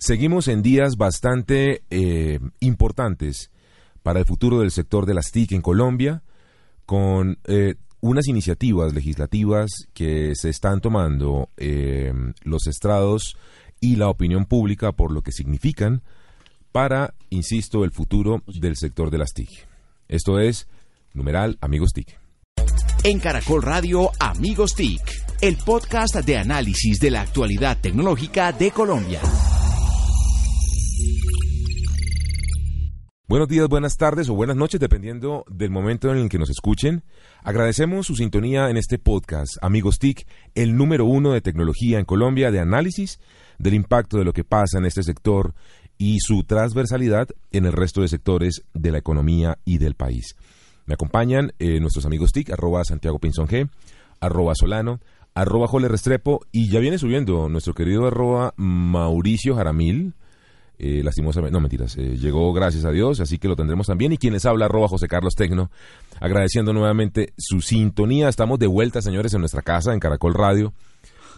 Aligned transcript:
Seguimos 0.00 0.48
en 0.48 0.62
días 0.62 0.96
bastante 0.96 1.82
eh, 1.90 2.40
importantes 2.60 3.50
para 4.02 4.18
el 4.18 4.24
futuro 4.24 4.60
del 4.60 4.70
sector 4.70 5.04
de 5.04 5.12
las 5.12 5.30
TIC 5.30 5.52
en 5.52 5.60
Colombia, 5.60 6.22
con 6.86 7.38
eh, 7.44 7.74
unas 8.00 8.26
iniciativas 8.26 8.94
legislativas 8.94 9.68
que 9.92 10.32
se 10.36 10.48
están 10.48 10.80
tomando 10.80 11.50
eh, 11.58 12.14
los 12.44 12.66
estrados 12.66 13.36
y 13.78 13.96
la 13.96 14.08
opinión 14.08 14.46
pública 14.46 14.92
por 14.92 15.12
lo 15.12 15.20
que 15.20 15.32
significan 15.32 16.02
para, 16.72 17.12
insisto, 17.28 17.84
el 17.84 17.90
futuro 17.90 18.42
del 18.46 18.76
sector 18.76 19.10
de 19.10 19.18
las 19.18 19.34
TIC. 19.34 19.50
Esto 20.08 20.38
es, 20.40 20.66
numeral, 21.12 21.58
amigos 21.60 21.92
TIC. 21.92 22.18
En 23.04 23.18
Caracol 23.18 23.62
Radio, 23.62 24.10
Amigos 24.18 24.74
TIC, 24.74 25.02
el 25.42 25.58
podcast 25.58 26.14
de 26.16 26.38
análisis 26.38 26.98
de 27.00 27.10
la 27.10 27.20
actualidad 27.20 27.78
tecnológica 27.82 28.52
de 28.52 28.70
Colombia. 28.70 29.20
Buenos 33.30 33.46
días, 33.46 33.68
buenas 33.68 33.96
tardes 33.96 34.28
o 34.28 34.34
buenas 34.34 34.56
noches, 34.56 34.80
dependiendo 34.80 35.44
del 35.48 35.70
momento 35.70 36.10
en 36.10 36.18
el 36.18 36.28
que 36.28 36.40
nos 36.40 36.50
escuchen. 36.50 37.04
Agradecemos 37.44 38.08
su 38.08 38.16
sintonía 38.16 38.70
en 38.70 38.76
este 38.76 38.98
podcast, 38.98 39.56
Amigos 39.62 40.00
TIC, 40.00 40.26
el 40.56 40.76
número 40.76 41.04
uno 41.04 41.30
de 41.30 41.40
tecnología 41.40 42.00
en 42.00 42.04
Colombia 42.06 42.50
de 42.50 42.58
análisis 42.58 43.20
del 43.56 43.74
impacto 43.74 44.18
de 44.18 44.24
lo 44.24 44.32
que 44.32 44.42
pasa 44.42 44.78
en 44.78 44.84
este 44.84 45.04
sector 45.04 45.54
y 45.96 46.18
su 46.18 46.42
transversalidad 46.42 47.28
en 47.52 47.66
el 47.66 47.72
resto 47.72 48.00
de 48.00 48.08
sectores 48.08 48.62
de 48.74 48.90
la 48.90 48.98
economía 48.98 49.58
y 49.64 49.78
del 49.78 49.94
país. 49.94 50.34
Me 50.86 50.94
acompañan 50.94 51.52
eh, 51.60 51.78
nuestros 51.78 52.06
amigos 52.06 52.32
TIC, 52.32 52.50
arroba 52.50 52.82
Santiago 52.84 53.20
Pinzón 53.20 53.46
G, 53.46 53.70
arroba 54.18 54.54
Solano, 54.56 54.98
arroba 55.34 55.68
Jole 55.68 55.86
Restrepo 55.86 56.40
y 56.50 56.68
ya 56.68 56.80
viene 56.80 56.98
subiendo 56.98 57.48
nuestro 57.48 57.74
querido 57.74 58.08
arroba 58.08 58.54
Mauricio 58.56 59.54
Jaramil, 59.54 60.14
eh, 60.82 61.02
lastimosamente, 61.04 61.52
no 61.52 61.60
mentiras, 61.60 61.94
eh, 61.98 62.16
llegó 62.16 62.54
gracias 62.54 62.86
a 62.86 62.90
Dios, 62.90 63.20
así 63.20 63.36
que 63.36 63.48
lo 63.48 63.54
tendremos 63.54 63.86
también. 63.86 64.12
Y 64.12 64.16
quien 64.16 64.32
les 64.32 64.46
habla, 64.46 64.64
arroba 64.64 64.88
José 64.88 65.08
Carlos 65.08 65.34
Tecno, 65.34 65.70
agradeciendo 66.20 66.72
nuevamente 66.72 67.34
su 67.36 67.60
sintonía. 67.60 68.30
Estamos 68.30 68.58
de 68.58 68.66
vuelta, 68.66 69.02
señores, 69.02 69.34
en 69.34 69.40
nuestra 69.40 69.60
casa, 69.60 69.92
en 69.92 70.00
Caracol 70.00 70.32
Radio. 70.32 70.72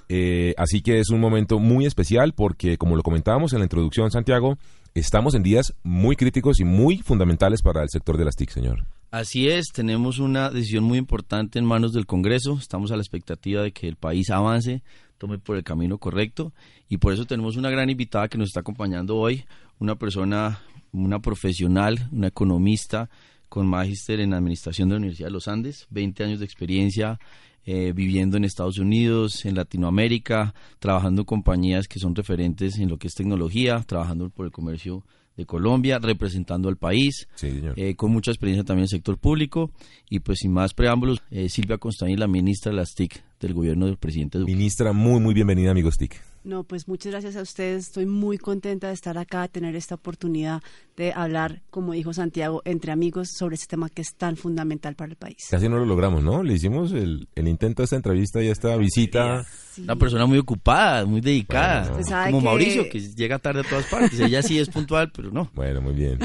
Eh, 0.09 0.55
así 0.59 0.81
que 0.81 1.01
es 1.01 1.11
un 1.11 1.19
momento 1.19 1.59
muy 1.59 1.87
especial 1.87 2.35
porque, 2.35 2.79
como 2.79 2.95
lo 2.95 3.03
comentábamos 3.03 3.53
en 3.53 3.59
la 3.59 3.65
introducción, 3.65 4.13
Santiago, 4.13 4.59
estamos 4.95 5.35
en 5.35 5.43
días 5.43 5.75
muy 5.83 6.15
críticos 6.15 6.61
y 6.61 6.65
muy 6.65 6.99
fundamentales 6.99 7.63
para 7.63 7.83
el 7.83 7.89
sector 7.89 8.19
de 8.19 8.25
las 8.25 8.37
TIC, 8.37 8.51
señor. 8.51 8.85
Así 9.11 9.49
es, 9.49 9.67
tenemos 9.75 10.21
una 10.21 10.51
decisión 10.51 10.85
muy 10.85 10.99
importante 10.99 11.59
en 11.59 11.65
manos 11.65 11.93
del 11.93 12.07
Congreso. 12.07 12.57
Estamos 12.61 12.93
a 12.93 12.97
la 12.97 13.03
expectativa 13.03 13.63
de 13.63 13.73
que 13.73 13.89
el 13.89 13.97
país 13.97 14.31
avance 14.31 14.83
tome 15.23 15.39
por 15.39 15.57
el 15.57 15.63
camino 15.63 15.99
correcto. 15.99 16.53
Y 16.89 16.97
por 16.97 17.13
eso 17.13 17.27
tenemos 17.27 17.57
una 17.57 17.71
gran 17.71 17.89
invitada 17.89 18.27
que 18.27 18.39
nos 18.39 18.49
está 18.49 18.59
acompañando 18.59 19.17
hoy, 19.17 19.45
una 19.79 19.95
persona, 19.95 20.63
una 20.91 21.21
profesional, 21.21 22.09
una 22.11 22.27
economista 22.27 23.09
con 23.49 23.69
magíster 23.69 24.19
en 24.19 24.35
Administración 24.35 24.89
de 24.89 24.95
la 24.95 24.99
Universidad 24.99 25.29
de 25.29 25.33
los 25.33 25.47
Andes, 25.47 25.87
20 25.91 26.25
años 26.25 26.41
de 26.41 26.45
experiencia 26.45 27.21
eh, 27.65 27.93
viviendo 27.95 28.37
en 28.37 28.45
Estados 28.45 28.79
Unidos, 28.79 29.45
en 29.45 29.55
Latinoamérica, 29.55 30.55
trabajando 30.81 31.23
en 31.23 31.27
compañías 31.27 31.87
que 31.87 32.01
son 32.01 32.17
referentes 32.17 32.79
en 32.79 32.89
lo 32.89 32.99
que 32.99 33.07
es 33.07 33.15
tecnología, 33.15 33.81
trabajando 33.87 34.29
por 34.29 34.47
el 34.47 34.51
comercio 34.51 35.05
de 35.37 35.47
Colombia, 35.47 35.99
representando 35.99 36.69
al 36.69 36.77
país, 36.77 37.29
eh, 37.43 37.95
con 37.97 38.13
mucha 38.13 38.31
experiencia 38.31 38.65
también 38.65 38.83
en 38.83 38.85
el 38.85 38.89
sector 38.89 39.19
público. 39.19 39.71
Y 40.09 40.21
pues 40.21 40.41
sin 40.41 40.53
más 40.53 40.75
preámbulos, 40.75 41.23
eh, 41.31 41.49
Silvia 41.49 41.79
Constaín, 41.79 42.19
la 42.19 42.29
ministra 42.29 42.71
de 42.71 42.77
las 42.77 42.95
TIC 42.95 43.23
del 43.41 43.55
gobierno 43.55 43.87
del 43.87 43.97
presidente 43.97 44.39
Duque. 44.39 44.53
Ministra, 44.53 44.93
muy, 44.93 45.21
muy 45.21 45.35
bienvenida, 45.35 45.71
amigos 45.71 45.97
TIC. 45.97 46.32
No, 46.45 46.65
pues 46.65 46.89
muchas 46.89 47.13
gracias 47.13 47.37
a 47.37 47.43
ustedes. 47.43 47.87
Estoy 47.87 48.07
muy 48.07 48.37
contenta 48.37 48.89
de 48.89 48.95
estar 48.95 49.17
acá, 49.17 49.43
de 49.43 49.49
tener 49.49 49.77
esta 49.77 49.95
oportunidad 49.95 50.63
de 50.97 51.13
hablar, 51.13 51.63
como 51.71 51.93
dijo 51.93 52.13
Santiago, 52.13 52.63
entre 52.65 52.91
amigos 52.93 53.29
sobre 53.37 53.55
este 53.55 53.69
tema 53.69 53.89
que 53.89 54.03
es 54.03 54.15
tan 54.17 54.37
fundamental 54.37 54.95
para 54.95 55.11
el 55.11 55.17
país. 55.17 55.37
Casi 55.51 55.69
no 55.69 55.79
lo 55.79 55.87
logramos, 55.87 56.23
¿no? 56.23 56.43
Le 56.43 56.55
hicimos 56.55 56.93
el, 56.93 57.29
intento 57.37 57.83
de 57.83 57.85
esta 57.85 57.97
entrevista 57.97 58.43
y 58.43 58.49
esta 58.49 58.77
visita. 58.77 59.45
Una 59.79 59.97
persona 59.97 60.27
muy 60.27 60.39
ocupada, 60.39 61.07
muy 61.07 61.21
dedicada, 61.21 61.93
pues 61.93 62.07
como 62.07 62.41
Mauricio, 62.41 62.89
que 62.91 63.01
llega 63.01 63.39
tarde 63.39 63.61
a 63.61 63.65
todas 63.65 63.87
partes. 63.87 64.19
Ella 64.21 64.43
sí 64.43 64.59
es 64.59 64.69
puntual, 64.69 65.11
pero 65.15 65.31
no. 65.31 65.51
Bueno, 65.55 65.81
muy 65.81 65.95
bien. 65.95 66.19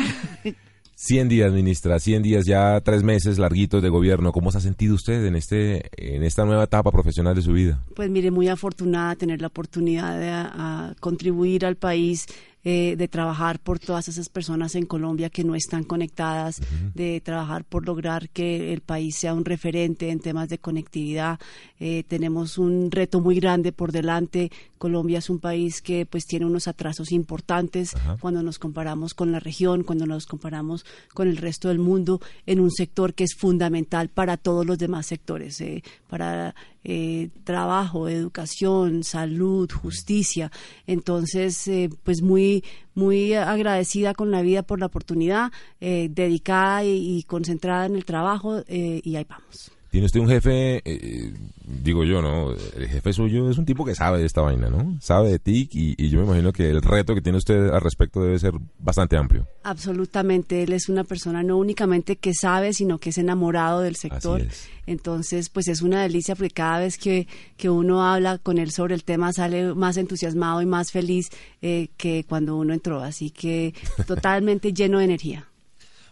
100 0.99 1.29
días, 1.29 1.53
ministra, 1.53 1.99
100 1.99 2.23
días, 2.23 2.45
ya 2.47 2.81
tres 2.81 3.03
meses 3.03 3.37
larguitos 3.37 3.83
de 3.83 3.89
gobierno. 3.89 4.31
¿Cómo 4.31 4.51
se 4.51 4.57
ha 4.57 4.61
sentido 4.61 4.95
usted 4.95 5.25
en, 5.25 5.35
este, 5.35 5.91
en 5.95 6.23
esta 6.23 6.43
nueva 6.43 6.63
etapa 6.63 6.91
profesional 6.91 7.35
de 7.35 7.43
su 7.43 7.53
vida? 7.53 7.83
Pues 7.95 8.09
mire, 8.09 8.31
muy 8.31 8.47
afortunada 8.47 9.15
tener 9.15 9.39
la 9.39 9.47
oportunidad 9.47 10.19
de 10.19 10.95
contribuir 10.99 11.67
al 11.67 11.75
país 11.75 12.25
eh, 12.69 12.97
de 12.97 13.07
trabajar 13.07 13.59
por 13.59 13.79
todas 13.79 14.09
esas 14.09 14.27
personas 14.27 14.75
en 14.75 14.85
Colombia 14.85 15.29
que 15.29 15.45
no 15.45 15.55
están 15.55 15.85
conectadas, 15.85 16.61
de 16.93 17.21
trabajar 17.21 17.63
por 17.63 17.85
lograr 17.85 18.27
que 18.27 18.73
el 18.73 18.81
país 18.81 19.15
sea 19.15 19.33
un 19.33 19.45
referente 19.45 20.09
en 20.09 20.19
temas 20.19 20.49
de 20.49 20.57
conectividad. 20.57 21.39
Eh, 21.79 22.03
tenemos 22.09 22.57
un 22.57 22.91
reto 22.91 23.21
muy 23.21 23.39
grande 23.39 23.71
por 23.71 23.93
delante. 23.93 24.51
Colombia 24.77 25.19
es 25.19 25.29
un 25.29 25.39
país 25.39 25.81
que 25.81 26.05
pues 26.05 26.25
tiene 26.25 26.45
unos 26.45 26.67
atrasos 26.67 27.13
importantes 27.13 27.91
cuando 28.19 28.43
nos 28.43 28.59
comparamos 28.59 29.13
con 29.13 29.31
la 29.31 29.39
región, 29.39 29.83
cuando 29.83 30.05
nos 30.05 30.25
comparamos 30.25 30.85
con 31.13 31.29
el 31.29 31.37
resto 31.37 31.69
del 31.69 31.79
mundo 31.79 32.19
en 32.45 32.59
un 32.59 32.71
sector 32.71 33.13
que 33.13 33.23
es 33.23 33.33
fundamental 33.33 34.09
para 34.09 34.35
todos 34.35 34.65
los 34.65 34.77
demás 34.77 35.05
sectores, 35.05 35.61
eh, 35.61 35.83
para 36.09 36.53
eh, 36.89 37.31
trabajo, 37.43 38.07
educación, 38.07 39.03
salud, 39.03 39.69
justicia. 39.69 40.49
Entonces, 40.85 41.67
eh, 41.67 41.89
pues 42.03 42.21
muy, 42.21 42.63
muy 42.95 43.33
agradecida 43.33 44.13
con 44.13 44.31
la 44.31 44.41
vida 44.41 44.63
por 44.63 44.79
la 44.79 44.85
oportunidad, 44.85 45.51
eh, 45.81 46.07
dedicada 46.09 46.85
y, 46.85 47.23
concentrada 47.23 47.87
en 47.87 47.97
el 47.97 48.05
trabajo 48.05 48.63
y 48.69 49.15
ahí 49.17 49.25
vamos. 49.27 49.76
Tiene 49.89 50.05
usted 50.05 50.19
un 50.19 50.27
jefe, 50.27 50.81
eh, 50.83 51.33
digo 51.65 52.03
yo, 52.03 52.21
¿no? 52.21 52.51
El 52.75 52.87
jefe 52.87 53.13
suyo 53.13 53.49
es 53.49 53.57
un 53.57 53.65
tipo 53.65 53.85
que 53.85 53.95
sabe 53.95 54.19
de 54.19 54.25
esta 54.25 54.41
vaina, 54.41 54.69
¿no? 54.69 54.97
Sabe 55.01 55.29
de 55.29 55.39
TIC 55.39 55.69
y, 55.73 56.09
yo 56.09 56.19
me 56.19 56.25
imagino 56.25 56.51
que 56.51 56.69
el 56.69 56.81
reto 56.81 57.15
que 57.15 57.21
tiene 57.21 57.37
usted 57.37 57.69
al 57.69 57.81
respecto 57.81 58.21
debe 58.21 58.37
ser 58.37 58.53
bastante 58.79 59.17
amplio. 59.17 59.47
Absolutamente, 59.63 60.63
él 60.63 60.73
es 60.73 60.89
una 60.89 61.03
persona 61.03 61.41
no 61.43 61.57
únicamente 61.57 62.17
que 62.17 62.33
sabe, 62.33 62.73
sino 62.73 62.97
que 62.97 63.11
es 63.11 63.17
enamorado 63.17 63.81
del 63.81 63.95
sector. 63.95 64.45
Entonces, 64.85 65.49
pues 65.49 65.67
es 65.67 65.81
una 65.81 66.01
delicia 66.01 66.35
porque 66.35 66.51
cada 66.51 66.79
vez 66.79 66.97
que, 66.97 67.27
que, 67.57 67.69
uno 67.69 68.05
habla 68.05 68.37
con 68.37 68.57
él 68.57 68.71
sobre 68.71 68.95
el 68.95 69.03
tema 69.03 69.33
sale 69.33 69.73
más 69.73 69.97
entusiasmado 69.97 70.61
y 70.61 70.65
más 70.65 70.91
feliz 70.91 71.29
eh, 71.61 71.89
que 71.97 72.25
cuando 72.27 72.55
uno 72.55 72.73
entró. 72.73 73.01
Así 73.01 73.29
que 73.29 73.73
totalmente 74.05 74.73
lleno 74.73 74.99
de 74.99 75.05
energía. 75.05 75.47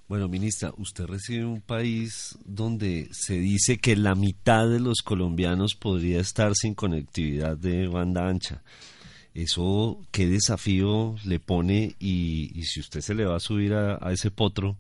Bueno, 0.08 0.28
ministra, 0.28 0.72
usted 0.78 1.06
reside 1.06 1.46
un 1.46 1.62
país 1.62 2.38
donde 2.46 3.10
se 3.12 3.40
dice 3.40 3.80
que 3.80 3.96
la 3.96 4.14
mitad 4.14 4.70
de 4.70 4.80
los 4.80 5.02
colombianos 5.04 5.74
podría 5.74 6.20
estar 6.20 6.54
sin 6.54 6.76
conectividad 6.76 7.58
de 7.58 7.88
banda 7.88 8.28
ancha. 8.28 8.62
Eso, 9.34 10.00
¿qué 10.12 10.28
desafío 10.28 11.16
le 11.26 11.40
pone? 11.40 11.96
Y, 12.00 12.52
si 12.66 12.82
usted 12.82 13.02
se 13.02 13.16
le 13.16 13.26
va 13.26 13.38
a 13.38 13.40
subir 13.40 13.74
a 13.74 14.12
ese 14.12 14.30
potro, 14.30 14.78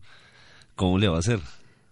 ¿cómo 0.76 1.00
le 1.00 1.08
va 1.08 1.16
a 1.16 1.20
hacer? 1.20 1.40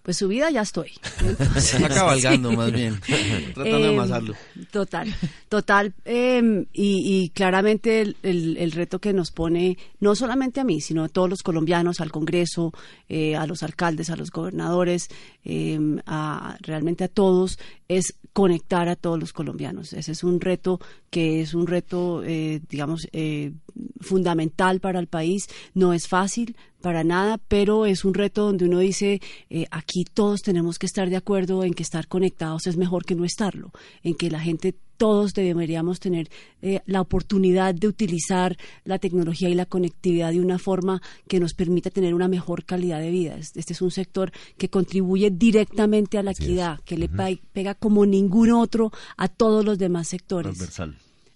Pues 0.04 0.18
su 0.18 0.28
vida 0.28 0.52
ya 0.52 0.62
estoy. 0.62 0.92
Está 1.56 1.90
cabalgando 1.90 2.52
más 2.52 2.72
bien, 2.72 3.00
tratando 3.54 3.80
de 3.80 3.88
em, 3.88 4.00
amasarlo. 4.00 4.36
Total, 4.70 5.16
total. 5.50 5.94
Em, 6.06 6.66
y, 6.74 7.30
claramente 7.30 8.02
el, 8.22 8.72
reto 8.74 9.00
que 9.00 9.14
nos 9.14 9.32
pone, 9.32 9.78
no 10.00 10.16
solamente 10.16 10.60
a 10.60 10.64
mí, 10.64 10.82
sino 10.82 11.06
a 11.06 11.10
todos 11.10 11.30
los 11.30 11.42
colombianos, 11.42 12.02
al 12.02 12.12
Congreso, 12.12 12.74
eh, 13.08 13.36
a 13.36 13.48
los 13.48 13.64
alcaldes, 13.64 14.10
a 14.10 14.16
los 14.16 14.30
gobernadores, 14.30 15.10
em, 15.44 16.00
a, 16.06 16.58
realmente 16.62 17.04
a 17.04 17.08
todos, 17.08 17.60
es 17.88 18.16
conectar 18.34 18.90
a 18.90 18.96
todos 18.96 19.20
los 19.20 19.34
colombianos. 19.34 19.94
Ese 19.94 20.12
es 20.12 20.24
un 20.24 20.42
reto 20.42 20.80
que 21.10 21.42
es 21.42 21.54
un 21.54 21.68
reto, 21.68 22.24
eh, 22.24 22.62
digamos, 22.70 23.08
eh, 23.12 23.54
fundamental 24.02 24.80
para 24.80 25.00
el 25.00 25.08
país. 25.08 25.48
No 25.74 25.94
es 25.94 26.08
fácil, 26.08 26.56
para 26.84 27.06
nada, 27.06 27.40
pero 27.48 27.86
es 27.86 28.04
un 28.04 28.14
reto 28.14 28.44
donde 28.44 28.66
uno 28.66 28.80
dice, 28.80 29.22
eh, 29.50 29.66
aquí 29.72 30.04
todos 30.04 30.42
tenemos 30.42 30.78
que 30.78 30.86
estar 30.86 31.10
de 31.10 31.16
acuerdo 31.16 31.64
en 31.64 31.74
que 31.74 31.82
estar 31.82 32.10
conectados 32.10 32.68
es 32.68 32.76
mejor 32.76 33.06
que 33.06 33.16
no 33.16 33.24
estarlo, 33.24 33.72
en 34.04 34.16
que 34.16 34.30
la 34.30 34.42
gente 34.42 34.76
todos 34.98 35.34
deberíamos 35.34 36.00
tener 36.00 36.30
eh, 36.62 36.82
la 36.86 37.02
oportunidad 37.02 37.76
de 37.76 37.88
utilizar 37.88 38.58
la 38.86 39.00
tecnología 39.00 39.50
y 39.50 39.56
la 39.56 39.66
conectividad 39.66 40.32
de 40.32 40.40
una 40.40 40.60
forma 40.60 41.02
que 41.28 41.40
nos 41.40 41.54
permita 41.54 41.90
tener 41.90 42.14
una 42.14 42.28
mejor 42.28 42.66
calidad 42.66 43.00
de 43.00 43.12
vida. 43.12 43.36
Este 43.36 43.74
es 43.74 43.82
un 43.82 43.92
sector 43.92 44.32
que 44.58 44.70
contribuye 44.70 45.30
directamente 45.30 46.18
a 46.18 46.24
la 46.24 46.32
equidad, 46.32 46.80
que 46.82 46.98
le 46.98 47.10
pega 47.10 47.76
como 47.76 48.06
ningún 48.06 48.52
otro 48.52 48.92
a 49.18 49.28
todos 49.28 49.66
los 49.66 49.78
demás 49.78 50.08
sectores 50.08 50.58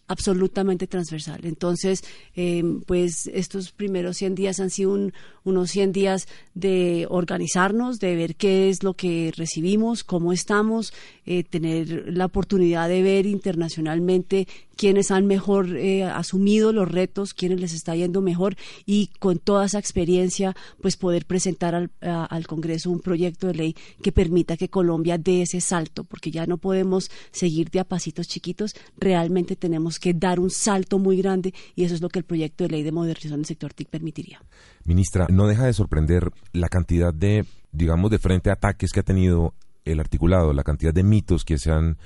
absolutamente 0.07 0.87
transversal. 0.87 1.41
Entonces, 1.43 2.03
eh, 2.35 2.63
pues 2.85 3.27
estos 3.33 3.71
primeros 3.71 4.17
100 4.17 4.35
días 4.35 4.59
han 4.59 4.69
sido 4.69 4.97
unos 5.43 5.71
100 5.71 5.91
días 5.91 6.27
de 6.53 7.05
organizarnos, 7.09 7.99
de 7.99 8.15
ver 8.15 8.35
qué 8.35 8.69
es 8.69 8.83
lo 8.83 8.93
que 8.93 9.33
recibimos, 9.35 10.03
cómo 10.03 10.31
estamos, 10.31 10.93
eh, 11.25 11.43
tener 11.43 12.13
la 12.13 12.25
oportunidad 12.25 12.87
de 12.89 13.03
ver 13.03 13.25
internacionalmente 13.25 14.47
quienes 14.77 15.11
han 15.11 15.25
mejor 15.25 15.75
eh, 15.75 16.03
asumido 16.03 16.71
los 16.71 16.89
retos, 16.89 17.33
quienes 17.33 17.59
les 17.59 17.73
está 17.73 17.95
yendo 17.95 18.21
mejor 18.21 18.55
y 18.85 19.07
con 19.19 19.39
toda 19.39 19.65
esa 19.65 19.79
experiencia, 19.79 20.55
pues 20.81 20.95
poder 20.95 21.25
presentar 21.25 21.75
al, 21.75 21.91
al 22.01 22.47
Congreso 22.47 22.91
un 22.91 23.01
proyecto 23.01 23.47
de 23.47 23.53
ley 23.53 23.75
que 24.01 24.11
permita 24.11 24.55
que 24.55 24.69
Colombia 24.69 25.17
dé 25.17 25.41
ese 25.41 25.59
salto, 25.59 26.03
porque 26.03 26.31
ya 26.31 26.45
no 26.45 26.57
podemos 26.57 27.09
seguir 27.31 27.69
de 27.69 27.79
a 27.79 27.83
pasitos 27.83 28.27
chiquitos, 28.27 28.75
realmente 28.97 29.55
tenemos 29.55 29.99
que 29.99 30.13
dar 30.13 30.39
un 30.39 30.49
salto 30.49 30.99
muy 30.99 31.17
grande 31.17 31.53
y 31.75 31.83
eso 31.83 31.95
es 31.95 32.01
lo 32.01 32.09
que 32.09 32.19
el 32.19 32.25
proyecto 32.25 32.63
de 32.63 32.69
ley 32.69 32.83
de 32.83 32.91
modernización 32.91 33.39
del 33.39 33.45
sector 33.45 33.73
TIC 33.73 33.89
permitiría. 33.89 34.41
Ministra, 34.85 35.27
no 35.29 35.47
deja 35.47 35.65
de 35.65 35.73
sorprender 35.73 36.31
la 36.53 36.69
cantidad 36.69 37.13
de, 37.13 37.45
digamos, 37.71 38.11
de 38.11 38.19
frente 38.19 38.49
a 38.49 38.53
ataques 38.53 38.91
que 38.91 38.99
ha 38.99 39.03
tenido 39.03 39.53
el 39.85 39.99
articulado, 39.99 40.53
la 40.53 40.63
cantidad 40.63 40.93
de 40.93 41.03
mitos 41.03 41.45
que 41.45 41.57
se 41.57 41.71
han 41.71 41.97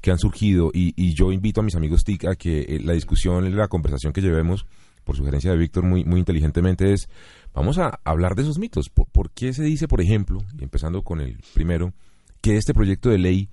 que 0.00 0.10
han 0.10 0.18
surgido 0.18 0.70
y, 0.72 1.14
yo 1.14 1.32
invito 1.32 1.60
a 1.60 1.64
mis 1.64 1.74
amigos 1.74 2.04
TIC 2.04 2.26
a 2.26 2.34
que 2.36 2.60
eh, 2.60 2.80
la 2.82 2.92
discusión, 2.92 3.56
la 3.56 3.68
conversación 3.68 4.12
que 4.12 4.20
llevemos, 4.20 4.66
por 5.04 5.16
sugerencia 5.16 5.50
de 5.50 5.56
Víctor 5.56 5.84
muy, 5.84 6.04
muy 6.04 6.20
inteligentemente, 6.20 6.92
es 6.92 7.08
vamos 7.54 7.78
a 7.78 7.98
hablar 8.04 8.34
de 8.34 8.42
esos 8.42 8.58
mitos. 8.58 8.90
¿Por, 8.90 9.30
qué 9.30 9.52
se 9.52 9.62
dice, 9.62 9.88
por 9.88 10.00
ejemplo, 10.00 10.40
y 10.58 10.64
empezando 10.64 11.02
con 11.02 11.20
el 11.20 11.38
primero, 11.54 11.92
que 12.40 12.56
este 12.56 12.74
proyecto 12.74 13.08
de 13.08 13.18
ley 13.18 13.48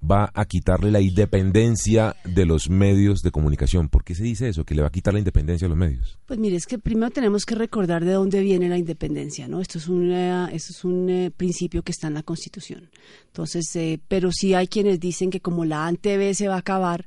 va 0.00 0.30
a 0.32 0.44
quitarle 0.44 0.90
la 0.90 1.00
independencia 1.00 2.14
de 2.24 2.46
los 2.46 2.70
medios 2.70 3.20
de 3.20 3.30
comunicación. 3.30 3.88
¿Por 3.88 4.04
qué 4.04 4.14
se 4.14 4.22
dice 4.22 4.48
eso? 4.48 4.64
Que 4.64 4.74
le 4.74 4.82
va 4.82 4.88
a 4.88 4.92
quitar 4.92 5.12
la 5.12 5.18
independencia 5.18 5.66
a 5.66 5.68
los 5.68 5.78
medios. 5.78 6.18
Pues 6.26 6.38
mire, 6.38 6.56
es 6.56 6.66
que 6.66 6.78
primero 6.78 7.10
tenemos 7.10 7.44
que 7.44 7.54
recordar 7.54 8.04
de 8.04 8.12
dónde 8.12 8.40
viene 8.40 8.68
la 8.68 8.78
independencia, 8.78 9.48
¿no? 9.48 9.60
Esto 9.60 9.78
es 9.78 9.88
un, 9.88 10.12
esto 10.12 10.72
es 10.72 10.84
un 10.84 11.08
eh, 11.10 11.30
principio 11.36 11.82
que 11.82 11.92
está 11.92 12.06
en 12.06 12.14
la 12.14 12.22
Constitución. 12.22 12.90
Entonces, 13.26 13.64
eh, 13.74 14.00
pero 14.08 14.30
sí 14.32 14.54
hay 14.54 14.68
quienes 14.68 15.00
dicen 15.00 15.30
que 15.30 15.40
como 15.40 15.64
la 15.64 15.86
ANTV 15.86 16.34
se 16.34 16.48
va 16.48 16.54
a 16.54 16.58
acabar, 16.58 17.06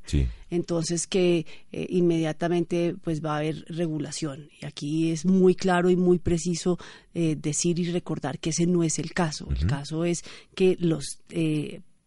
entonces 0.50 1.06
que 1.06 1.46
eh, 1.72 1.86
inmediatamente 1.88 2.94
pues 3.02 3.24
va 3.24 3.34
a 3.34 3.38
haber 3.38 3.64
regulación. 3.68 4.48
Y 4.60 4.66
aquí 4.66 5.10
es 5.10 5.24
muy 5.24 5.54
claro 5.54 5.88
y 5.88 5.96
muy 5.96 6.18
preciso 6.18 6.78
decir 7.14 7.78
y 7.78 7.90
recordar 7.92 8.38
que 8.38 8.50
ese 8.50 8.66
no 8.66 8.82
es 8.82 8.98
el 8.98 9.12
caso. 9.12 9.46
El 9.50 9.66
caso 9.66 10.06
es 10.06 10.24
que 10.54 10.78
los 10.80 11.18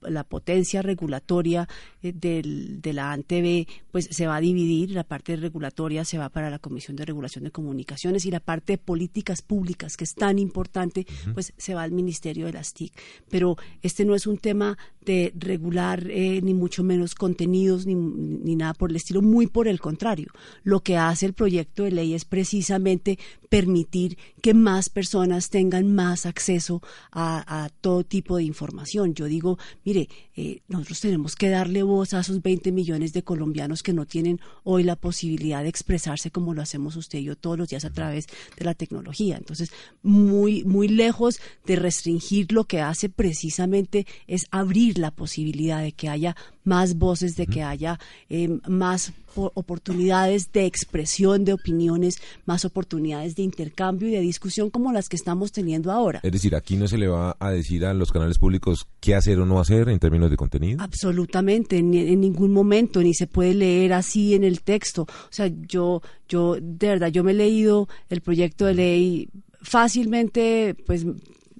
la 0.09 0.23
potencia 0.23 0.81
regulatoria 0.81 1.67
eh, 2.01 2.13
de 2.13 2.93
la 2.93 3.11
ANTV 3.11 3.67
pues 3.91 4.07
se 4.11 4.27
va 4.27 4.37
a 4.37 4.41
dividir, 4.41 4.91
la 4.91 5.03
parte 5.03 5.35
regulatoria 5.35 6.05
se 6.05 6.17
va 6.17 6.29
para 6.29 6.49
la 6.49 6.59
Comisión 6.59 6.95
de 6.95 7.05
Regulación 7.05 7.43
de 7.43 7.51
Comunicaciones 7.51 8.25
y 8.25 8.31
la 8.31 8.39
parte 8.39 8.73
de 8.73 8.77
políticas 8.77 9.41
públicas, 9.41 9.97
que 9.97 10.03
es 10.03 10.15
tan 10.15 10.39
importante, 10.39 11.05
pues 11.33 11.53
se 11.57 11.73
va 11.73 11.83
al 11.83 11.91
Ministerio 11.91 12.45
de 12.45 12.53
las 12.53 12.73
TIC. 12.73 12.93
Pero 13.29 13.55
este 13.81 14.05
no 14.05 14.15
es 14.15 14.27
un 14.27 14.37
tema 14.37 14.77
de 15.01 15.31
regular 15.35 16.09
eh, 16.09 16.41
ni 16.41 16.53
mucho 16.53 16.83
menos 16.83 17.15
contenidos 17.15 17.85
ni, 17.85 17.95
ni 17.95 18.55
nada 18.55 18.73
por 18.73 18.89
el 18.89 18.95
estilo, 18.95 19.21
muy 19.21 19.47
por 19.47 19.67
el 19.67 19.79
contrario. 19.79 20.27
Lo 20.63 20.81
que 20.81 20.97
hace 20.97 21.25
el 21.25 21.33
proyecto 21.33 21.83
de 21.83 21.91
ley 21.91 22.13
es 22.13 22.25
precisamente 22.25 23.17
permitir 23.55 24.17
que 24.41 24.53
más 24.53 24.89
personas 24.89 25.49
tengan 25.49 25.93
más 25.95 26.25
acceso 26.25 26.81
a, 27.11 27.69
todo 27.81 28.03
tipo 28.03 28.37
de 28.37 28.43
información. 28.43 29.13
Yo 29.13 29.25
digo, 29.25 29.57
mire, 29.85 29.94
eh, 30.35 30.61
nosotros 30.67 31.01
tenemos 31.01 31.35
que 31.35 31.49
darle 31.49 31.83
voz 31.83 32.13
a 32.13 32.19
esos 32.19 32.41
20 32.41 32.71
millones 32.71 33.13
de 33.13 33.23
colombianos 33.23 33.83
que 33.83 33.93
no 33.93 34.05
tienen 34.05 34.39
hoy 34.63 34.83
la 34.83 34.95
posibilidad 34.95 35.63
de 35.63 35.69
expresarse 35.69 36.31
como 36.31 36.53
lo 36.53 36.61
hacemos 36.61 36.95
usted 36.95 37.19
y 37.19 37.23
yo 37.23 37.35
todos 37.35 37.57
los 37.57 37.69
días 37.69 37.85
a 37.85 37.91
través 37.91 38.27
de 38.57 38.65
la 38.65 38.73
tecnología. 38.73 39.37
Entonces, 39.37 39.71
muy, 40.03 40.63
muy 40.63 40.87
lejos 40.87 41.39
de 41.65 41.75
restringir 41.75 42.51
lo 42.51 42.65
que 42.65 42.81
hace 42.81 43.09
precisamente 43.09 44.05
es 44.27 44.47
abrir 44.51 44.97
la 44.97 45.11
posibilidad 45.11 45.81
de 45.81 45.91
que 45.91 46.09
haya 46.09 46.35
más 46.65 46.97
voces, 46.97 47.35
de 47.35 47.47
que 47.47 47.63
haya 47.63 47.99
eh, 48.29 48.59
más 48.67 49.13
oportunidades 49.35 50.51
de 50.51 50.65
expresión 50.65 51.45
de 51.45 51.53
opiniones, 51.53 52.21
más 52.45 52.65
oportunidades 52.65 53.35
de 53.35 53.43
intercambio 53.43 54.07
y 54.07 54.11
de 54.11 54.21
discusión 54.21 54.69
como 54.69 54.91
las 54.91 55.09
que 55.09 55.15
estamos 55.15 55.51
teniendo 55.51 55.91
ahora. 55.91 56.19
Es 56.23 56.31
decir, 56.31 56.55
aquí 56.55 56.75
no 56.75 56.87
se 56.87 56.97
le 56.97 57.07
va 57.07 57.35
a 57.39 57.51
decir 57.51 57.85
a 57.85 57.93
los 57.93 58.11
canales 58.11 58.37
públicos 58.37 58.87
qué 58.99 59.15
hacer 59.15 59.39
o 59.39 59.45
no 59.45 59.59
hacer 59.59 59.89
en 59.89 59.99
términos 59.99 60.29
de 60.29 60.37
contenido. 60.37 60.81
Absolutamente, 60.81 61.77
en, 61.77 61.93
en 61.93 62.21
ningún 62.21 62.51
momento, 62.51 63.01
ni 63.01 63.13
se 63.13 63.27
puede 63.27 63.53
leer 63.53 63.93
así 63.93 64.33
en 64.33 64.43
el 64.43 64.61
texto. 64.61 65.03
O 65.03 65.31
sea, 65.31 65.47
yo, 65.67 66.01
yo, 66.27 66.55
de 66.61 66.87
verdad, 66.87 67.09
yo 67.09 67.23
me 67.23 67.31
he 67.31 67.35
leído 67.35 67.87
el 68.09 68.21
proyecto 68.21 68.65
de 68.65 68.73
ley 68.73 69.29
fácilmente, 69.61 70.75
pues 70.85 71.05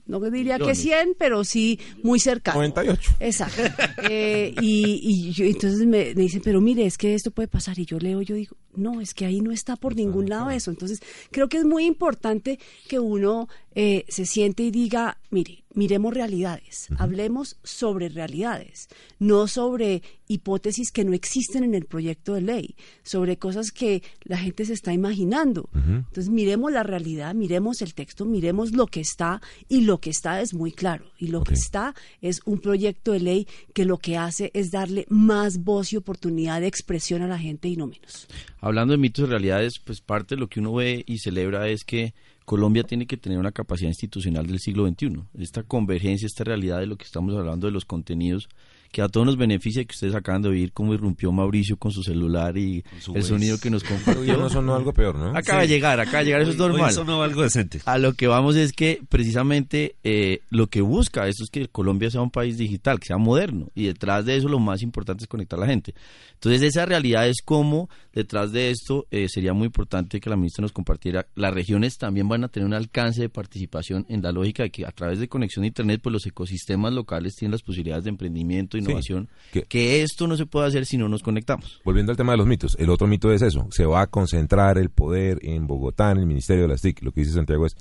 no 0.08 0.20
diría 0.30 0.60
que 0.60 0.76
100, 0.76 1.16
pero 1.18 1.44
sí 1.44 1.80
muy 2.04 2.20
cercano. 2.20 2.60
98. 2.60 3.12
Exacto. 3.20 3.62
Eh, 4.08 4.54
y, 4.62 5.34
y 5.36 5.44
entonces 5.50 5.80
me, 5.80 6.14
me, 6.14 6.14
dicen, 6.14 6.42
pero 6.44 6.62
mire, 6.62 6.86
es 6.86 6.98
que 6.98 7.16
esto 7.16 7.32
puede 7.32 7.48
pasar. 7.48 7.80
Y 7.80 7.86
yo 7.86 7.98
leo, 7.98 8.22
yo 8.22 8.36
digo, 8.36 8.56
no, 8.76 9.02
es 9.02 9.14
que 9.14 9.26
ahí 9.26 9.42
no 9.42 9.52
está 9.52 9.76
por 9.76 9.96
ningún 9.96 10.30
lado 10.30 10.52
eso. 10.52 10.70
Entonces, 10.70 11.02
creo 11.32 11.50
que 11.50 11.58
es 11.58 11.66
muy 11.66 11.86
importante 11.86 12.60
que 12.88 13.00
uno 13.00 13.48
eh, 13.76 14.06
se 14.08 14.26
siente 14.26 14.64
y 14.64 14.72
diga, 14.72 15.18
mire, 15.30 15.66
miremos 15.74 16.14
realidades, 16.14 16.88
hablemos 16.98 17.58
sobre 17.64 18.10
realidades, 18.10 18.88
no 19.20 19.48
sobre 19.48 20.02
hipótesis 20.28 20.92
que 20.92 21.04
no 21.04 21.14
existen 21.14 21.64
en 21.64 21.76
el 21.76 21.86
proyecto 21.86 22.34
de 22.34 22.42
ley, 22.42 22.76
sobre 23.04 23.38
cosas 23.38 23.72
que 23.72 24.02
la 24.24 24.38
gente 24.38 24.66
se 24.66 24.74
está 24.74 24.94
imaginando. 24.94 25.70
Entonces, 25.74 26.30
miremos 26.30 26.72
la 26.72 26.84
realidad, 26.84 27.36
miremos 27.36 27.82
el 27.82 27.94
texto, 27.94 28.26
miremos 28.26 28.72
lo 28.72 28.88
que 28.88 29.02
está 29.02 29.42
y 29.68 29.82
lo 29.82 30.00
que 30.00 30.10
está 30.10 30.42
es 30.42 30.54
muy 30.54 30.72
claro. 30.72 31.06
Y 31.20 31.28
lo 31.28 31.44
que 31.44 31.54
está 31.54 31.94
es 32.22 32.42
un 32.46 32.60
proyecto 32.60 33.12
de 33.12 33.20
ley 33.20 33.48
que 33.74 33.86
lo 33.86 33.98
que 33.98 34.18
hace 34.18 34.52
es 34.54 34.72
darle 34.72 35.06
más 35.10 35.64
voz 35.64 35.94
y 35.94 35.98
oportunidad 35.98 36.62
de 36.62 36.68
expresión 36.68 37.22
a 37.22 37.28
la 37.28 37.38
gente 37.38 37.68
y 37.68 37.76
no 37.76 37.88
menos. 37.88 38.28
Hablando 38.60 38.94
de 38.94 38.98
mitos 38.98 39.28
y 39.28 39.30
realidades, 39.30 39.80
pues 39.80 40.02
parte 40.02 40.36
de 40.36 40.40
lo 40.40 40.48
que 40.48 40.62
uno 40.62 40.74
ve 40.74 41.04
y 41.06 41.20
celebra 41.20 41.68
es 41.68 41.84
que 41.84 42.14
Colombia 42.46 42.84
tiene 42.84 43.08
que 43.08 43.18
tener 43.18 43.40
una 43.40 43.52
capacidad 43.52 43.90
institucional 43.90 44.46
del 44.46 44.60
siglo 44.60 44.88
XXI. 44.88 45.24
Esta 45.40 45.64
convergencia, 45.64 46.28
esta 46.28 46.44
realidad 46.44 46.80
de 46.80 46.86
lo 46.86 46.96
que 46.96 47.06
estamos 47.06 47.36
hablando 47.36 47.68
de 47.68 47.74
los 47.74 47.86
contenidos, 47.86 48.48
que 48.96 49.02
a 49.02 49.10
todos 49.10 49.26
nos 49.26 49.36
beneficia 49.36 49.84
que 49.84 49.92
ustedes 49.92 50.16
acaban 50.16 50.42
de 50.42 50.48
oír 50.48 50.72
cómo 50.72 50.94
irrumpió 50.94 51.30
Mauricio 51.30 51.76
con 51.76 51.92
su 51.92 52.02
celular 52.02 52.58
y 52.58 52.82
el 53.14 53.24
sonido 53.24 53.58
que 53.60 53.70
nos 53.70 53.84
compartió. 53.84 54.38
no 54.38 54.50
sonó 54.50 54.74
algo 54.74 54.94
peor, 54.94 55.18
¿no? 55.18 55.38
Acaba 55.38 55.64
de 55.64 55.68
llegar, 55.68 56.00
acaba 56.00 56.20
de 56.20 56.28
llegar, 56.28 56.42
eso 56.44 56.52
es 56.52 56.58
normal. 56.58 56.94
sonó 56.94 57.22
algo 57.22 57.42
decente. 57.42 57.82
A 57.84 57.98
lo 57.98 58.14
que 58.14 58.28
vamos 58.28 58.56
es 58.56 58.72
que 58.72 59.02
precisamente 59.10 59.98
eh, 60.06 60.40
lo 60.50 60.68
que 60.68 60.80
busca 60.80 61.28
esto 61.28 61.44
es 61.44 61.50
que 61.50 61.68
Colombia 61.68 62.10
sea 62.10 62.22
un 62.22 62.32
país 62.32 62.58
digital, 62.58 63.02
que 63.02 63.08
sea 63.08 63.18
moderno, 63.18 63.68
y 63.76 63.84
detrás 63.84 64.24
de 64.24 64.38
eso 64.38 64.48
lo 64.48 64.60
más 64.60 64.82
importante 64.82 65.26
es 65.26 65.28
conectar 65.28 65.60
a 65.60 65.64
la 65.64 65.68
gente. 65.68 65.94
Entonces 66.36 66.62
esa 66.62 66.86
realidad 66.86 67.28
es 67.28 67.42
como 67.44 67.90
detrás 68.14 68.54
de 68.54 68.70
esto 68.70 69.08
eh, 69.12 69.28
sería 69.28 69.52
muy 69.52 69.66
importante 69.66 70.22
que 70.22 70.30
la 70.30 70.38
ministra 70.38 70.62
nos 70.62 70.72
compartiera, 70.72 71.28
las 71.36 71.54
regiones 71.54 71.98
también 71.98 72.30
van 72.30 72.46
a 72.46 72.48
tener 72.48 72.66
un 72.66 72.74
alcance 72.74 73.24
de 73.24 73.28
participación 73.28 74.06
en 74.08 74.22
la 74.22 74.32
lógica 74.32 74.64
de 74.64 74.70
que 74.70 74.86
a 74.86 74.92
través 74.92 75.20
de 75.20 75.28
conexión 75.28 75.66
a 75.66 75.68
Internet, 75.68 76.00
pues 76.02 76.14
los 76.14 76.26
ecosistemas 76.26 76.94
locales 76.94 77.36
tienen 77.36 77.52
las 77.52 77.62
posibilidades 77.62 78.06
de 78.06 78.12
emprendimiento, 78.12 78.78
innovación, 78.86 79.30
que, 79.70 80.02
esto 80.02 80.28
no 80.28 80.38
se 80.38 80.46
puede 80.46 80.68
hacer 80.68 80.86
si 80.86 80.98
no 80.98 81.10
nos 81.10 81.24
conectamos. 81.24 81.82
Volviendo 81.84 82.12
al 82.12 82.18
tema 82.18 82.34
de 82.34 82.38
los 82.38 82.48
mitos, 82.48 82.76
el 82.80 82.90
otro 82.90 83.08
mito 83.08 83.32
es 83.32 83.42
eso, 83.42 83.68
se 83.72 83.86
va 83.86 84.02
a 84.02 84.08
concentrar 84.08 84.78
el 84.78 84.90
poder 84.90 85.40
en 85.42 85.68
Bogotá, 85.68 86.12
en 86.12 86.20
el 86.20 86.26
Ministerio 86.26 86.64
de 86.64 86.70
las 86.70 86.82
TIC, 86.82 87.04
lo 87.04 87.12
que 87.12 87.22
dice 87.22 87.34
Santiago 87.34 87.66
es, 87.66 87.76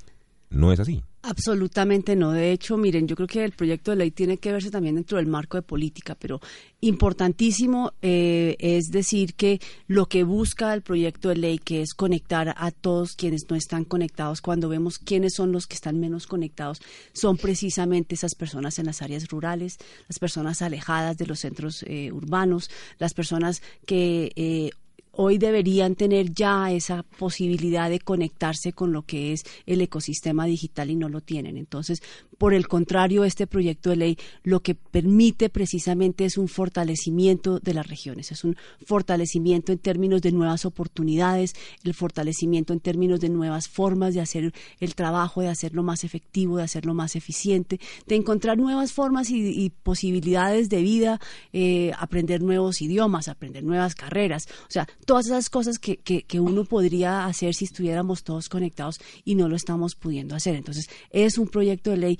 no 0.50 0.72
es 0.72 0.80
así. 0.80 1.02
Absolutamente 1.26 2.16
no. 2.16 2.32
De 2.32 2.52
hecho, 2.52 2.76
miren, 2.76 3.08
yo 3.08 3.16
creo 3.16 3.26
que 3.26 3.44
el 3.44 3.52
proyecto 3.52 3.90
de 3.90 3.96
ley 3.96 4.10
tiene 4.10 4.36
que 4.36 4.52
verse 4.52 4.70
también 4.70 4.96
dentro 4.96 5.16
del 5.16 5.26
marco 5.26 5.56
de 5.56 5.62
política, 5.62 6.14
pero 6.14 6.38
importantísimo 6.82 7.94
eh, 8.02 8.56
es 8.58 8.90
decir 8.90 9.32
que 9.32 9.58
lo 9.86 10.04
que 10.04 10.22
busca 10.22 10.74
el 10.74 10.82
proyecto 10.82 11.30
de 11.30 11.36
ley, 11.36 11.58
que 11.58 11.80
es 11.80 11.94
conectar 11.94 12.54
a 12.58 12.70
todos 12.70 13.14
quienes 13.16 13.48
no 13.48 13.56
están 13.56 13.84
conectados, 13.86 14.42
cuando 14.42 14.68
vemos 14.68 14.98
quiénes 14.98 15.32
son 15.34 15.50
los 15.50 15.66
que 15.66 15.76
están 15.76 15.98
menos 15.98 16.26
conectados, 16.26 16.82
son 17.14 17.38
precisamente 17.38 18.16
esas 18.16 18.34
personas 18.34 18.78
en 18.78 18.84
las 18.84 19.00
áreas 19.00 19.26
rurales, 19.28 19.78
las 20.08 20.18
personas 20.18 20.60
alejadas 20.60 21.16
de 21.16 21.26
los 21.26 21.40
centros 21.40 21.84
eh, 21.86 22.12
urbanos, 22.12 22.68
las 22.98 23.14
personas 23.14 23.62
que 23.86 24.30
eh, 24.36 24.72
hoy 25.16 25.38
deberían 25.38 25.94
tener 25.94 26.32
ya 26.32 26.70
esa 26.70 27.02
posibilidad 27.02 27.88
de 27.90 28.00
conectarse 28.00 28.72
con 28.72 28.92
lo 28.92 29.02
que 29.02 29.32
es 29.32 29.44
el 29.66 29.80
ecosistema 29.80 30.46
digital 30.46 30.90
y 30.90 30.96
no 30.96 31.08
lo 31.08 31.20
tienen. 31.20 31.56
Entonces, 31.56 32.02
por 32.38 32.54
el 32.54 32.68
contrario, 32.68 33.24
este 33.24 33.46
proyecto 33.46 33.90
de 33.90 33.96
ley 33.96 34.18
lo 34.42 34.60
que 34.60 34.74
permite 34.74 35.48
precisamente 35.48 36.24
es 36.24 36.36
un 36.36 36.48
fortalecimiento 36.48 37.60
de 37.60 37.74
las 37.74 37.86
regiones, 37.86 38.32
es 38.32 38.44
un 38.44 38.56
fortalecimiento 38.84 39.72
en 39.72 39.78
términos 39.78 40.20
de 40.22 40.32
nuevas 40.32 40.64
oportunidades, 40.64 41.54
el 41.84 41.94
fortalecimiento 41.94 42.72
en 42.72 42.80
términos 42.80 43.20
de 43.20 43.28
nuevas 43.28 43.68
formas 43.68 44.14
de 44.14 44.20
hacer 44.20 44.52
el 44.80 44.94
trabajo, 44.94 45.40
de 45.40 45.48
hacerlo 45.48 45.82
más 45.82 46.04
efectivo, 46.04 46.56
de 46.56 46.64
hacerlo 46.64 46.94
más 46.94 47.16
eficiente, 47.16 47.80
de 48.06 48.16
encontrar 48.16 48.58
nuevas 48.58 48.92
formas 48.92 49.30
y, 49.30 49.72
posibilidades 49.82 50.68
de 50.68 50.82
vida, 50.82 51.20
eh, 51.52 51.92
aprender 51.98 52.42
nuevos 52.42 52.80
idiomas, 52.80 53.28
aprender 53.28 53.64
nuevas 53.64 53.94
carreras, 53.94 54.48
o 54.68 54.70
sea, 54.70 54.86
todas 55.04 55.26
esas 55.26 55.50
cosas 55.50 55.78
que, 55.78 55.98
que 55.98 56.40
uno 56.40 56.64
podría 56.64 57.26
hacer 57.26 57.54
si 57.54 57.64
estuviéramos 57.64 58.24
todos 58.24 58.48
conectados 58.48 59.00
y 59.24 59.34
no 59.34 59.48
lo 59.48 59.56
estamos 59.56 59.94
pudiendo 59.94 60.34
hacer. 60.34 60.54
Entonces, 60.54 60.88
es 61.10 61.38
un 61.38 61.48
proyecto 61.48 61.90
de 61.90 61.96
ley 61.96 62.18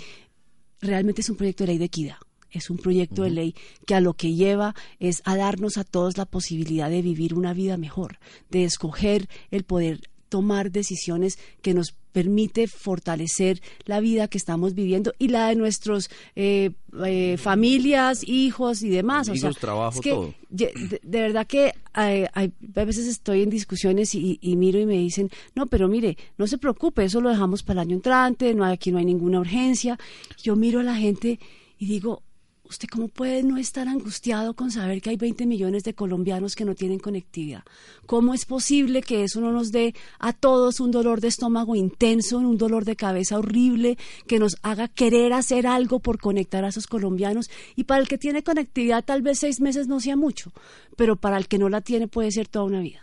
realmente 0.81 1.23
es 1.23 1.31
un 1.31 1.37
proyecto 1.37 1.65
de 1.65 1.69
ley 1.69 1.79
de 1.79 1.87
equidad 1.87 2.17
es 2.55 2.71
un 2.71 2.79
proyecto 2.79 3.23
de 3.23 3.31
ley 3.31 3.55
que 3.87 3.95
a 3.95 4.01
lo 4.01 4.15
que 4.15 4.35
lleva 4.35 4.75
es 5.01 5.23
a 5.25 5.37
darnos 5.37 5.77
a 5.77 5.85
todos 5.85 6.17
la 6.17 6.25
posibilidad 6.25 6.89
de 6.89 7.03
vivir 7.03 7.35
una 7.35 7.53
vida 7.53 7.77
mejor, 7.77 8.19
de 8.51 8.65
escoger 8.65 9.29
el 9.51 9.65
poder 9.65 10.01
tomar 10.29 10.71
decisiones 10.71 11.39
que 11.63 11.75
nos 11.75 11.95
permite 12.13 12.69
fortalecer 12.69 13.61
la 13.87 13.99
vida 13.99 14.29
que 14.29 14.39
estamos 14.39 14.75
viviendo 14.75 15.13
y 15.19 15.29
la 15.29 15.49
de 15.49 15.57
nuestros 15.57 16.11
eh, 16.37 16.71
eh, 17.05 17.37
familias, 17.39 18.23
hijos 18.25 18.83
y 18.83 18.89
demás. 18.89 19.29
o 19.29 19.35
sea, 19.35 19.51
trabajo, 19.51 20.01
todo. 20.01 20.35
De, 20.49 21.03
verdad 21.03 21.45
que 21.47 21.75
hay, 21.93 22.27
a 22.35 22.85
veces 22.85 23.09
estoy 23.09 23.43
en 23.43 23.51
discusiones 23.51 24.15
y, 24.15 24.39
y, 24.41 24.55
miro 24.55 24.79
y 24.79 24.87
me 24.87 24.95
dicen, 24.95 25.29
no, 25.57 25.67
pero 25.67 25.89
mire, 25.89 26.17
no 26.39 26.47
se 26.47 26.57
preocupe, 26.57 27.05
eso 27.05 27.21
lo 27.21 27.31
dejamos 27.31 27.65
para 27.65 27.83
el 27.83 27.89
año 27.89 27.97
entrante, 27.97 28.55
no 28.55 28.65
hay, 28.65 28.75
aquí 28.75 28.93
no 28.93 28.99
hay 28.99 29.05
ninguna 29.05 29.41
urgencia. 29.41 29.99
Yo 30.41 30.55
miro 30.55 30.79
a 30.79 30.85
la 30.85 30.95
gente 30.95 31.41
y 31.79 31.87
digo, 31.87 32.23
¿Usted 32.67 32.89
cómo 32.89 33.09
puede 33.09 33.43
no 33.43 33.59
estar 33.59 33.89
angustiado 33.89 34.55
con 34.55 34.71
saber 34.71 35.03
que 35.03 35.11
hay 35.11 35.17
20 35.17 35.45
millones 35.45 35.85
de 35.85 35.93
colombianos 35.93 36.55
que 36.55 36.65
no 36.65 36.75
tienen 36.75 36.99
conectividad? 36.99 37.63
¿Cómo 38.07 38.33
es 38.33 38.47
posible 38.47 39.03
que 39.03 39.25
eso 39.25 39.41
no 39.43 39.53
nos 39.53 39.71
dé 39.71 39.95
a 40.19 40.33
todos 40.33 40.81
un 40.81 40.91
dolor 40.91 41.21
de 41.21 41.29
estómago 41.29 41.77
intenso, 41.77 42.39
un 42.39 42.57
dolor 42.57 42.87
de 42.87 42.97
cabeza 42.97 43.39
horrible, 43.39 43.99
que 44.27 44.39
nos 44.39 44.57
haga 44.63 44.89
querer 44.89 45.35
hacer 45.35 45.67
algo 45.67 46.01
por 46.01 46.19
conectar 46.19 46.65
a 46.65 46.69
esos 46.69 46.87
colombianos? 46.87 47.51
Y 47.77 47.85
para 47.85 48.01
el 48.01 48.09
que 48.09 48.17
tiene 48.17 48.43
conectividad 48.43 49.05
tal 49.05 49.21
vez 49.21 49.41
seis 49.41 49.61
meses 49.61 49.87
no 49.87 50.01
sea 50.01 50.17
mucho, 50.17 50.51
pero 50.97 51.17
para 51.17 51.37
el 51.37 51.49
que 51.49 51.59
no 51.59 51.69
la 51.69 51.83
tiene 51.83 52.09
puede 52.09 52.33
ser 52.33 52.49
toda 52.49 52.65
una 52.65 52.81
vida. 52.81 53.03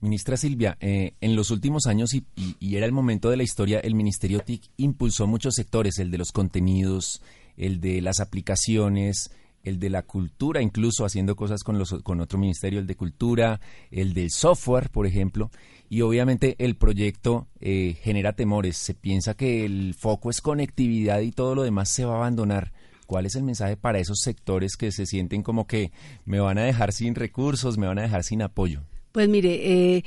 Ministra 0.00 0.36
Silvia, 0.36 0.76
eh, 0.80 1.14
en 1.20 1.34
los 1.34 1.50
últimos 1.50 1.86
años, 1.86 2.12
y, 2.12 2.26
y, 2.36 2.76
era 2.76 2.84
el 2.84 2.92
momento 2.92 3.30
de 3.30 3.38
la 3.38 3.42
historia, 3.42 3.80
el 3.80 3.94
Ministerio 3.94 4.40
TIC 4.40 4.62
impulsó 4.76 5.26
muchos 5.26 5.54
sectores, 5.54 5.98
el 5.98 6.10
de 6.10 6.18
los 6.18 6.30
contenidos, 6.30 7.22
el 7.56 7.80
de 7.80 8.00
las 8.00 8.20
aplicaciones, 8.20 9.30
el 9.64 9.78
de 9.78 9.90
la 9.90 10.02
cultura, 10.02 10.62
incluso 10.62 11.04
haciendo 11.04 11.36
cosas 11.36 11.62
con, 11.62 11.78
los, 11.78 11.94
con 12.02 12.20
otro 12.20 12.38
ministerio, 12.38 12.78
el 12.78 12.86
de 12.86 12.96
cultura, 12.96 13.60
el 13.90 14.14
del 14.14 14.30
software, 14.30 14.90
por 14.90 15.06
ejemplo, 15.06 15.50
y 15.88 16.02
obviamente 16.02 16.54
el 16.58 16.76
proyecto 16.76 17.48
eh, 17.60 17.96
genera 18.02 18.34
temores. 18.34 18.76
Se 18.76 18.94
piensa 18.94 19.34
que 19.34 19.64
el 19.64 19.94
foco 19.94 20.30
es 20.30 20.40
conectividad 20.40 21.20
y 21.20 21.32
todo 21.32 21.54
lo 21.54 21.62
demás 21.62 21.88
se 21.88 22.04
va 22.04 22.14
a 22.14 22.18
abandonar. 22.18 22.72
¿Cuál 23.06 23.26
es 23.26 23.34
el 23.34 23.42
mensaje 23.42 23.76
para 23.76 23.98
esos 23.98 24.20
sectores 24.20 24.76
que 24.76 24.90
se 24.90 25.06
sienten 25.06 25.42
como 25.42 25.66
que 25.66 25.92
me 26.24 26.40
van 26.40 26.58
a 26.58 26.64
dejar 26.64 26.92
sin 26.92 27.14
recursos, 27.14 27.76
me 27.76 27.86
van 27.86 27.98
a 27.98 28.02
dejar 28.02 28.24
sin 28.24 28.42
apoyo? 28.42 28.82
Pues 29.12 29.28
mire, 29.28 29.96
eh, 29.96 30.04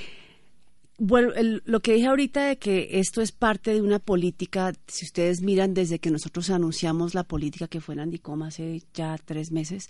bueno, 0.98 1.32
lo 1.66 1.80
que 1.80 1.94
dije 1.94 2.08
ahorita 2.08 2.48
de 2.48 2.58
que 2.58 3.00
esto 3.00 3.22
es 3.22 3.32
parte 3.32 3.74
de 3.74 3.82
una 3.82 4.00
política, 4.00 4.74
si 4.88 5.06
ustedes 5.06 5.42
miran 5.42 5.74
desde 5.74 6.00
que 6.00 6.10
nosotros 6.10 6.50
anunciamos 6.50 7.14
la 7.14 7.24
política 7.24 7.68
que 7.68 7.82
fue 7.82 7.94
en 7.94 8.02
Andicom 8.02 8.42
hace 8.44 8.82
ya 8.94 9.18
tres 9.24 9.52
meses, 9.52 9.90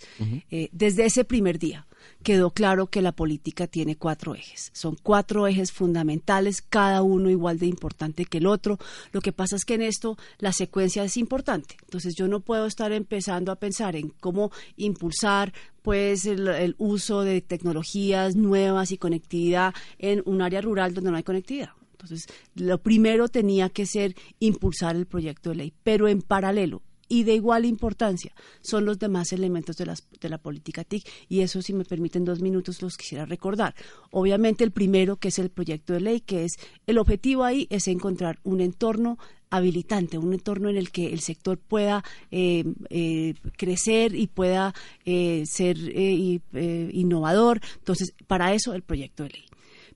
eh, 0.50 0.68
desde 0.72 1.06
ese 1.06 1.24
primer 1.24 1.58
día 1.58 1.86
quedó 2.22 2.50
claro 2.50 2.88
que 2.88 3.02
la 3.02 3.12
política 3.12 3.66
tiene 3.66 3.96
cuatro 3.96 4.34
ejes. 4.34 4.70
Son 4.74 4.96
cuatro 5.02 5.46
ejes 5.46 5.72
fundamentales, 5.72 6.62
cada 6.62 7.02
uno 7.02 7.30
igual 7.30 7.58
de 7.58 7.66
importante 7.66 8.24
que 8.24 8.38
el 8.38 8.46
otro. 8.46 8.78
Lo 9.12 9.20
que 9.20 9.32
pasa 9.32 9.56
es 9.56 9.64
que 9.64 9.74
en 9.74 9.82
esto 9.82 10.16
la 10.38 10.52
secuencia 10.52 11.04
es 11.04 11.16
importante. 11.16 11.76
Entonces 11.82 12.14
yo 12.16 12.28
no 12.28 12.40
puedo 12.40 12.66
estar 12.66 12.92
empezando 12.92 13.52
a 13.52 13.56
pensar 13.56 13.96
en 13.96 14.10
cómo 14.20 14.50
impulsar 14.76 15.52
pues 15.82 16.26
el, 16.26 16.74
uso 16.78 17.22
de 17.22 17.40
tecnologías 17.40 18.36
nuevas 18.36 18.92
y 18.92 18.98
conectividad 18.98 19.74
en 19.98 20.22
un 20.26 20.42
área 20.42 20.60
rural 20.60 20.92
donde 20.92 21.10
no 21.10 21.16
hay 21.16 21.22
conectividad. 21.22 21.70
Entonces, 21.92 22.26
lo 22.54 22.78
primero 22.78 23.28
tenía 23.28 23.70
que 23.70 23.86
ser 23.86 24.14
impulsar 24.38 24.96
el 24.96 25.06
proyecto 25.06 25.50
de 25.50 25.56
ley, 25.56 25.72
pero 25.82 26.06
en 26.06 26.22
paralelo 26.22 26.82
y 27.08 27.24
de 27.24 27.34
igual 27.34 27.64
importancia 27.64 28.32
son 28.60 28.84
los 28.84 28.98
demás 28.98 29.32
elementos 29.32 29.76
de, 29.76 29.92
de, 30.20 30.28
la 30.28 30.38
política 30.38 30.84
TIC 30.84 31.06
y 31.28 31.40
eso 31.40 31.62
si 31.62 31.72
me 31.72 31.84
permiten 31.84 32.24
dos 32.24 32.40
minutos 32.40 32.82
los 32.82 32.96
quisiera 32.96 33.24
recordar. 33.24 33.74
Obviamente 34.10 34.64
el 34.64 34.70
primero 34.70 35.16
que 35.16 35.28
es 35.28 35.38
el 35.38 35.50
proyecto 35.50 35.92
de 35.92 36.00
ley, 36.00 36.20
que 36.20 36.44
es 36.44 36.52
el 36.86 36.98
objetivo 36.98 37.44
ahí 37.44 37.66
es 37.70 37.88
encontrar 37.88 38.38
un 38.44 38.60
entorno 38.60 39.18
habilitante, 39.50 40.18
un 40.18 40.34
entorno 40.34 40.68
en 40.68 40.76
el 40.76 40.90
que 40.90 41.12
el 41.12 41.20
sector 41.20 41.58
pueda 41.58 42.04
eh, 42.30 42.64
eh, 42.90 43.34
crecer 43.56 44.14
y 44.14 44.26
pueda 44.26 44.74
eh, 45.04 45.44
ser 45.46 45.78
innovador. 45.78 47.60
Entonces, 47.78 48.14
para 48.26 48.52
eso 48.52 48.74
el 48.74 48.82
proyecto 48.82 49.22
de 49.22 49.30
ley. 49.30 49.44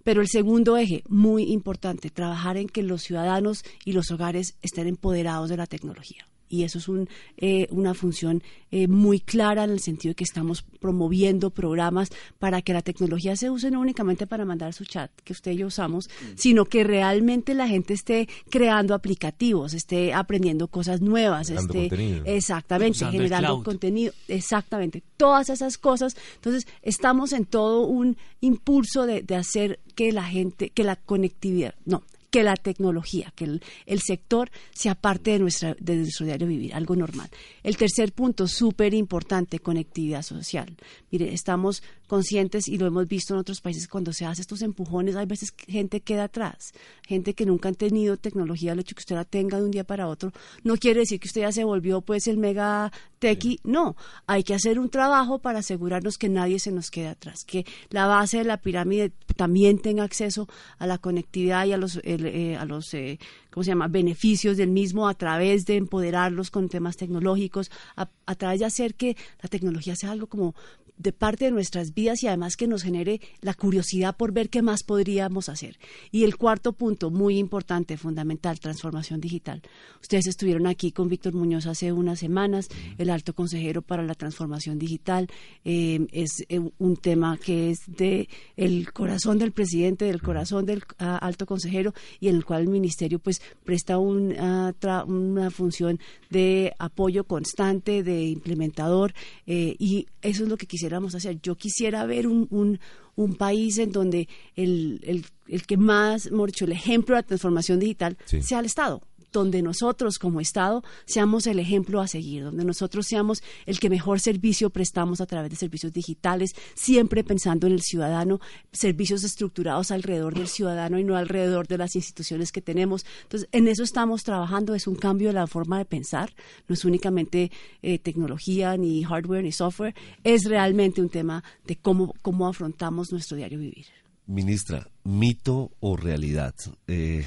Pero 0.04 0.20
el 0.20 0.28
segundo 0.28 0.76
eje, 0.76 1.04
muy 1.08 1.44
importante, 1.52 2.10
trabajar 2.10 2.56
en 2.56 2.68
que 2.68 2.82
los 2.82 3.02
ciudadanos 3.02 3.62
y 3.84 3.92
los 3.92 4.10
hogares 4.10 4.56
estén 4.60 4.88
empoderados 4.88 5.48
de 5.48 5.56
la 5.56 5.66
tecnología 5.66 6.26
y 6.52 6.64
eso 6.64 6.78
es 6.78 6.86
un, 6.86 7.08
eh, 7.38 7.66
una 7.70 7.94
función 7.94 8.42
eh, 8.70 8.86
muy 8.86 9.20
clara 9.20 9.64
en 9.64 9.70
el 9.70 9.80
sentido 9.80 10.10
de 10.10 10.16
que 10.16 10.24
estamos 10.24 10.62
promoviendo 10.80 11.48
programas 11.48 12.10
para 12.38 12.60
que 12.60 12.74
la 12.74 12.82
tecnología 12.82 13.36
se 13.36 13.48
use 13.48 13.70
no 13.70 13.80
únicamente 13.80 14.26
para 14.26 14.44
mandar 14.44 14.74
su 14.74 14.84
chat, 14.84 15.10
que 15.24 15.32
usted 15.32 15.52
y 15.52 15.56
yo 15.56 15.68
usamos, 15.68 16.08
mm. 16.08 16.26
sino 16.36 16.66
que 16.66 16.84
realmente 16.84 17.54
la 17.54 17.68
gente 17.68 17.94
esté 17.94 18.28
creando 18.50 18.94
aplicativos, 18.94 19.72
esté 19.72 20.12
aprendiendo 20.12 20.68
cosas 20.68 21.00
nuevas, 21.00 21.48
esté 21.48 21.88
exactamente 22.26 23.06
generando 23.06 23.62
contenido, 23.62 24.12
exactamente, 24.28 25.02
todas 25.16 25.48
esas 25.48 25.78
cosas. 25.78 26.18
Entonces, 26.34 26.66
estamos 26.82 27.32
en 27.32 27.46
todo 27.46 27.86
un 27.86 28.18
impulso 28.42 29.06
de, 29.06 29.22
de 29.22 29.36
hacer 29.36 29.80
que 29.94 30.12
la 30.12 30.24
gente, 30.24 30.68
que 30.68 30.84
la 30.84 30.96
conectividad, 30.96 31.74
no, 31.86 32.02
que 32.32 32.42
la 32.42 32.56
tecnología, 32.56 33.30
que 33.36 33.44
el, 33.44 34.00
sector 34.00 34.50
sea 34.72 34.94
parte 34.94 35.32
de, 35.32 35.38
nuestra, 35.38 35.76
de 35.78 35.96
nuestro 35.96 36.24
diario 36.24 36.46
vivir, 36.46 36.74
algo 36.74 36.96
normal. 36.96 37.28
El 37.62 37.76
tercer 37.76 38.12
punto, 38.12 38.48
súper 38.48 38.94
importante, 38.94 39.58
conectividad 39.58 40.22
social. 40.22 40.74
Mire, 41.10 41.34
estamos 41.34 41.82
conscientes 42.12 42.68
y 42.68 42.76
lo 42.76 42.86
hemos 42.86 43.08
visto 43.08 43.32
en 43.32 43.40
otros 43.40 43.62
países 43.62 43.88
cuando 43.88 44.12
se 44.12 44.26
hace 44.26 44.42
estos 44.42 44.60
empujones, 44.60 45.16
hay 45.16 45.24
veces 45.24 45.54
gente 45.66 46.02
queda 46.02 46.24
atrás, 46.24 46.74
gente 47.08 47.32
que 47.32 47.46
nunca 47.46 47.70
han 47.70 47.74
tenido 47.74 48.18
tecnología, 48.18 48.72
el 48.72 48.80
hecho 48.80 48.94
que 48.94 49.00
usted 49.00 49.16
la 49.16 49.24
tenga 49.24 49.56
de 49.56 49.64
un 49.64 49.70
día 49.70 49.84
para 49.84 50.06
otro, 50.06 50.30
no 50.62 50.76
quiere 50.76 51.00
decir 51.00 51.18
que 51.18 51.28
usted 51.28 51.40
ya 51.40 51.52
se 51.52 51.64
volvió 51.64 52.02
pues 52.02 52.26
el 52.26 52.36
mega 52.36 52.92
tequi, 53.18 53.60
no, 53.64 53.96
hay 54.26 54.42
que 54.42 54.52
hacer 54.52 54.78
un 54.78 54.90
trabajo 54.90 55.38
para 55.38 55.60
asegurarnos 55.60 56.18
que 56.18 56.28
nadie 56.28 56.58
se 56.58 56.70
nos 56.70 56.90
quede 56.90 57.08
atrás, 57.08 57.44
que 57.46 57.64
la 57.88 58.04
base 58.06 58.36
de 58.36 58.44
la 58.44 58.58
pirámide 58.58 59.12
también 59.34 59.78
tenga 59.78 60.04
acceso 60.04 60.48
a 60.78 60.86
la 60.86 60.98
conectividad 60.98 61.64
y 61.64 61.72
a 61.72 61.78
los 61.78 61.98
eh, 62.04 62.58
a 62.60 62.66
los 62.66 62.92
eh, 62.92 63.18
¿cómo 63.50 63.64
se 63.64 63.70
llama? 63.70 63.88
beneficios 63.88 64.58
del 64.58 64.70
mismo 64.70 65.08
a 65.08 65.14
través 65.14 65.64
de 65.64 65.76
empoderarlos 65.76 66.50
con 66.50 66.68
temas 66.68 66.98
tecnológicos, 66.98 67.70
a, 67.96 68.10
a 68.26 68.34
través 68.34 68.60
de 68.60 68.66
hacer 68.66 68.96
que 68.96 69.16
la 69.42 69.48
tecnología 69.48 69.96
sea 69.96 70.10
algo 70.10 70.26
como 70.26 70.54
de 71.02 71.12
parte 71.12 71.46
de 71.46 71.50
nuestras 71.50 71.94
vidas 71.94 72.22
y 72.22 72.28
además 72.28 72.56
que 72.56 72.66
nos 72.66 72.82
genere 72.82 73.20
la 73.40 73.54
curiosidad 73.54 74.16
por 74.16 74.32
ver 74.32 74.48
qué 74.48 74.62
más 74.62 74.82
podríamos 74.84 75.48
hacer. 75.48 75.78
Y 76.10 76.24
el 76.24 76.36
cuarto 76.36 76.72
punto, 76.72 77.10
muy 77.10 77.38
importante, 77.38 77.96
fundamental, 77.96 78.60
transformación 78.60 79.20
digital. 79.20 79.62
Ustedes 80.00 80.26
estuvieron 80.26 80.66
aquí 80.66 80.92
con 80.92 81.08
Víctor 81.08 81.34
Muñoz 81.34 81.66
hace 81.66 81.92
unas 81.92 82.20
semanas, 82.20 82.68
el 82.98 83.10
alto 83.10 83.34
consejero 83.34 83.82
para 83.82 84.02
la 84.02 84.14
transformación 84.14 84.78
digital. 84.78 85.28
Eh, 85.64 86.06
es 86.12 86.44
eh, 86.48 86.60
un 86.78 86.96
tema 86.96 87.36
que 87.36 87.70
es 87.70 87.78
de 87.86 88.28
el 88.56 88.92
corazón 88.92 89.38
del 89.38 89.52
presidente, 89.52 90.04
del 90.04 90.22
corazón 90.22 90.66
del 90.66 90.82
ah, 90.98 91.16
alto 91.16 91.46
consejero 91.46 91.92
y 92.20 92.28
en 92.28 92.36
el 92.36 92.44
cual 92.44 92.62
el 92.62 92.68
ministerio 92.68 93.18
pues 93.18 93.42
presta 93.64 93.98
una 93.98 95.50
función 95.50 95.98
de 96.30 96.72
apoyo 96.78 97.24
constante, 97.24 98.02
de 98.02 98.22
implementador 98.24 99.14
eh, 99.46 99.74
y 99.78 100.06
eso 100.22 100.44
es 100.44 100.48
lo 100.48 100.56
que 100.56 100.66
quisiera 100.66 100.91
hacer. 101.14 101.40
Yo 101.42 101.56
quisiera 101.56 102.04
ver 102.06 102.26
un, 102.26 102.46
un, 102.50 102.78
un 103.14 103.34
país 103.34 103.78
en 103.78 103.92
donde 103.92 104.28
el, 104.56 105.00
el, 105.04 105.24
el 105.48 105.66
que 105.66 105.76
más, 105.76 106.30
dicho, 106.46 106.64
el 106.64 106.72
ejemplo 106.72 107.14
de 107.14 107.22
la 107.22 107.26
transformación 107.26 107.80
digital 107.80 108.16
sea 108.26 108.60
el 108.60 108.66
Estado 108.66 109.02
donde 109.32 109.62
nosotros 109.62 110.18
como 110.18 110.40
Estado 110.40 110.82
seamos 111.04 111.46
el 111.46 111.58
ejemplo 111.58 112.00
a 112.00 112.06
seguir, 112.06 112.44
donde 112.44 112.64
nosotros 112.64 113.06
seamos 113.06 113.42
el 113.66 113.80
que 113.80 113.90
mejor 113.90 114.20
servicio 114.20 114.70
prestamos 114.70 115.20
a 115.20 115.26
través 115.26 115.50
de 115.50 115.56
servicios 115.56 115.92
digitales, 115.92 116.54
siempre 116.74 117.24
pensando 117.24 117.66
en 117.66 117.72
el 117.72 117.82
ciudadano, 117.82 118.40
servicios 118.72 119.24
estructurados 119.24 119.90
alrededor 119.90 120.34
del 120.34 120.48
ciudadano 120.48 120.98
y 120.98 121.04
no 121.04 121.16
alrededor 121.16 121.66
de 121.66 121.78
las 121.78 121.96
instituciones 121.96 122.52
que 122.52 122.60
tenemos. 122.60 123.04
Entonces, 123.22 123.48
en 123.52 123.68
eso 123.68 123.82
estamos 123.82 124.22
trabajando, 124.22 124.74
es 124.74 124.86
un 124.86 124.96
cambio 124.96 125.28
de 125.28 125.34
la 125.34 125.46
forma 125.46 125.78
de 125.78 125.84
pensar, 125.84 126.32
no 126.68 126.74
es 126.74 126.84
únicamente 126.84 127.50
eh, 127.82 127.98
tecnología, 127.98 128.76
ni 128.76 129.02
hardware, 129.02 129.42
ni 129.42 129.52
software, 129.52 129.94
es 130.24 130.44
realmente 130.44 131.00
un 131.00 131.08
tema 131.08 131.42
de 131.66 131.76
cómo, 131.76 132.14
cómo 132.22 132.48
afrontamos 132.48 133.12
nuestro 133.12 133.36
diario 133.36 133.58
vivir. 133.58 133.86
Ministra, 134.26 134.86
mito 135.04 135.72
o 135.80 135.96
realidad. 135.96 136.54
Eh, 136.86 137.24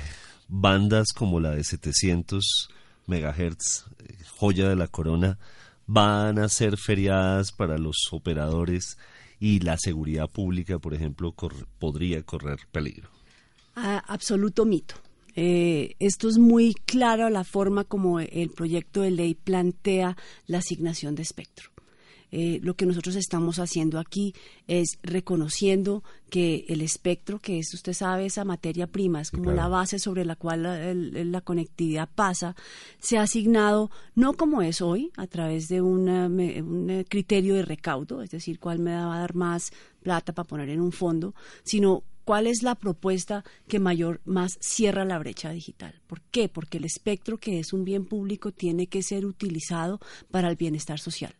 bandas 0.47 1.13
como 1.13 1.39
la 1.39 1.51
de 1.51 1.63
700 1.63 2.69
megahertz, 3.07 3.85
eh, 3.99 4.15
joya 4.37 4.69
de 4.69 4.75
la 4.75 4.87
corona, 4.87 5.37
van 5.87 6.39
a 6.39 6.49
ser 6.49 6.77
feriadas 6.77 7.51
para 7.51 7.77
los 7.77 7.95
operadores 8.11 8.97
y 9.39 9.59
la 9.59 9.77
seguridad 9.77 10.29
pública, 10.29 10.79
por 10.79 10.93
ejemplo, 10.93 11.33
podría 11.79 12.23
correr 12.23 12.59
peligro. 12.71 13.09
absoluto 13.75 14.65
mito. 14.65 14.95
Eh, 15.35 15.95
esto 15.99 16.29
es 16.29 16.37
muy 16.37 16.73
claro 16.85 17.29
la 17.29 17.43
forma 17.43 17.83
como 17.83 18.21
el 18.21 18.49
proyecto 18.51 19.01
de 19.01 19.11
ley 19.11 19.35
plantea 19.35 20.15
la 20.47 20.59
asignación 20.59 21.13
de 21.15 21.23
espectro. 21.23 21.74
Eh, 22.31 22.59
lo 22.63 22.75
que 22.75 22.85
nosotros 22.85 23.15
estamos 23.15 23.59
haciendo 23.59 23.99
aquí 23.99 24.33
es 24.67 24.97
reconociendo 25.03 26.03
que 26.29 26.65
el 26.67 26.81
espectro, 26.81 27.39
que 27.39 27.59
es, 27.59 27.73
usted 27.73 27.93
sabe, 27.93 28.25
esa 28.25 28.43
materia 28.43 28.87
prima, 28.87 29.21
es 29.21 29.31
como 29.31 29.51
la 29.51 29.67
base 29.67 29.99
sobre 29.99 30.25
la 30.25 30.35
cual 30.35 30.63
la, 31.31 31.41
conectividad 31.41 32.09
pasa, 32.13 32.55
se 32.99 33.17
ha 33.17 33.21
asignado 33.21 33.91
no 34.15 34.33
como 34.33 34.61
es 34.61 34.81
hoy, 34.81 35.11
a 35.15 35.27
través 35.27 35.67
de 35.67 35.81
un 35.81 37.05
criterio 37.07 37.55
de 37.55 37.63
recaudo, 37.63 38.21
es 38.21 38.31
decir, 38.31 38.59
cuál 38.59 38.79
me 38.79 38.95
va 38.95 39.15
a 39.15 39.19
dar 39.19 39.35
más 39.35 39.71
plata 40.01 40.33
para 40.33 40.47
poner 40.47 40.69
en 40.69 40.81
un 40.81 40.91
fondo, 40.91 41.35
sino 41.63 42.03
cuál 42.25 42.47
es 42.47 42.63
la 42.63 42.75
propuesta 42.75 43.45
que 43.67 43.79
mayor 43.79 44.19
más 44.25 44.57
cierra 44.59 45.05
la 45.05 45.19
brecha 45.19 45.51
digital. 45.51 46.01
¿Por 46.07 46.21
qué? 46.21 46.49
Porque 46.49 46.79
el 46.79 46.85
espectro, 46.85 47.37
que 47.37 47.59
es 47.59 47.71
un 47.71 47.85
bien 47.85 48.05
público, 48.05 48.51
tiene 48.51 48.87
que 48.87 49.03
ser 49.03 49.25
utilizado 49.25 49.99
para 50.31 50.49
el 50.49 50.55
bienestar 50.55 50.99
social 50.99 51.33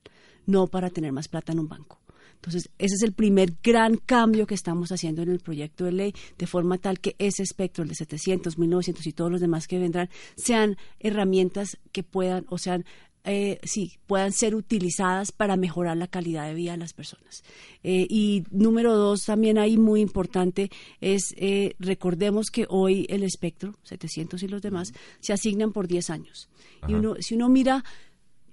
no 0.46 0.68
para 0.68 0.90
tener 0.90 1.12
más 1.12 1.28
plata 1.28 1.52
en 1.52 1.60
un 1.60 1.68
banco. 1.68 2.00
Entonces, 2.36 2.70
ese 2.78 2.96
es 2.96 3.02
el 3.02 3.14
primer 3.14 3.54
gran 3.64 3.98
cambio 3.98 4.46
que 4.46 4.54
estamos 4.54 4.92
haciendo 4.92 5.24
en 5.24 5.30
el 5.30 5.40
proyecto 5.40 5.86
de 5.86 5.92
ley, 5.92 6.14
de 6.38 6.46
forma 6.46 6.78
tal 6.78 7.00
que 7.00 7.16
ese 7.18 7.42
espectro, 7.42 7.84
el 7.84 7.90
de 7.90 7.96
700, 7.96 8.60
1900 8.60 9.08
y 9.08 9.14
todos 9.14 9.32
los 9.32 9.42
demás 9.42 9.68
que 9.68 9.80
vendrán, 9.80 10.10
sean 10.36 10.78
herramientas 11.00 11.78
que 11.92 12.04
puedan, 12.04 12.46
o 12.50 12.60
sean 12.60 12.86
eh, 13.28 13.60
sí, 13.64 13.94
puedan 14.06 14.32
ser 14.32 14.54
utilizadas 14.54 15.32
para 15.32 15.58
mejorar 15.58 15.98
la 15.98 16.06
calidad 16.06 16.48
de 16.48 16.54
vida 16.54 16.74
de 16.74 16.78
las 16.78 16.94
personas. 16.94 17.44
Eh, 17.84 18.06
y 18.08 18.44
número 18.52 18.96
dos, 18.96 19.22
también 19.26 19.58
ahí 19.58 19.78
muy 19.78 20.02
importante, 20.02 20.70
es 21.02 21.34
eh, 21.38 21.74
recordemos 21.80 22.52
que 22.52 22.68
hoy 22.70 23.08
el 23.10 23.24
espectro, 23.24 23.74
700 23.84 24.44
y 24.44 24.48
los 24.48 24.62
demás, 24.62 24.94
se 25.20 25.34
asignan 25.34 25.72
por 25.72 25.88
10 25.88 26.12
años. 26.12 26.50
Y 26.88 26.94
uno, 26.94 27.16
si 27.20 27.34
uno 27.34 27.50
mira 27.50 27.84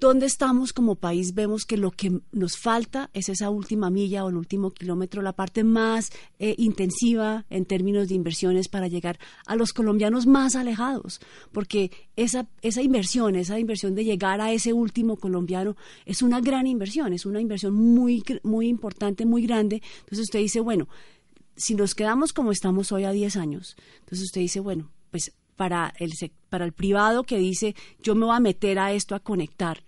¿Dónde 0.02 0.26
estamos 0.26 0.72
como 0.72 0.96
país? 0.96 1.32
Vemos 1.32 1.64
que 1.64 1.76
lo 1.76 1.92
que 1.92 2.22
nos 2.32 2.56
falta 2.56 3.08
es 3.14 3.28
esa 3.28 3.50
última 3.50 3.88
milla 3.88 4.24
o 4.24 4.30
el 4.30 4.34
último 4.34 4.72
kilómetro, 4.72 5.22
la 5.22 5.32
parte 5.32 5.62
más 5.62 6.10
eh, 6.40 6.56
intensiva 6.58 7.46
en 7.50 7.66
términos 7.66 8.08
de 8.08 8.16
inversiones 8.16 8.66
para 8.66 8.88
llegar 8.88 9.20
a 9.46 9.54
los 9.54 9.72
colombianos 9.72 10.26
más 10.26 10.56
alejados, 10.56 11.20
porque 11.52 11.92
esa, 12.16 12.48
esa 12.62 12.82
inversión, 12.82 13.36
esa 13.36 13.60
inversión 13.60 13.94
de 13.94 14.04
llegar 14.04 14.40
a 14.40 14.52
ese 14.52 14.72
último 14.72 15.18
colombiano 15.18 15.76
es 16.04 16.20
una 16.20 16.40
gran 16.40 16.66
inversión, 16.66 17.12
es 17.12 17.24
una 17.24 17.40
inversión 17.40 17.72
muy, 17.72 18.24
muy 18.42 18.66
importante, 18.66 19.24
muy 19.24 19.46
grande. 19.46 19.82
Entonces 20.00 20.24
usted 20.24 20.40
dice, 20.40 20.58
bueno, 20.58 20.88
si 21.54 21.76
nos 21.76 21.94
quedamos 21.94 22.32
como 22.32 22.50
estamos 22.50 22.90
hoy 22.90 23.04
a 23.04 23.12
10 23.12 23.36
años, 23.36 23.76
entonces 24.00 24.24
usted 24.24 24.40
dice, 24.40 24.58
bueno, 24.58 24.90
pues 25.12 25.32
para 25.56 25.92
el, 25.98 26.12
para 26.48 26.64
el 26.64 26.72
privado 26.72 27.24
que 27.24 27.38
dice 27.38 27.74
yo 28.02 28.14
me 28.14 28.26
voy 28.26 28.36
a 28.36 28.40
meter 28.40 28.78
a 28.78 28.92
esto 28.92 29.14
a 29.14 29.20
conectar, 29.20 29.82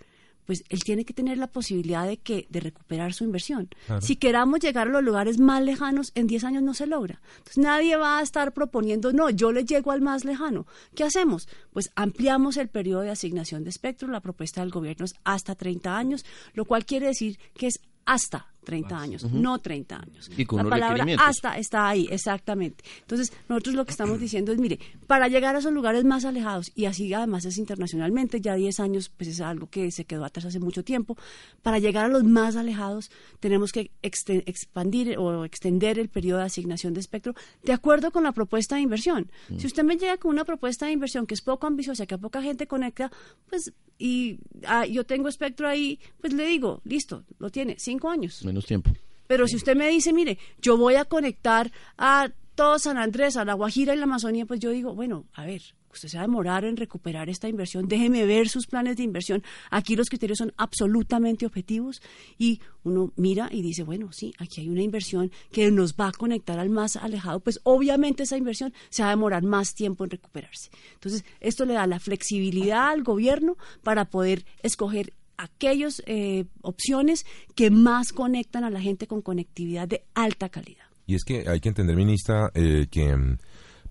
pues 0.45 0.63
él 0.69 0.85
tiene 0.85 1.05
que 1.05 1.15
tener 1.15 1.39
la 1.39 1.47
posibilidad 1.47 2.07
de 2.07 2.19
que 2.19 2.47
de 2.51 2.61
recuperar 2.61 3.15
su 3.15 3.25
inversión. 3.25 3.69
Si 4.01 4.17
queramos 4.17 4.61
llegar 4.61 4.89
a 4.89 4.91
los 4.91 5.03
lugares 5.03 5.39
más 5.39 5.63
lejanos, 5.63 6.13
en 6.15 6.27
10 6.27 6.45
años 6.45 6.63
no 6.63 6.75
se 6.75 6.87
logra. 6.87 7.21
Entonces 7.39 7.59
nadie 7.59 7.97
va 7.97 8.19
a 8.19 8.23
estar 8.23 8.53
proponiendo, 8.53 9.13
no, 9.13 9.31
yo 9.31 9.53
le 9.53 9.65
llego 9.65 9.91
al 9.91 10.03
más 10.03 10.25
lejano. 10.25 10.67
¿Qué 10.95 11.05
hacemos? 11.05 11.49
Pues 11.73 11.91
ampliamos 11.97 12.57
el 12.57 12.69
periodo 12.69 13.03
de 13.03 13.11
asignación 13.11 13.65
de 13.65 13.71
espectro. 13.71 14.09
La 14.09 14.21
propuesta 14.21 14.61
del 14.61 14.71
gobierno 14.71 15.07
es 15.07 15.15
hasta 15.25 15.55
30 15.55 15.97
años, 15.97 16.25
lo 16.53 16.65
cual 16.65 16.85
quiere 16.85 17.07
decir 17.07 17.39
que 17.55 17.69
es 17.69 17.81
hasta 18.05 18.54
30 18.65 18.99
años, 18.99 19.25
no 19.25 19.59
30 19.59 19.97
años. 19.97 20.31
Y 20.37 20.45
con 20.45 20.65
la 20.65 20.69
palabra 20.69 21.07
hasta 21.19 21.57
está 21.59 21.89
ahí, 21.89 22.09
exactamente. 22.11 22.85
Entonces, 23.03 23.33
nosotros 23.49 23.75
lo 23.75 23.85
que 23.85 23.93
estamos 23.93 24.19
diciendo 24.19 24.53
es, 24.53 24.59
mire, 24.59 24.79
para 25.07 25.29
llegar 25.29 25.55
a 25.55 25.59
esos 25.59 25.73
lugares 25.73 26.05
más 26.05 26.25
alejados, 26.25 26.73
y 26.75 26.87
así 26.87 27.13
además 27.13 27.45
es 27.45 27.59
internacionalmente, 27.59 28.41
ya 28.41 28.55
10 28.55 28.81
años, 28.81 29.11
pues 29.17 29.29
es 29.29 29.41
algo 29.41 29.69
que 29.69 29.91
se 29.91 30.05
quedó 30.05 30.25
atrás 30.25 30.47
hace 30.47 30.59
mucho 30.59 30.83
tiempo, 30.83 31.17
para 31.63 31.79
llegar 31.79 32.07
a 32.07 32.09
los 32.09 32.25
más 32.25 32.57
alejados 32.57 33.11
tenemos 33.41 33.73
que 33.73 33.91
expandir 34.03 35.17
o 35.19 35.45
extender 35.45 35.99
el 35.99 36.09
periodo 36.09 36.39
de 36.39 36.47
asignación 36.47 36.95
de 36.95 37.01
espectro 37.01 37.35
de 37.63 37.73
acuerdo 37.73 38.11
con 38.11 38.25
la 38.25 38.33
propuesta 38.33 38.77
de 38.77 38.83
inversión. 38.83 39.31
Mm. 39.49 39.59
Si 39.59 39.67
usted 39.67 39.85
me 39.85 39.97
llega 39.97 40.17
con 40.17 40.31
una 40.31 40.45
propuesta 40.45 40.87
de 40.87 40.93
inversión 40.93 41.27
que 41.27 41.35
es 41.35 41.43
poco 41.43 41.67
ambiciosa, 41.67 42.07
que 42.07 42.15
a 42.15 42.19
poca 42.19 42.43
gente 42.43 42.67
conecta, 42.67 43.11
pues, 43.49 43.73
y 43.99 44.39
ah, 44.67 44.87
yo 44.87 45.05
tengo 45.05 45.29
espectro 45.29 45.69
ahí, 45.69 46.01
pues 46.21 46.33
le 46.33 46.47
digo, 46.47 46.81
listo, 46.85 47.25
lo 47.39 47.51
tiene, 47.51 47.77
cinco 47.79 48.09
años 48.09 48.43
tiempo. 48.63 48.91
Pero 49.27 49.49
si 49.49 49.57
usted 49.57 49.77
me 49.77 49.89
dice, 49.89 50.13
mire, 50.13 50.39
yo 50.61 50.77
voy 50.77 50.97
a 50.97 51.05
conectar 51.05 51.73
a 51.97 52.31
todo 52.55 52.79
San 52.79 52.99
Andrés, 52.99 53.37
a 53.37 53.45
La 53.45 53.55
Guajira 53.55 53.95
y 53.95 53.99
la 53.99 54.05
Amazonía, 54.05 54.47
pues 54.47 54.61
yo 54.61 54.71
digo, 54.71 54.95
bueno, 54.95 55.25
a 55.35 55.45
ver, 55.45 55.63
usted 55.95 56.09
se 56.09 56.17
va 56.17 56.25
a 56.25 56.27
demorar 56.27 56.65
en 56.65 56.77
recuperar 56.77 57.29
esta 57.29 57.49
inversión, 57.49 57.89
déjeme 57.89 58.27
ver 58.27 58.49
sus 58.49 58.67
planes 58.67 58.97
de 58.97 59.03
inversión. 59.03 59.43
Aquí 59.71 59.97
los 59.97 60.09
criterios 60.09 60.39
son 60.39 60.53
absolutamente 60.57 61.47
objetivos 61.47 62.03
y 62.39 62.61
uno 62.83 63.13
mira 63.17 63.49
y 63.51 63.63
dice, 63.63 63.83
bueno, 63.83 64.13
sí, 64.13 64.35
aquí 64.39 64.61
hay 64.61 64.69
una 64.69 64.83
inversión 64.83 65.31
que 65.51 65.71
nos 65.71 65.95
va 65.95 66.09
a 66.09 66.13
conectar 66.13 66.59
al 66.59 66.71
más 66.71 66.97
alejado, 66.97 67.41
pues 67.41 67.61
obviamente 67.65 68.25
esa 68.25 68.37
inversión 68.37 68.73
se 68.91 69.03
va 69.03 69.09
a 69.09 69.13
demorar 69.13 69.43
más 69.43 69.75
tiempo 69.75 70.05
en 70.05 70.11
recuperarse. 70.11 70.71
Entonces, 70.95 71.25
esto 71.41 71.65
le 71.65 71.75
da 71.75 71.87
la 71.87 72.01
flexibilidad 72.01 72.89
al 72.91 73.03
gobierno 73.03 73.57
para 73.83 74.05
poder 74.05 74.45
escoger 74.63 75.13
aquellas 75.37 76.03
eh, 76.07 76.45
opciones 76.63 77.27
que 77.55 77.71
más 77.71 78.13
conectan 78.13 78.65
a 78.65 78.71
la 78.71 78.81
gente 78.81 79.07
con 79.07 79.23
conectividad 79.23 79.89
de 79.89 80.05
alta 80.15 80.49
calidad. 80.49 80.85
Y 81.07 81.15
es 81.15 81.25
que 81.25 81.49
hay 81.49 81.61
que 81.61 81.69
entender, 81.69 81.97
ministra, 81.97 82.51
eh, 82.55 82.87
que 82.91 83.15
mm, 83.15 83.39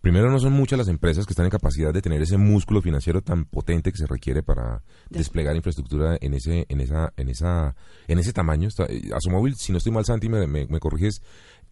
primero 0.01 0.31
no 0.31 0.39
son 0.39 0.53
muchas 0.53 0.79
las 0.79 0.87
empresas 0.87 1.25
que 1.25 1.33
están 1.33 1.45
en 1.45 1.51
capacidad 1.51 1.93
de 1.93 2.01
tener 2.01 2.21
ese 2.21 2.37
músculo 2.37 2.81
financiero 2.81 3.21
tan 3.21 3.45
potente 3.45 3.91
que 3.91 3.97
se 3.97 4.07
requiere 4.07 4.41
para 4.41 4.81
desplegar 5.09 5.55
infraestructura 5.55 6.17
en 6.19 6.33
ese, 6.33 6.65
en 6.69 6.81
esa, 6.81 7.13
en 7.17 7.29
esa, 7.29 7.75
en 8.07 8.19
ese 8.19 8.33
tamaño. 8.33 8.69
Eh, 8.89 9.09
a 9.13 9.19
su 9.19 9.29
móvil, 9.29 9.55
si 9.55 9.71
no 9.71 9.77
estoy 9.77 9.91
mal, 9.91 10.05
Santi, 10.05 10.27
me, 10.27 10.47
me 10.47 10.79
corriges, 10.79 11.21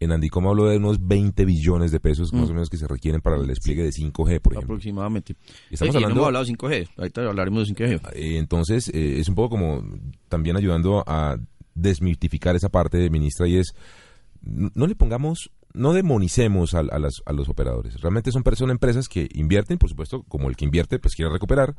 en 0.02 0.12
Andicom 0.12 0.48
hablo 0.48 0.66
de 0.66 0.78
unos 0.78 1.08
20 1.08 1.46
billones 1.46 1.92
de 1.92 2.00
pesos 2.00 2.34
más 2.34 2.46
o 2.46 2.48
mm. 2.48 2.56
menos 2.56 2.70
que 2.72 2.78
se 2.78 2.88
requieren 2.88 3.22
para 3.22 3.38
el 3.38 3.46
despliegue 3.46 3.84
de 3.84 3.92
5G, 3.92 4.12
por 4.12 4.54
ejemplo. 4.54 4.60
Aproximadamente. 4.62 5.36
Estamos 5.70 5.96
hablando, 5.96 6.16
no 6.16 6.22
hemos 6.22 6.28
hablado 6.28 6.46
de 6.46 6.54
5G, 6.54 6.90
ahorita 6.98 7.22
hablaremos 7.22 7.68
de 7.68 7.76
5G. 7.76 8.10
Eh, 8.14 8.38
entonces, 8.40 8.90
eh, 8.90 9.20
es 9.20 9.30
un 9.30 9.36
poco 9.36 9.52
como 9.52 9.84
también 10.28 10.58
ayudando 10.58 11.04
a 11.06 11.38
desmitificar 11.76 12.56
esa 12.56 12.70
parte 12.70 12.98
de 12.98 13.12
ministra 13.12 13.48
y 13.48 13.58
es, 13.58 13.76
no 14.42 14.88
le 14.88 14.96
pongamos, 14.96 15.52
no 15.72 15.94
demonicemos 15.94 16.74
a, 16.74 16.82
las, 16.82 17.22
a 17.28 17.32
los 17.32 17.48
operadores. 17.48 18.02
Realmente 18.02 18.32
son, 18.32 18.44
son 18.56 18.72
empresas 18.72 19.08
que 19.08 19.30
invierten, 19.36 19.78
por 19.78 19.90
supuesto, 19.90 20.24
como 20.24 20.50
el 20.50 20.56
que 20.56 20.66
invierte, 20.66 20.98
pues 20.98 21.14
quiere 21.14 21.32
recuperar, 21.32 21.76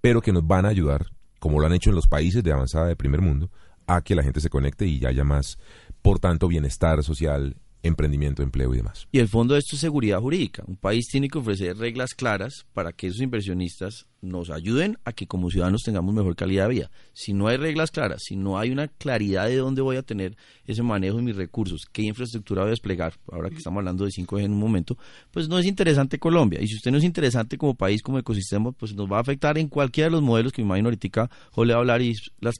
pero 0.00 0.22
que 0.22 0.32
nos 0.32 0.46
van 0.46 0.66
a 0.66 0.68
ayudar, 0.68 1.06
como 1.40 1.58
lo 1.58 1.66
han 1.66 1.72
hecho 1.72 1.90
en 1.90 1.96
los 1.96 2.06
países 2.06 2.44
de 2.44 2.52
avanzada 2.52 2.86
de 2.86 2.94
primer 2.94 3.20
mundo, 3.20 3.50
a 3.88 4.02
que 4.02 4.14
la 4.14 4.22
gente 4.22 4.40
se 4.40 4.50
conecte 4.50 4.86
y 4.86 5.04
haya 5.04 5.24
más 5.24 5.58
por 6.02 6.18
tanto 6.18 6.48
bienestar 6.48 7.02
social, 7.02 7.56
emprendimiento, 7.82 8.42
empleo 8.42 8.72
y 8.74 8.78
demás. 8.78 9.08
Y 9.10 9.18
el 9.18 9.28
fondo 9.28 9.54
de 9.54 9.60
esto 9.60 9.76
es 9.76 9.80
seguridad 9.80 10.20
jurídica. 10.20 10.62
Un 10.66 10.76
país 10.76 11.06
tiene 11.10 11.28
que 11.28 11.38
ofrecer 11.38 11.76
reglas 11.78 12.14
claras 12.14 12.66
para 12.74 12.92
que 12.92 13.06
esos 13.06 13.20
inversionistas 13.20 14.06
nos 14.20 14.50
ayuden 14.50 14.98
a 15.04 15.12
que 15.12 15.26
como 15.26 15.50
ciudadanos 15.50 15.82
tengamos 15.82 16.14
mejor 16.14 16.36
calidad 16.36 16.64
de 16.64 16.74
vida. 16.74 16.90
Si 17.14 17.32
no 17.32 17.48
hay 17.48 17.56
reglas 17.56 17.90
claras, 17.90 18.22
si 18.22 18.36
no 18.36 18.58
hay 18.58 18.70
una 18.70 18.88
claridad 18.88 19.46
de 19.46 19.56
dónde 19.56 19.80
voy 19.80 19.96
a 19.96 20.02
tener 20.02 20.36
ese 20.66 20.82
manejo 20.82 21.16
de 21.16 21.22
mis 21.22 21.36
recursos, 21.36 21.86
qué 21.90 22.02
infraestructura 22.02 22.62
voy 22.62 22.68
a 22.68 22.70
desplegar, 22.70 23.14
ahora 23.32 23.48
que 23.48 23.56
estamos 23.56 23.78
hablando 23.78 24.04
de 24.04 24.10
5G 24.10 24.44
en 24.44 24.52
un 24.52 24.58
momento, 24.58 24.98
pues 25.30 25.48
no 25.48 25.58
es 25.58 25.64
interesante 25.64 26.18
Colombia. 26.18 26.60
Y 26.60 26.68
si 26.68 26.76
usted 26.76 26.90
no 26.90 26.98
es 26.98 27.04
interesante 27.04 27.56
como 27.56 27.74
país, 27.74 28.02
como 28.02 28.18
ecosistema, 28.18 28.72
pues 28.72 28.94
nos 28.94 29.10
va 29.10 29.16
a 29.16 29.20
afectar 29.20 29.56
en 29.56 29.68
cualquiera 29.68 30.08
de 30.08 30.12
los 30.12 30.22
modelos 30.22 30.52
que 30.52 30.60
me 30.60 30.66
imagino 30.66 30.88
ahorita 30.88 31.30
o 31.52 31.64
le 31.64 31.72
va 31.72 31.78
a 31.78 31.80
hablar 31.80 32.02
y 32.02 32.14
las, 32.40 32.56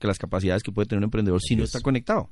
las 0.00 0.18
capacidades 0.18 0.62
que 0.62 0.72
puede 0.72 0.86
tener 0.86 0.98
un 0.98 1.04
emprendedor 1.04 1.40
si 1.40 1.56
no 1.56 1.64
está 1.64 1.80
conectado. 1.80 2.28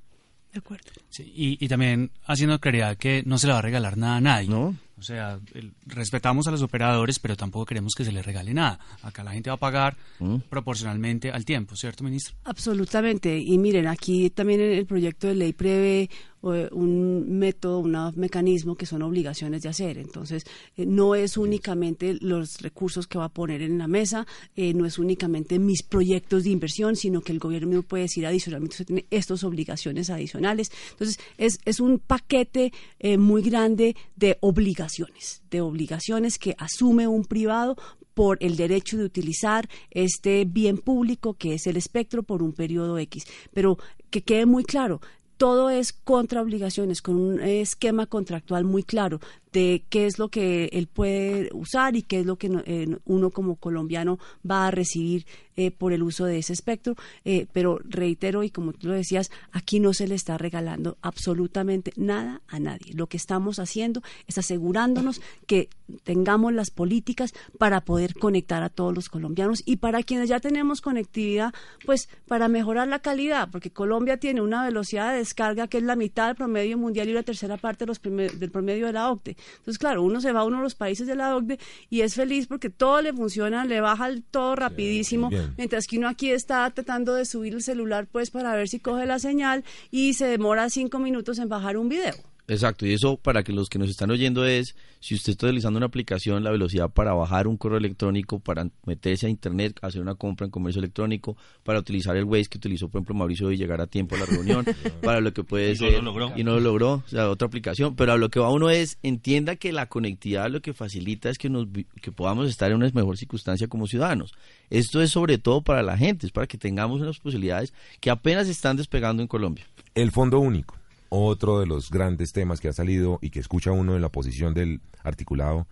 De 0.57 0.61
acuerdo. 0.61 0.91
y, 1.19 1.63
y, 1.63 1.69
también 1.69 2.11
haciendo 2.25 2.59
claridad 2.59 2.97
que 2.97 3.23
no 3.27 3.37
se 3.37 3.47
le 3.47 3.53
va 3.53 3.59
a 3.59 3.63
regalar 3.63 3.99
nada 3.99 4.17
a 4.17 4.21
nadie. 4.23 4.49
No. 4.49 4.75
O 4.99 5.03
sea, 5.03 5.39
respetamos 5.85 6.47
a 6.47 6.51
los 6.51 6.63
operadores, 6.63 7.19
pero 7.19 7.37
tampoco 7.37 7.67
queremos 7.67 7.93
que 7.95 8.07
se 8.07 8.13
les 8.13 8.25
regale 8.25 8.55
nada. 8.55 8.79
Acá 9.03 9.23
la 9.23 9.33
gente 9.33 9.51
va 9.51 9.57
a 9.57 9.59
pagar 9.59 9.99
mm. 10.19 10.37
proporcionalmente 10.49 11.31
al 11.31 11.45
tiempo, 11.45 11.77
¿cierto, 11.77 12.03
ministro? 12.05 12.35
Absolutamente. 12.45 13.39
Y 13.39 13.59
miren, 13.59 13.87
aquí 13.87 14.31
también 14.31 14.63
el 14.63 14.87
proyecto 14.87 15.27
de 15.27 15.35
ley 15.35 15.53
prevé 15.53 16.09
eh, 16.43 16.69
un 16.73 17.39
método, 17.39 17.81
un 17.81 18.13
mecanismo 18.17 18.77
que 18.77 18.87
son 18.87 19.03
obligaciones 19.03 19.63
de 19.63 19.69
hacer. 19.69 19.99
Entonces, 19.99 20.45
eh, 20.77 20.87
no 20.87 21.15
es 21.15 21.37
únicamente 21.37 22.19
los 22.21 22.61
recursos 22.61 23.07
que 23.07 23.19
va 23.19 23.25
a 23.25 23.29
poner 23.29 23.63
en 23.63 23.79
la 23.79 23.89
mesa, 23.89 24.27
eh, 24.55 24.75
no 24.75 24.87
es 24.87 24.99
únicamente 24.99 25.59
mis 25.59 25.83
proyectos 25.83 26.45
de 26.45 26.51
inversión, 26.51 26.97
sino 26.97 27.21
que 27.21 27.33
el 27.33 27.39
gobierno 27.39 27.69
mismo 27.69 27.83
puede 27.83 28.05
decir 28.05 28.27
adicionalmente, 28.27 28.75
usted 28.75 28.87
tiene 28.87 29.07
estas 29.11 29.45
obligaciones 29.45 30.11
adicionales. 30.11 30.71
Entonces, 30.93 31.19
es, 31.39 31.59
es 31.65 31.81
un 31.81 31.99
paquete 31.99 32.73
muy 33.19 33.43
grande 33.43 33.97
de 34.17 34.37
obligaciones 34.41 35.43
de 35.51 35.61
obligaciones 35.61 36.39
que 36.39 36.55
asume 36.59 37.07
un 37.07 37.25
privado 37.25 37.77
por 38.17 38.39
el 38.41 38.57
derecho 38.57 38.97
de 38.97 39.05
utilizar 39.05 39.69
este 39.91 40.47
bien 40.47 40.79
público 40.79 41.35
que 41.35 41.53
es 41.53 41.67
el 41.67 41.77
espectro 41.77 42.23
por 42.23 42.43
un 42.43 42.55
periodo 42.55 42.99
X. 42.99 43.25
Pero 43.53 43.77
que 44.09 44.23
quede 44.23 44.47
muy 44.47 44.65
claro, 44.65 45.03
todo 45.37 45.71
es 45.71 45.93
contra 45.93 46.41
obligaciones, 46.41 47.03
con 47.03 47.17
un 47.17 47.41
esquema 47.41 48.07
contractual 48.07 48.65
muy 48.65 48.83
claro 48.83 49.21
de 49.57 49.85
qué 49.89 50.05
es 50.05 50.19
lo 50.19 50.29
que 50.29 50.67
él 50.75 50.87
puede 50.87 51.49
usar 51.55 51.97
y 51.97 52.03
qué 52.03 52.21
es 52.21 52.27
lo 52.27 52.37
que 52.37 52.49
eh, 52.67 52.99
uno 53.07 53.31
como 53.31 53.57
colombiano 53.57 54.19
va 54.49 54.67
a 54.67 54.71
recibir 54.71 55.25
eh, 55.59 55.71
por 55.71 55.95
el 55.95 56.03
uso 56.03 56.27
de 56.27 56.37
ese 56.37 56.53
espectro. 56.53 56.95
Eh, 57.25 57.47
pero 57.55 57.81
reitero, 57.83 58.43
y 58.43 58.51
como 58.51 58.75
tú 58.75 58.89
lo 58.89 58.93
decías, 58.93 59.31
aquí 59.53 59.81
no 59.81 59.95
se 59.95 60.07
le 60.07 60.15
está 60.15 60.37
regalando 60.37 60.99
absolutamente 61.01 61.93
nada 61.97 62.43
a 62.49 62.61
nadie. 62.61 62.93
Lo 62.93 63.07
que 63.07 63.17
estamos 63.17 63.59
haciendo 63.59 64.03
es 64.27 64.37
asegurándonos 64.37 65.23
que 65.47 65.71
tengamos 66.05 66.53
las 66.53 66.71
políticas 66.71 67.33
para 67.57 67.81
poder 67.81 68.13
conectar 68.13 68.63
a 68.63 68.69
todos 68.69 68.95
los 68.95 69.09
colombianos 69.09 69.63
y 69.65 69.77
para 69.77 70.03
quienes 70.03 70.29
ya 70.29 70.41
tenemos 70.41 70.83
conectividad, 70.83 71.55
pues 71.87 72.11
para 72.29 72.49
mejorar 72.49 72.89
la 72.89 72.99
calidad, 72.99 73.49
porque 73.51 73.71
Colombia 73.71 74.19
tiene 74.19 74.43
una 74.43 74.65
velocidad 74.65 75.13
de 75.13 75.19
descarga 75.19 75.69
que 75.69 75.79
es 75.79 75.85
la 75.85 75.97
mitad 75.97 76.27
del 76.27 76.37
promedio 76.37 76.77
mundial 76.77 77.09
y 77.09 77.15
la 77.15 77.23
tercera 77.23 77.57
parte 77.57 77.87
del 77.87 78.51
promedio 78.51 78.87
de 78.87 78.93
la 78.93 79.11
OCDE. 79.11 79.37
Entonces, 79.59 79.79
claro, 79.79 80.03
uno 80.03 80.21
se 80.21 80.33
va 80.33 80.41
a 80.41 80.45
uno 80.45 80.59
de 80.59 80.63
los 80.63 80.75
países 80.75 81.07
de 81.07 81.15
la 81.15 81.37
OCDE 81.37 81.59
y 81.91 82.03
es 82.03 82.15
feliz 82.15 82.47
porque 82.47 82.71
todo 82.71 83.01
le 83.03 83.13
funciona, 83.13 83.65
le 83.65 83.81
baja 83.81 84.09
el 84.09 84.23
todo 84.23 84.57
rapidísimo, 84.57 85.31
mientras 85.57 85.87
que 85.87 85.99
uno 85.99 86.09
aquí 86.09 86.31
está 86.31 86.69
tratando 86.71 87.15
de 87.15 87.25
subir 87.25 87.55
el 87.55 87.63
celular 87.63 88.07
pues 88.11 88.31
para 88.31 88.55
ver 88.55 88.69
si 88.69 88.79
coge 88.79 89.07
la 89.07 89.19
señal 89.19 89.65
y 89.91 90.15
se 90.15 90.27
demora 90.27 90.71
cinco 90.71 90.99
minutos 90.99 91.39
en 91.39 91.49
bajar 91.49 91.77
un 91.77 91.89
video. 91.89 92.15
Exacto, 92.49 92.87
y 92.87 92.93
eso 92.93 93.17
para 93.17 93.43
que 93.43 93.53
los 93.53 93.69
que 93.69 93.79
nos 93.79 93.91
están 93.91 94.11
oyendo 94.11 94.45
es, 94.45 94.77
si 95.01 95.17
usted 95.17 95.33
está 95.33 95.47
utilizando 95.47 95.79
una 95.79 95.87
aplicación, 95.87 96.45
la 96.45 96.53
velocidad 96.53 96.89
para 96.91 97.13
bajar 97.13 97.49
un 97.49 97.57
correo 97.57 97.79
electrónico, 97.79 98.39
para 98.39 98.69
meterse 98.85 99.27
a 99.27 99.31
internet, 99.31 99.79
hacer 99.83 100.01
una 100.01 100.15
compra 100.15 100.45
en 100.45 100.53
comercio 100.53 100.79
electrónico, 100.79 101.37
para 101.65 101.81
utilizar 101.81 102.17
el 102.17 102.25
Waze 102.25 102.47
que 102.47 102.59
utilizó, 102.59 102.89
por 102.89 103.01
ejemplo, 103.01 103.17
Mauricio 103.17 103.51
y 103.51 103.57
llegar 103.57 103.81
a 103.81 103.89
tiempo 103.89 104.15
a 104.15 104.19
la 104.19 104.27
reunión, 104.27 104.65
para 105.03 105.21
lo 105.21 105.33
que 105.33 105.43
puede 105.43 105.73
y 105.73 105.77
ser... 105.77 105.93
No 105.95 105.99
lo 105.99 106.05
logró. 106.05 106.33
Y 106.37 106.45
no 106.45 106.55
lo 106.55 106.61
logró, 106.61 106.93
o 107.05 107.09
sea, 107.09 107.29
otra 107.31 107.49
aplicación, 107.49 107.97
pero 107.97 108.13
a 108.13 108.17
lo 108.17 108.29
que 108.29 108.39
va 108.39 108.53
uno 108.53 108.71
es, 108.71 108.99
entienda 109.03 109.57
que 109.57 109.73
la 109.73 109.87
conectividad 109.87 110.49
lo 110.49 110.63
que 110.63 110.73
facilita 110.73 111.31
es 111.31 111.39
que, 111.39 111.51
nos, 111.51 111.67
que 112.01 112.13
podamos 112.13 112.49
estar 112.49 112.71
en 112.71 112.77
una 112.77 112.89
mejor 112.95 113.17
circunstancia 113.19 113.67
como 113.67 113.89
ciudadanos. 113.89 114.33
Esto 114.71 115.03
es 115.03 115.11
sobre 115.11 115.39
todo 115.39 115.63
para 115.63 115.83
la 115.83 115.99
gente, 115.99 116.27
es 116.27 116.33
para 116.33 116.47
que 116.47 116.59
tengamos 116.59 117.01
unas 117.01 117.19
posibilidades 117.19 117.75
que 118.01 118.11
apenas 118.11 118.49
están 118.49 118.77
despegando 118.77 119.21
en 119.21 119.29
Colombia. 119.29 119.67
El 119.97 120.13
fondo 120.13 120.39
único 120.39 120.77
otro 121.09 121.61
de 121.61 121.67
los 121.67 121.91
grandes 121.91 122.33
temas 122.33 122.61
que 122.61 122.69
ha 122.69 122.73
salido 122.73 123.19
y 123.23 123.31
que 123.31 123.41
escucha 123.41 123.73
uno 123.73 123.97
en 123.97 124.03
la 124.03 124.11
posición 124.11 124.55
del 124.55 124.81
articulado 125.03 125.67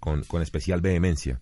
con, 0.00 0.42
especial 0.42 0.80
vehemencia. 0.80 1.40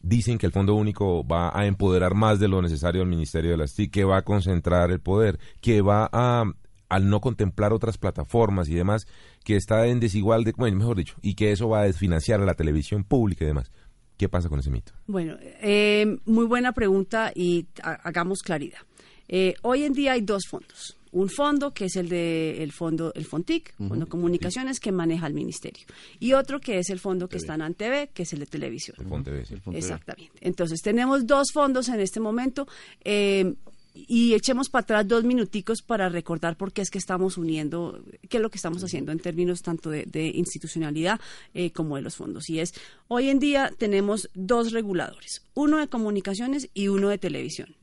Dicen 0.00 0.38
que 0.38 0.46
el 0.46 0.52
Fondo 0.52 0.74
Único 0.74 1.26
va 1.26 1.58
a 1.58 1.66
empoderar 1.66 2.14
más 2.14 2.38
de 2.38 2.48
lo 2.48 2.62
necesario 2.62 3.02
al 3.02 3.08
Ministerio 3.08 3.52
de 3.52 3.56
las 3.56 3.74
TIC, 3.74 3.90
que 3.90 4.04
va 4.04 4.18
a 4.18 4.22
concentrar 4.22 4.90
el 4.90 5.00
poder, 5.00 5.38
que 5.60 5.80
va 5.80 6.08
a, 6.12 6.44
al 6.88 7.10
no 7.10 7.20
contemplar 7.20 7.72
otras 7.72 7.98
plataformas 7.98 8.68
y 8.68 8.74
demás, 8.74 9.06
que 9.42 9.56
está 9.56 9.86
en 9.86 9.98
desigual, 9.98 10.44
de, 10.44 10.52
bueno, 10.56 10.76
mejor 10.76 10.98
dicho, 10.98 11.16
y 11.22 11.34
que 11.34 11.50
eso 11.50 11.68
va 11.68 11.80
a 11.80 11.84
desfinanciar 11.84 12.40
a 12.40 12.44
la 12.44 12.54
televisión 12.54 13.04
pública 13.04 13.44
y 13.44 13.48
demás. 13.48 13.72
¿Qué 14.18 14.28
pasa 14.28 14.48
con 14.48 14.58
ese 14.58 14.70
mito? 14.70 14.92
Bueno, 15.06 15.36
eh, 15.40 16.18
muy 16.26 16.44
buena 16.44 16.72
pregunta 16.72 17.32
y 17.34 17.66
hagamos 17.82 18.42
claridad. 18.42 18.80
Eh, 19.28 19.54
hoy 19.62 19.84
en 19.84 19.92
día 19.92 20.12
hay 20.12 20.22
dos 20.22 20.46
fondos 20.48 20.97
un 21.12 21.28
fondo 21.28 21.72
que 21.72 21.86
es 21.86 21.96
el 21.96 22.08
de 22.08 22.62
el 22.62 22.72
fondo 22.72 23.12
el 23.14 23.24
Fontic, 23.24 23.74
Fondo 23.76 24.04
de 24.04 24.06
Comunicaciones 24.06 24.80
que 24.80 24.92
maneja 24.92 25.26
el 25.26 25.34
ministerio 25.34 25.86
y 26.18 26.32
otro 26.32 26.60
que 26.60 26.78
es 26.78 26.90
el 26.90 26.98
fondo 26.98 27.28
que 27.28 27.36
está 27.36 27.54
en 27.54 27.62
ANTV, 27.62 28.08
que 28.12 28.22
es 28.22 28.32
el 28.32 28.40
de 28.40 28.46
televisión. 28.46 28.96
El 28.98 29.06
Exactamente. 29.74 30.38
Entonces 30.40 30.80
tenemos 30.82 31.26
dos 31.26 31.48
fondos 31.52 31.88
en 31.88 32.00
este 32.00 32.20
momento. 32.20 32.66
Eh, 33.04 33.54
y 34.06 34.34
echemos 34.34 34.68
para 34.68 34.82
atrás 34.82 35.08
dos 35.08 35.24
minuticos 35.24 35.82
para 35.82 36.08
recordar 36.08 36.56
por 36.56 36.72
qué 36.72 36.82
es 36.82 36.90
que 36.90 36.98
estamos 36.98 37.36
uniendo, 37.36 38.00
qué 38.28 38.36
es 38.36 38.42
lo 38.42 38.50
que 38.50 38.58
estamos 38.58 38.84
haciendo 38.84 39.10
en 39.10 39.18
términos 39.18 39.62
tanto 39.62 39.90
de, 39.90 40.32
institucionalidad 40.34 41.18
eh, 41.52 41.72
como 41.72 41.96
de 41.96 42.02
los 42.02 42.14
fondos. 42.14 42.48
Y 42.48 42.60
es, 42.60 42.74
hoy 43.08 43.28
en 43.28 43.40
día 43.40 43.72
tenemos 43.76 44.30
dos 44.34 44.72
reguladores, 44.72 45.42
uno 45.54 45.78
de 45.78 45.88
comunicaciones 45.88 46.68
y 46.74 46.88
uno 46.88 47.08
de 47.08 47.18
televisión. 47.18 47.74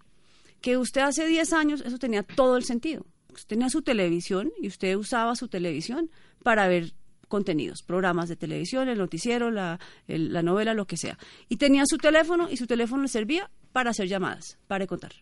Que 0.61 0.77
usted 0.77 1.01
hace 1.01 1.27
10 1.27 1.53
años, 1.53 1.83
eso 1.85 1.97
tenía 1.97 2.23
todo 2.23 2.55
el 2.55 2.63
sentido 2.63 3.05
tenía 3.48 3.69
su 3.69 3.82
televisión 3.82 4.52
y 4.62 4.67
usted 4.67 4.95
usaba 4.95 5.36
su 5.36 5.48
televisión 5.48 6.10
para 6.43 6.67
ver 6.67 6.93
contenidos, 7.28 7.82
programas 7.84 8.30
de 8.30 8.36
televisión, 8.36 8.88
el 8.88 8.98
noticiero, 8.98 9.52
la, 9.52 9.80
la 10.08 10.43
novela, 10.43 10.74
lo 10.74 10.86
que 10.86 10.98
sea. 10.98 11.17
Y 11.50 11.58
tenía 11.58 11.86
su 11.86 11.98
teléfono 11.98 12.48
y 12.50 12.58
su 12.58 12.67
teléfono 12.67 13.04
le 13.04 13.10
servía 13.10 13.50
para 13.71 13.89
hacer 13.89 14.08
llamadas, 14.08 14.58
para 14.67 14.88
contar. 14.88 15.13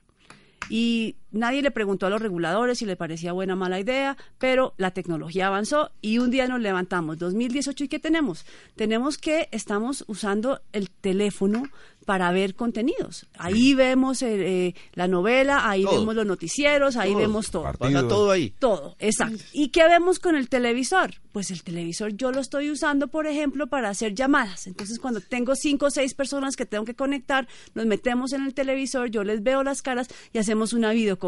Y 0.70 1.16
nadie 1.34 1.62
le 1.62 1.72
preguntó 1.72 2.06
a 2.06 2.10
los 2.10 2.22
reguladores 2.22 2.78
si 2.78 2.86
le 2.86 2.96
parecía 2.96 3.34
buena 3.34 3.56
o 3.56 3.58
mala 3.58 3.80
idea, 3.80 4.16
pero 4.38 4.74
la 4.78 4.92
tecnología 4.92 5.48
avanzó 5.48 5.92
y 6.02 6.20
un 6.20 6.32
día 6.32 6.48
nos 6.48 6.62
levantamos, 6.62 7.18
2018, 7.18 7.84
¿y 7.84 7.88
qué 7.90 8.00
tenemos? 8.00 8.46
Tenemos 8.76 9.18
que 9.18 9.50
estamos 9.52 10.06
usando 10.08 10.62
el 10.72 10.90
teléfono 10.90 11.64
para 12.04 12.32
ver 12.32 12.56
contenidos. 12.56 13.26
Ahí 13.38 13.74
vemos 13.74 14.22
eh, 14.22 14.68
eh, 14.68 14.76
la 14.94 15.08
novela, 15.08 15.70
ahí 15.70 15.86
vemos 15.86 16.16
los 16.16 16.26
noticieros, 16.26 16.96
ahí 16.98 17.16
vemos 17.16 17.50
todo. 17.50 17.72
Pasa 17.74 18.08
todo 18.08 18.32
ahí. 18.32 18.54
Todo, 18.60 18.96
exacto. 19.00 19.44
¿Y 19.54 19.70
qué 19.70 19.88
vemos 19.88 20.20
con 20.20 20.36
el 20.36 20.50
televisor? 20.50 21.16
Pues 21.32 21.50
el 21.52 21.64
televisor 21.64 22.14
yo 22.16 22.32
lo 22.32 22.42
estoy 22.42 22.70
usando, 22.70 23.08
por 23.08 23.26
ejemplo, 23.26 23.68
para 23.68 23.90
hacer 23.90 24.14
llamadas. 24.14 24.68
Entonces, 24.68 25.00
cuando 25.00 25.22
tengo 25.22 25.56
cinco 25.56 25.88
o 25.88 25.92
seis 25.92 26.14
personas 26.14 26.56
que 26.56 26.66
tengo 26.66 26.86
que 26.86 26.96
conectar, 26.96 27.48
nos 27.74 27.86
metemos 27.86 28.34
en 28.34 28.44
el 28.44 28.54
televisor, 28.54 29.10
yo 29.10 29.24
les 29.24 29.42
veo 29.42 29.64
las 29.64 29.82
caras 29.82 30.08
y 30.32 30.38
hacemos 30.38 30.74
una 30.74 30.92
videoconferencia. 30.92 31.23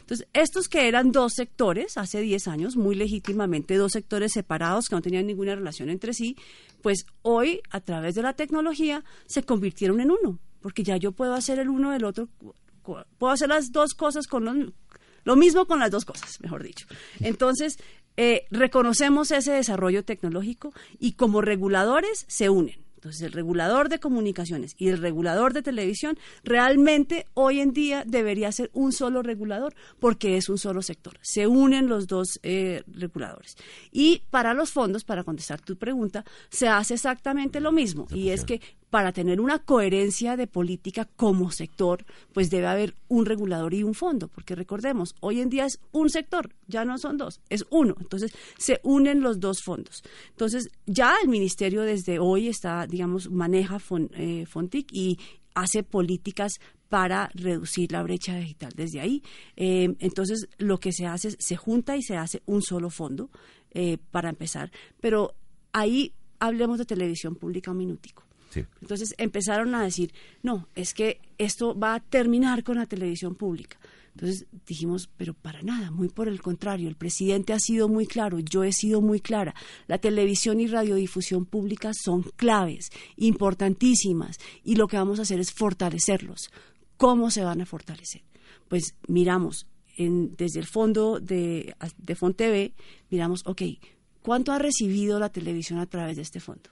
Entonces, 0.00 0.26
estos 0.32 0.68
que 0.68 0.88
eran 0.88 1.12
dos 1.12 1.34
sectores, 1.34 1.96
hace 1.96 2.20
10 2.20 2.48
años, 2.48 2.76
muy 2.76 2.94
legítimamente 2.94 3.76
dos 3.76 3.92
sectores 3.92 4.32
separados 4.32 4.88
que 4.88 4.94
no 4.94 5.02
tenían 5.02 5.26
ninguna 5.26 5.54
relación 5.54 5.90
entre 5.90 6.14
sí, 6.14 6.36
pues 6.82 7.06
hoy, 7.22 7.60
a 7.70 7.80
través 7.80 8.14
de 8.14 8.22
la 8.22 8.32
tecnología, 8.32 9.04
se 9.26 9.42
convirtieron 9.42 10.00
en 10.00 10.10
uno, 10.10 10.38
porque 10.60 10.82
ya 10.82 10.96
yo 10.96 11.12
puedo 11.12 11.34
hacer 11.34 11.58
el 11.58 11.68
uno 11.68 11.90
del 11.90 12.04
otro, 12.04 12.28
puedo 13.18 13.32
hacer 13.32 13.48
las 13.48 13.72
dos 13.72 13.94
cosas 13.94 14.26
con 14.26 14.44
los, 14.44 14.56
lo 15.24 15.36
mismo 15.36 15.66
con 15.66 15.78
las 15.78 15.90
dos 15.90 16.04
cosas, 16.04 16.40
mejor 16.40 16.62
dicho. 16.62 16.86
Entonces, 17.20 17.78
eh, 18.16 18.46
reconocemos 18.50 19.30
ese 19.30 19.52
desarrollo 19.52 20.04
tecnológico 20.04 20.72
y 20.98 21.12
como 21.12 21.40
reguladores 21.40 22.24
se 22.28 22.48
unen. 22.48 22.87
Entonces, 22.98 23.22
el 23.22 23.30
regulador 23.30 23.88
de 23.88 24.00
comunicaciones 24.00 24.74
y 24.76 24.88
el 24.88 24.98
regulador 24.98 25.52
de 25.52 25.62
televisión 25.62 26.18
realmente 26.42 27.26
hoy 27.34 27.60
en 27.60 27.72
día 27.72 28.02
debería 28.04 28.50
ser 28.50 28.70
un 28.72 28.90
solo 28.90 29.22
regulador 29.22 29.72
porque 30.00 30.36
es 30.36 30.48
un 30.48 30.58
solo 30.58 30.82
sector. 30.82 31.16
Se 31.22 31.46
unen 31.46 31.86
los 31.86 32.08
dos 32.08 32.40
eh, 32.42 32.82
reguladores. 32.88 33.56
Y 33.92 34.22
para 34.30 34.52
los 34.52 34.72
fondos, 34.72 35.04
para 35.04 35.22
contestar 35.22 35.60
tu 35.60 35.76
pregunta, 35.76 36.24
se 36.50 36.66
hace 36.66 36.94
exactamente 36.94 37.60
lo 37.60 37.70
mismo. 37.70 38.08
Y 38.10 38.30
es 38.30 38.42
que 38.42 38.60
para 38.90 39.12
tener 39.12 39.40
una 39.40 39.58
coherencia 39.58 40.36
de 40.36 40.46
política 40.46 41.06
como 41.16 41.50
sector, 41.50 42.04
pues 42.32 42.50
debe 42.50 42.66
haber 42.66 42.94
un 43.08 43.26
regulador 43.26 43.74
y 43.74 43.82
un 43.82 43.94
fondo, 43.94 44.28
porque 44.28 44.54
recordemos, 44.54 45.14
hoy 45.20 45.40
en 45.40 45.50
día 45.50 45.66
es 45.66 45.78
un 45.92 46.08
sector, 46.08 46.54
ya 46.66 46.84
no 46.84 46.96
son 46.98 47.18
dos, 47.18 47.40
es 47.50 47.66
uno. 47.70 47.96
Entonces, 48.00 48.32
se 48.56 48.80
unen 48.82 49.20
los 49.20 49.40
dos 49.40 49.62
fondos. 49.62 50.02
Entonces, 50.30 50.70
ya 50.86 51.14
el 51.22 51.28
ministerio 51.28 51.82
desde 51.82 52.18
hoy 52.18 52.48
está, 52.48 52.86
digamos, 52.88 53.30
maneja 53.30 53.78
eh, 54.14 54.46
Fontic 54.46 54.88
y 54.92 55.18
hace 55.54 55.82
políticas 55.82 56.60
para 56.88 57.30
reducir 57.34 57.92
la 57.92 58.02
brecha 58.02 58.36
digital 58.36 58.72
desde 58.74 59.00
ahí. 59.00 59.22
Eh, 59.56 59.94
entonces, 59.98 60.48
lo 60.58 60.78
que 60.78 60.92
se 60.92 61.06
hace 61.06 61.28
es, 61.28 61.36
se 61.38 61.56
junta 61.56 61.96
y 61.96 62.02
se 62.02 62.16
hace 62.16 62.42
un 62.46 62.62
solo 62.62 62.90
fondo 62.90 63.30
eh, 63.72 63.98
para 64.10 64.30
empezar. 64.30 64.70
Pero 65.00 65.34
ahí 65.72 66.12
hablemos 66.38 66.78
de 66.78 66.86
televisión 66.86 67.34
pública 67.34 67.70
un 67.70 67.78
minutico. 67.78 68.24
Entonces 68.80 69.14
empezaron 69.18 69.74
a 69.74 69.84
decir, 69.84 70.12
no, 70.42 70.68
es 70.74 70.94
que 70.94 71.20
esto 71.36 71.78
va 71.78 71.94
a 71.94 72.00
terminar 72.00 72.64
con 72.64 72.76
la 72.76 72.86
televisión 72.86 73.34
pública. 73.34 73.78
Entonces 74.20 74.48
dijimos, 74.66 75.08
pero 75.16 75.32
para 75.32 75.62
nada, 75.62 75.92
muy 75.92 76.08
por 76.08 76.26
el 76.26 76.42
contrario, 76.42 76.88
el 76.88 76.96
presidente 76.96 77.52
ha 77.52 77.60
sido 77.60 77.88
muy 77.88 78.04
claro, 78.04 78.40
yo 78.40 78.64
he 78.64 78.72
sido 78.72 79.00
muy 79.00 79.20
clara, 79.20 79.54
la 79.86 79.98
televisión 79.98 80.58
y 80.58 80.66
radiodifusión 80.66 81.46
pública 81.46 81.92
son 81.94 82.24
claves, 82.34 82.88
importantísimas, 83.14 84.38
y 84.64 84.74
lo 84.74 84.88
que 84.88 84.96
vamos 84.96 85.20
a 85.20 85.22
hacer 85.22 85.38
es 85.38 85.52
fortalecerlos. 85.52 86.50
¿Cómo 86.96 87.30
se 87.30 87.44
van 87.44 87.60
a 87.60 87.66
fortalecer? 87.66 88.22
Pues 88.66 88.96
miramos 89.06 89.68
desde 89.96 90.58
el 90.58 90.66
fondo 90.66 91.20
de, 91.20 91.76
de 91.96 92.14
FONTV, 92.16 92.72
miramos, 93.10 93.42
ok, 93.46 93.62
¿cuánto 94.20 94.50
ha 94.50 94.58
recibido 94.58 95.20
la 95.20 95.28
televisión 95.28 95.78
a 95.78 95.86
través 95.86 96.16
de 96.16 96.22
este 96.22 96.40
fondo? 96.40 96.70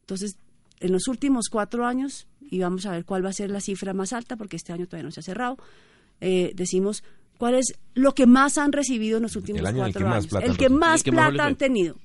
Entonces 0.00 0.38
en 0.80 0.92
los 0.92 1.08
últimos 1.08 1.50
cuatro 1.50 1.84
años, 1.84 2.26
y 2.40 2.60
vamos 2.60 2.86
a 2.86 2.92
ver 2.92 3.04
cuál 3.04 3.22
va 3.22 3.28
a 3.28 3.34
ser 3.34 3.50
la 3.50 3.60
cifra 3.60 3.92
más 3.92 4.14
alta, 4.14 4.36
porque 4.36 4.56
este 4.56 4.72
año 4.72 4.86
todavía 4.86 5.04
no 5.04 5.10
se 5.10 5.20
ha 5.20 5.22
cerrado, 5.22 5.58
eh, 6.20 6.52
decimos 6.54 7.02
cuál 7.38 7.54
es 7.54 7.74
lo 7.94 8.14
que 8.14 8.26
más 8.26 8.58
han 8.58 8.72
recibido 8.72 9.16
en 9.18 9.24
los 9.24 9.36
últimos 9.36 9.62
cuatro 9.62 10.08
años, 10.08 10.28
el 10.42 10.56
que 10.56 10.68
más 10.68 11.02
plata 11.02 11.44
han 11.44 11.56
tenido. 11.56 11.96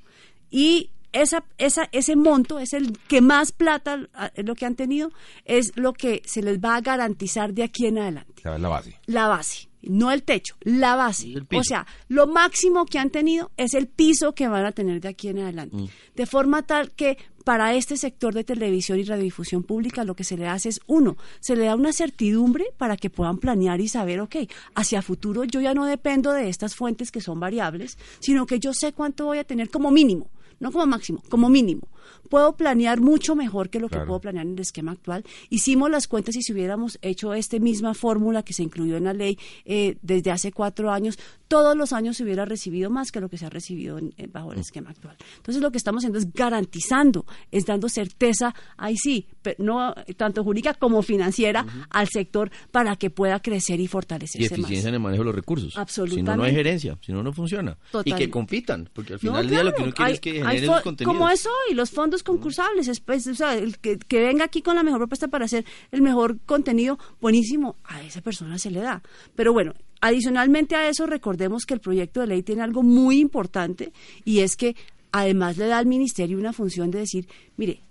Y 0.52 0.90
esa, 1.12 1.44
esa, 1.58 1.90
ese 1.92 2.16
monto 2.16 2.60
es 2.60 2.74
el 2.74 2.98
que 3.08 3.22
más 3.22 3.52
plata 3.52 4.08
ah, 4.14 4.32
es 4.36 4.46
lo 4.46 4.56
que 4.56 4.66
han 4.66 4.76
tenido, 4.76 5.12
es 5.46 5.76
lo 5.76 5.94
que 5.94 6.22
se 6.26 6.42
les 6.42 6.60
va 6.60 6.76
a 6.76 6.82
garantizar 6.82 7.54
de 7.54 7.64
aquí 7.64 7.86
en 7.86 7.98
adelante. 7.98 8.42
La, 8.44 8.70
base. 8.70 8.96
La 9.06 9.28
base, 9.28 9.70
no 9.82 10.12
el 10.12 10.24
techo, 10.24 10.56
la 10.62 10.96
base. 10.96 11.36
O 11.56 11.64
sea, 11.64 11.88
lo 12.08 12.28
máximo 12.28 12.86
que 12.86 13.00
han 13.00 13.10
tenido 13.10 13.52
es 13.58 13.74
el 13.74 13.88
piso 13.88 14.34
que 14.34 14.48
van 14.48 14.66
a 14.66 14.72
tener 14.72 15.02
de 15.02 15.08
aquí 15.08 15.30
en 15.30 15.40
adelante. 15.40 15.78
De 16.16 16.26
forma 16.26 16.64
tal 16.64 16.92
que 16.92 17.18
para 17.50 17.74
este 17.74 17.98
sector 17.98 18.36
de 18.36 18.44
televisión 18.44 19.00
y 19.00 19.04
radiodifusión 19.04 19.64
pública 19.64 20.04
lo 20.04 20.16
que 20.16 20.24
se 20.24 20.38
le 20.38 20.48
hace 20.48 20.70
es, 20.70 20.82
uno, 20.86 21.18
se 21.40 21.56
le 21.56 21.66
da 21.66 21.76
una 21.76 21.94
certidumbre 21.94 22.66
para 22.78 22.96
que 22.96 23.10
puedan 23.10 23.40
planear 23.40 23.82
y 23.82 23.88
saber, 23.88 24.22
ok, 24.22 24.36
hacia 24.76 25.02
futuro 25.02 25.46
yo 25.46 25.60
ya 25.60 25.74
no 25.74 25.88
dependo 25.88 26.32
de 26.32 26.48
estas 26.48 26.76
fuentes 26.76 27.10
que 27.10 27.22
son 27.22 27.40
variables, 27.40 27.98
sino 28.20 28.46
que 28.46 28.60
yo 28.60 28.76
sé 28.76 28.94
cuánto 28.94 29.26
voy 29.26 29.40
a 29.40 29.46
tener 29.46 29.72
como 29.72 29.90
mínimo 29.90 30.30
no 30.60 30.72
como 30.72 30.86
máximo, 30.86 31.24
como 31.30 31.50
mínimo. 31.50 31.88
Puedo 32.30 32.56
planear 32.56 33.00
mucho 33.02 33.36
mejor 33.36 33.70
que 33.70 33.80
lo 33.80 33.90
que 33.90 34.00
puedo 34.00 34.20
planear 34.22 34.46
en 34.46 34.54
el 34.54 34.60
esquema 34.60 34.92
actual. 34.92 35.24
Hicimos 35.50 35.90
las 35.90 36.08
cuentas 36.08 36.36
y 36.36 36.42
si 36.44 36.54
hubiéramos 36.54 37.00
hecho 37.02 37.34
esta 37.34 37.58
misma 37.60 37.94
fórmula 37.94 38.44
que 38.44 38.54
se 38.54 38.64
incluyó 38.64 38.98
en 38.98 39.06
la 39.06 39.14
ley 39.14 39.38
eh, 39.66 39.98
desde 40.02 40.32
hace 40.32 40.52
cuatro 40.52 40.92
años, 40.92 41.18
todos 41.48 41.76
los 41.76 41.94
años 41.94 42.18
se 42.18 42.24
hubiera 42.24 42.46
recibido 42.46 42.90
más 42.92 43.12
que 43.12 43.20
lo 43.20 43.30
que 43.30 43.38
se 43.38 43.46
ha 43.48 43.50
recibido 43.50 43.98
en- 43.98 44.14
en- 44.18 44.32
bajo 44.32 44.54
el 44.54 44.60
esquema 44.60 44.92
actual. 44.92 45.18
Entonces 45.38 45.62
lo 45.64 45.72
que 45.72 45.78
estamos 45.80 46.02
haciendo 46.02 46.20
es 46.20 46.32
garantizando, 46.32 47.26
es 47.52 47.66
dando 47.66 47.90
certeza, 47.90 48.54
ahí 48.78 48.96
sí, 48.98 49.28
pe- 49.42 49.56
no 49.58 49.96
tanto 50.18 50.44
jurídica 50.44 50.74
como 50.76 51.02
financiera 51.02 51.66
al 51.90 52.08
sector 52.08 52.52
para 52.72 52.96
que 52.96 53.10
pueda 53.10 53.40
crecer 53.42 53.80
y 53.80 53.84
y 53.84 53.88
fortalecerse 53.88 54.50
más. 54.52 54.60
eficiencia 54.60 54.90
en 54.90 54.94
el 54.96 55.00
manejo 55.00 55.22
de 55.24 55.26
los 55.26 55.36
recursos. 55.36 55.70
Si 55.72 55.76
no, 55.76 55.80
no 55.80 55.82
Absolutamente. 55.82 56.46
hay 56.46 56.54
gerencia, 56.56 56.98
si 57.02 57.12
no, 57.12 57.24
no 57.24 57.34
funciona. 57.34 57.78
Y 57.88 57.92
Total. 57.92 58.18
que 58.20 58.30
compitan, 58.30 58.90
porque 58.94 59.14
al 59.14 59.20
No, 59.24 59.32
final 59.32 59.42
del 59.42 59.50
día 59.50 59.64
lo 59.64 59.74
que 59.74 59.82
uno 59.82 59.92
quiere 59.94 60.08
hay- 60.10 60.14
es 60.14 60.20
que 60.22 60.34
generen 60.34 60.64
esos 60.64 60.82
contenidos. 60.82 61.14
Como 61.18 61.30
eso 61.30 61.50
y 61.72 61.74
los 61.74 61.90
fondos 62.00 62.24
concursables, 62.24 62.88
es, 62.88 63.02
pues, 63.02 63.28
o 63.28 63.36
sea, 63.36 63.56
el 63.56 63.78
que 63.78 64.22
venga 64.22 64.46
aquí 64.46 64.62
con 64.62 64.78
la 64.78 64.84
mejor 64.84 65.02
propuesta 65.02 65.28
para 65.28 65.44
hacer 65.44 65.66
el 65.92 66.02
mejor 66.02 66.40
contenido, 66.46 66.98
buenísimo, 67.20 67.76
a 67.84 68.02
esa 68.02 68.22
persona 68.22 68.58
se 68.58 68.72
le 68.72 68.80
da. 68.80 69.04
Pero 69.36 69.52
bueno, 69.52 69.74
adicionalmente 70.00 70.78
a 70.78 70.88
eso, 70.88 71.08
recordemos 71.08 71.66
que 71.66 71.74
el 71.74 71.82
proyecto 71.82 72.22
de 72.22 72.28
ley 72.28 72.42
tiene 72.42 72.62
algo 72.62 72.84
muy 72.84 73.20
importante 73.20 73.92
y 74.24 74.40
es 74.40 74.56
que 74.56 74.78
además 75.12 75.58
le 75.58 75.68
da 75.68 75.78
al 75.78 75.88
ministerio 75.88 76.38
una 76.38 76.54
función 76.54 76.90
de 76.90 77.00
decir, 77.00 77.28
mire, 77.58 77.82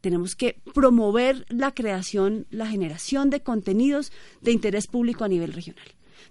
tenemos 0.00 0.34
que 0.34 0.62
promover 0.72 1.44
la 1.50 1.74
creación, 1.74 2.46
la 2.48 2.68
generación 2.68 3.28
de 3.28 3.42
contenidos 3.42 4.12
de 4.40 4.52
interés 4.52 4.86
público 4.86 5.24
a 5.24 5.28
nivel 5.28 5.52
regional. 5.52 5.84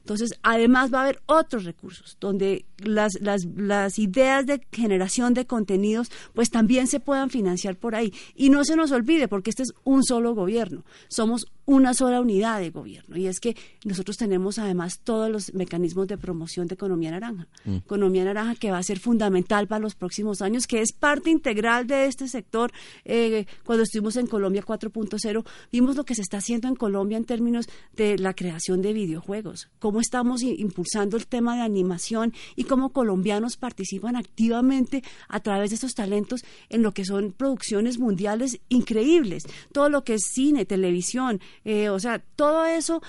Entonces, 0.08 0.40
además 0.42 0.94
va 0.94 1.00
a 1.00 1.04
haber 1.04 1.22
otros 1.26 1.66
recursos 1.66 2.16
donde 2.22 2.66
las, 2.78 3.20
las, 3.20 3.44
las 3.44 4.00
ideas 4.00 4.46
de 4.46 4.66
generación 4.72 5.34
de 5.34 5.46
contenidos 5.46 6.10
pues 6.34 6.50
también 6.50 6.88
se 6.88 7.02
puedan 7.02 7.30
financiar 7.30 7.76
por 7.76 7.94
ahí. 7.94 8.14
Y 8.34 8.50
no 8.50 8.64
se 8.64 8.78
nos 8.78 8.94
olvide, 8.94 9.28
porque 9.28 9.50
este 9.50 9.64
es 9.64 9.74
un 9.84 10.06
solo 10.06 10.34
gobierno, 10.34 10.86
somos 11.10 11.48
una 11.66 11.94
sola 11.94 12.22
unidad 12.22 12.62
de 12.62 12.70
gobierno. 12.70 13.18
Y 13.18 13.28
es 13.28 13.42
que 13.42 13.58
nosotros 13.84 14.16
tenemos 14.16 14.58
además 14.58 15.02
todos 15.04 15.30
los 15.30 15.54
mecanismos 15.54 16.08
de 16.08 16.18
promoción 16.18 16.68
de 16.68 16.76
economía 16.76 17.12
naranja. 17.12 17.48
Economía 17.66 18.24
naranja 18.24 18.56
que 18.56 18.72
va 18.72 18.78
a 18.78 18.84
ser 18.84 19.00
fundamental 19.00 19.68
para 19.68 19.80
los 19.80 19.94
próximos 19.94 20.42
años, 20.42 20.66
que 20.66 20.80
es 20.82 20.94
parte 20.94 21.30
integral 21.30 21.86
de 21.86 22.06
este 22.06 22.30
sector. 22.30 22.72
Eh, 23.04 23.46
cuando 23.66 23.84
estuvimos 23.84 24.16
en 24.16 24.28
Colombia 24.28 24.64
4.0, 24.64 25.44
vimos 25.70 25.98
lo 25.98 26.06
que 26.06 26.16
se 26.16 26.22
está 26.22 26.38
haciendo 26.38 26.70
en 26.70 26.76
Colombia 26.76 27.18
en 27.18 27.26
términos 27.26 27.68
de 27.98 28.18
la 28.18 28.34
creación 28.34 28.82
de 28.82 28.94
videojuegos, 28.94 29.68
estamos 30.00 30.42
impulsando 30.44 31.18
el 31.18 31.28
tema 31.28 31.56
de 31.56 31.62
animación 31.62 32.34
y 32.56 32.66
cómo 32.66 32.90
colombianos 32.90 33.58
participan 33.58 34.16
activamente 34.16 35.04
a 35.28 35.40
través 35.40 35.72
de 35.72 35.76
estos 35.76 35.96
talentos 35.96 36.44
en 36.70 36.84
lo 36.84 36.94
que 36.94 37.06
son 37.06 37.32
producciones 37.32 38.00
mundiales 38.00 38.60
increíbles. 38.70 39.44
Todo 39.72 39.90
lo 39.90 40.04
que 40.04 40.16
es 40.16 40.24
cine, 40.32 40.66
televisión, 40.66 41.42
eh, 41.66 41.90
o 41.90 42.00
sea, 42.00 42.20
todo 42.20 42.66
eso 42.66 43.02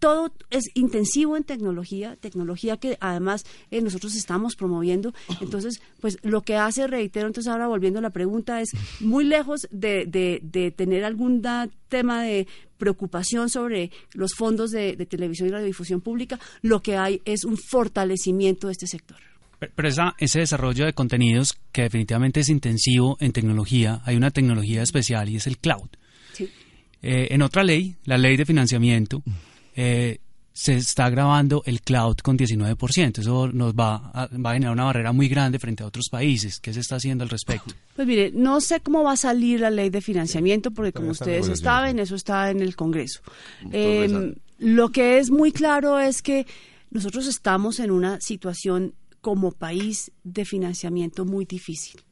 todo 0.00 0.32
es 0.50 0.64
intensivo 0.74 1.36
en 1.36 1.44
tecnología, 1.44 2.16
tecnología 2.16 2.76
que 2.78 2.96
además 3.00 3.44
eh, 3.70 3.80
nosotros 3.82 4.16
estamos 4.16 4.56
promoviendo. 4.56 5.14
Entonces, 5.40 5.80
pues 6.00 6.18
lo 6.22 6.40
que 6.42 6.56
hace, 6.56 6.86
reitero, 6.88 7.26
entonces 7.28 7.52
ahora 7.52 7.68
volviendo 7.68 7.98
a 8.00 8.02
la 8.02 8.10
pregunta, 8.10 8.60
es 8.60 8.70
muy 9.00 9.24
lejos 9.24 9.68
de, 9.70 10.06
de- 10.06 10.40
de 10.42 10.70
tener 10.72 11.04
algún 11.04 11.42
da- 11.42 11.68
tema 11.88 12.22
de 12.22 12.46
preocupación 12.78 13.50
sobre 13.50 13.90
los 14.14 14.32
fondos 14.34 14.70
de, 14.70 14.96
de 14.96 15.04
televisión 15.06 15.48
y 15.48 15.52
radiodifusión 15.52 16.00
pública, 16.00 16.40
lo 16.62 16.80
que 16.80 16.96
hay 16.96 17.20
es 17.26 17.44
un 17.44 17.56
fortalecimiento 17.58 18.68
de 18.68 18.72
este 18.72 18.86
sector. 18.86 19.18
Pe- 19.58 19.70
Pero 19.74 19.88
esa- 19.88 20.14
ese 20.18 20.38
desarrollo 20.40 20.86
de 20.86 20.94
contenidos 20.94 21.58
que 21.72 21.82
definitivamente 21.82 22.40
es 22.40 22.48
intensivo 22.48 23.18
en 23.20 23.32
tecnología, 23.32 24.00
hay 24.06 24.16
una 24.16 24.30
tecnología 24.30 24.82
especial 24.82 25.28
y 25.28 25.36
es 25.36 25.46
el 25.46 25.58
cloud. 25.58 25.90
Sí. 26.32 26.48
Eh, 27.02 27.28
en 27.30 27.42
otra 27.42 27.64
ley, 27.64 27.96
la 28.04 28.16
ley 28.16 28.36
de 28.38 28.46
financiamiento, 28.46 29.22
eh, 29.74 30.18
se 30.52 30.76
está 30.76 31.08
grabando 31.08 31.62
el 31.64 31.80
cloud 31.80 32.16
con 32.16 32.36
19%. 32.36 33.18
Eso 33.18 33.48
nos 33.48 33.72
va 33.74 34.10
a, 34.12 34.28
va 34.36 34.50
a 34.50 34.52
generar 34.54 34.72
una 34.74 34.84
barrera 34.84 35.12
muy 35.12 35.28
grande 35.28 35.58
frente 35.58 35.82
a 35.82 35.86
otros 35.86 36.08
países. 36.10 36.60
¿Qué 36.60 36.74
se 36.74 36.80
está 36.80 36.96
haciendo 36.96 37.24
al 37.24 37.30
respecto? 37.30 37.74
Pues 37.96 38.06
mire, 38.06 38.30
no 38.34 38.60
sé 38.60 38.80
cómo 38.80 39.02
va 39.02 39.12
a 39.12 39.16
salir 39.16 39.60
la 39.60 39.70
ley 39.70 39.90
de 39.90 40.00
financiamiento, 40.00 40.70
porque 40.70 40.92
como 40.92 41.12
ustedes 41.12 41.58
saben, 41.60 41.98
eso 41.98 42.14
está 42.14 42.50
en 42.50 42.60
el 42.60 42.76
Congreso. 42.76 43.20
Eh, 43.72 44.02
rezando. 44.02 44.34
lo 44.58 44.90
que 44.90 45.18
es 45.18 45.30
muy 45.30 45.52
claro 45.52 45.98
es 45.98 46.20
que 46.20 46.46
nosotros 46.90 47.26
estamos 47.26 47.80
en 47.80 47.90
una 47.90 48.20
situación 48.20 48.94
como 49.20 49.52
país 49.52 50.10
de 50.24 50.44
financiamiento 50.44 51.24
muy 51.24 51.44
difícil. 51.44 52.02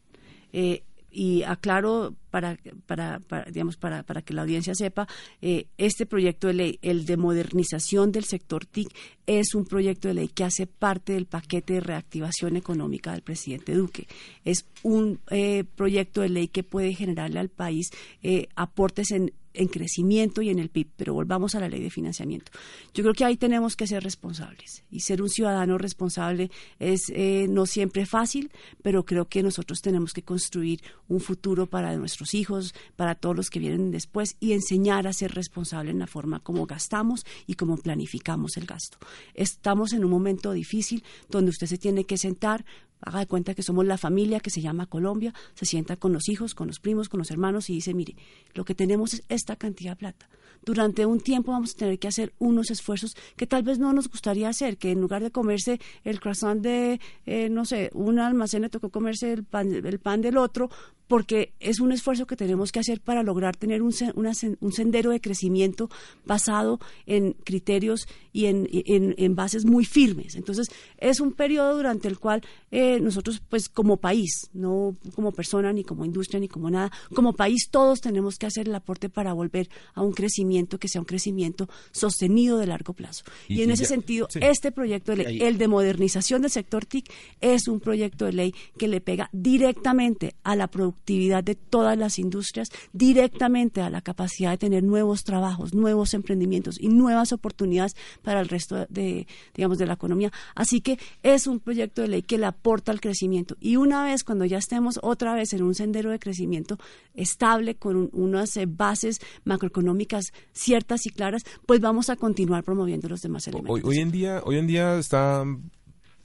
Eh, 0.52 0.84
y 1.18 1.42
aclaro 1.42 2.14
para, 2.30 2.56
para, 2.86 3.20
digamos, 3.50 3.76
para, 3.76 4.04
para 4.04 4.22
que 4.22 4.34
la 4.34 4.42
audiencia 4.42 4.72
sepa, 4.76 5.08
eh, 5.42 5.66
este 5.76 6.06
proyecto 6.06 6.46
de 6.46 6.54
ley, 6.54 6.78
el 6.80 7.06
de 7.06 7.16
modernización 7.16 8.12
del 8.12 8.22
sector 8.22 8.64
TIC, 8.64 8.88
es 9.26 9.56
un 9.56 9.64
proyecto 9.64 10.06
de 10.06 10.14
ley 10.14 10.28
que 10.28 10.44
hace 10.44 10.68
parte 10.68 11.14
del 11.14 11.26
paquete 11.26 11.74
de 11.74 11.80
reactivación 11.80 12.54
económica 12.54 13.10
del 13.10 13.22
presidente 13.22 13.74
Duque. 13.74 14.06
Es 14.44 14.64
un 14.84 15.18
eh, 15.30 15.64
proyecto 15.74 16.20
de 16.20 16.28
ley 16.28 16.46
que 16.46 16.62
puede 16.62 16.94
generarle 16.94 17.40
al 17.40 17.48
país 17.48 17.90
eh, 18.22 18.46
aportes 18.54 19.10
en 19.10 19.32
en 19.58 19.68
crecimiento 19.68 20.40
y 20.40 20.50
en 20.50 20.58
el 20.58 20.70
PIB, 20.70 20.88
pero 20.96 21.14
volvamos 21.14 21.54
a 21.54 21.60
la 21.60 21.68
ley 21.68 21.82
de 21.82 21.90
financiamiento. 21.90 22.52
Yo 22.94 23.02
creo 23.02 23.14
que 23.14 23.24
ahí 23.24 23.36
tenemos 23.36 23.76
que 23.76 23.86
ser 23.86 24.02
responsables 24.02 24.84
y 24.90 25.00
ser 25.00 25.20
un 25.20 25.28
ciudadano 25.28 25.78
responsable 25.78 26.50
es 26.78 27.10
eh, 27.10 27.46
no 27.48 27.66
siempre 27.66 28.06
fácil, 28.06 28.50
pero 28.82 29.04
creo 29.04 29.26
que 29.26 29.42
nosotros 29.42 29.80
tenemos 29.80 30.12
que 30.12 30.22
construir 30.22 30.80
un 31.08 31.20
futuro 31.20 31.66
para 31.66 31.96
nuestros 31.96 32.34
hijos, 32.34 32.74
para 32.96 33.14
todos 33.14 33.36
los 33.36 33.50
que 33.50 33.58
vienen 33.58 33.90
después 33.90 34.36
y 34.40 34.52
enseñar 34.52 35.06
a 35.06 35.12
ser 35.12 35.34
responsable 35.34 35.90
en 35.90 35.98
la 35.98 36.06
forma 36.06 36.40
como 36.40 36.66
gastamos 36.66 37.26
y 37.46 37.54
como 37.54 37.76
planificamos 37.76 38.56
el 38.56 38.66
gasto. 38.66 38.98
Estamos 39.34 39.92
en 39.92 40.04
un 40.04 40.10
momento 40.10 40.52
difícil 40.52 41.02
donde 41.28 41.50
usted 41.50 41.66
se 41.66 41.78
tiene 41.78 42.04
que 42.04 42.16
sentar, 42.16 42.64
haga 43.00 43.20
de 43.20 43.26
cuenta 43.26 43.54
que 43.54 43.62
somos 43.62 43.86
la 43.86 43.98
familia 43.98 44.40
que 44.40 44.50
se 44.50 44.60
llama 44.60 44.86
Colombia, 44.86 45.34
se 45.54 45.66
sienta 45.66 45.96
con 45.96 46.12
los 46.12 46.28
hijos, 46.28 46.54
con 46.54 46.66
los 46.66 46.80
primos, 46.80 47.08
con 47.08 47.18
los 47.18 47.30
hermanos 47.30 47.70
y 47.70 47.74
dice, 47.74 47.94
mire, 47.94 48.16
lo 48.54 48.64
que 48.64 48.74
tenemos 48.74 49.14
es 49.14 49.24
esta 49.28 49.56
cantidad 49.56 49.92
de 49.92 49.96
plata. 49.96 50.28
Durante 50.64 51.06
un 51.06 51.20
tiempo 51.20 51.52
vamos 51.52 51.72
a 51.74 51.78
tener 51.78 51.98
que 51.98 52.08
hacer 52.08 52.34
unos 52.38 52.70
esfuerzos 52.70 53.16
que 53.36 53.46
tal 53.46 53.62
vez 53.62 53.78
no 53.78 53.92
nos 53.92 54.08
gustaría 54.08 54.48
hacer, 54.48 54.76
que 54.76 54.90
en 54.90 55.00
lugar 55.00 55.22
de 55.22 55.30
comerse 55.30 55.80
el 56.04 56.20
croissant 56.20 56.60
de, 56.60 57.00
eh, 57.26 57.48
no 57.48 57.64
sé, 57.64 57.90
un 57.94 58.18
almacén 58.18 58.62
le 58.62 58.68
tocó 58.68 58.90
comerse 58.90 59.32
el 59.32 59.44
pan, 59.44 59.72
el 59.72 59.98
pan 60.00 60.20
del 60.20 60.36
otro, 60.36 60.70
porque 61.08 61.52
es 61.58 61.80
un 61.80 61.90
esfuerzo 61.90 62.26
que 62.26 62.36
tenemos 62.36 62.70
que 62.70 62.78
hacer 62.80 63.00
para 63.00 63.22
lograr 63.22 63.56
tener 63.56 63.82
un, 63.82 63.92
una 64.14 64.32
un 64.60 64.72
sendero 64.72 65.10
de 65.10 65.20
crecimiento 65.20 65.90
basado 66.24 66.78
en 67.06 67.32
criterios 67.44 68.06
y 68.32 68.46
en, 68.46 68.68
en- 68.72 69.14
en 69.18 69.34
bases 69.34 69.64
muy 69.64 69.84
firmes. 69.84 70.36
Entonces, 70.36 70.68
es 70.98 71.18
un 71.20 71.32
periodo 71.32 71.76
durante 71.76 72.06
el 72.08 72.18
cual 72.18 72.42
eh, 72.70 73.00
nosotros, 73.00 73.42
pues 73.48 73.68
como 73.68 73.96
país, 73.96 74.48
no 74.52 74.94
como 75.14 75.32
persona, 75.32 75.72
ni 75.72 75.82
como 75.82 76.04
industria, 76.04 76.38
ni 76.38 76.46
como 76.48 76.70
nada, 76.70 76.92
como 77.14 77.32
país 77.32 77.68
todos 77.70 78.00
tenemos 78.00 78.36
que 78.36 78.46
hacer 78.46 78.68
el 78.68 78.74
aporte 78.74 79.08
para 79.08 79.32
volver 79.32 79.68
a 79.94 80.02
un 80.02 80.12
crecimiento 80.12 80.78
que 80.78 80.88
sea 80.88 81.00
un 81.00 81.06
crecimiento 81.06 81.68
sostenido 81.90 82.58
de 82.58 82.66
largo 82.66 82.92
plazo. 82.92 83.24
Y, 83.48 83.54
Y- 83.60 83.62
en 83.62 83.70
ese 83.70 83.84
ya- 83.84 83.88
sentido, 83.88 84.28
sí. 84.30 84.38
este 84.42 84.70
proyecto 84.72 85.12
de 85.16 85.24
ley, 85.24 85.42
el 85.42 85.56
de 85.58 85.68
modernización 85.68 86.42
del 86.42 86.50
sector 86.50 86.84
TIC, 86.84 87.10
es 87.40 87.66
un 87.66 87.80
proyecto 87.80 88.26
de 88.26 88.32
ley 88.34 88.54
que 88.76 88.88
le 88.88 89.00
pega 89.00 89.30
directamente 89.32 90.34
a 90.44 90.54
la 90.54 90.66
productividad 90.68 90.97
de 91.06 91.54
todas 91.54 91.96
las 91.96 92.18
industrias, 92.18 92.68
directamente 92.92 93.80
a 93.80 93.90
la 93.90 94.00
capacidad 94.02 94.50
de 94.50 94.58
tener 94.58 94.82
nuevos 94.82 95.24
trabajos, 95.24 95.72
nuevos 95.74 96.12
emprendimientos 96.14 96.78
y 96.80 96.88
nuevas 96.88 97.32
oportunidades 97.32 97.96
para 98.22 98.40
el 98.40 98.48
resto 98.48 98.86
de, 98.88 99.26
digamos, 99.54 99.78
de 99.78 99.86
la 99.86 99.94
economía. 99.94 100.30
Así 100.54 100.80
que 100.80 100.98
es 101.22 101.46
un 101.46 101.60
proyecto 101.60 102.02
de 102.02 102.08
ley 102.08 102.22
que 102.22 102.36
le 102.38 102.46
aporta 102.46 102.92
al 102.92 103.00
crecimiento. 103.00 103.56
Y 103.60 103.76
una 103.76 104.04
vez, 104.04 104.22
cuando 104.24 104.44
ya 104.44 104.58
estemos 104.58 104.98
otra 105.02 105.34
vez 105.34 105.52
en 105.52 105.62
un 105.62 105.74
sendero 105.74 106.10
de 106.10 106.18
crecimiento 106.18 106.78
estable, 107.14 107.74
con 107.76 107.96
un- 107.96 108.10
unas 108.12 108.56
eh, 108.56 108.66
bases 108.66 109.20
macroeconómicas 109.44 110.32
ciertas 110.52 111.06
y 111.06 111.10
claras, 111.10 111.42
pues 111.66 111.80
vamos 111.80 112.10
a 112.10 112.16
continuar 112.16 112.64
promoviendo 112.64 113.08
los 113.08 113.22
demás 113.22 113.46
elementos. 113.48 113.74
Hoy, 113.74 113.80
hoy 113.84 113.98
en 113.98 114.10
día, 114.10 114.42
hoy 114.44 114.58
en 114.58 114.66
día 114.66 114.98
está, 114.98 115.44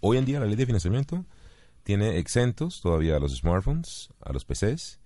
hoy 0.02 0.18
en 0.18 0.26
día 0.26 0.40
la 0.40 0.46
ley 0.46 0.56
de 0.56 0.66
financiamiento 0.66 1.26
tiene 1.84 2.18
exentos 2.18 2.80
todavía 2.82 3.18
a 3.18 3.20
los 3.20 3.36
smartphones, 3.36 4.10
a 4.22 4.32
los 4.34 4.46
PCs 4.46 5.00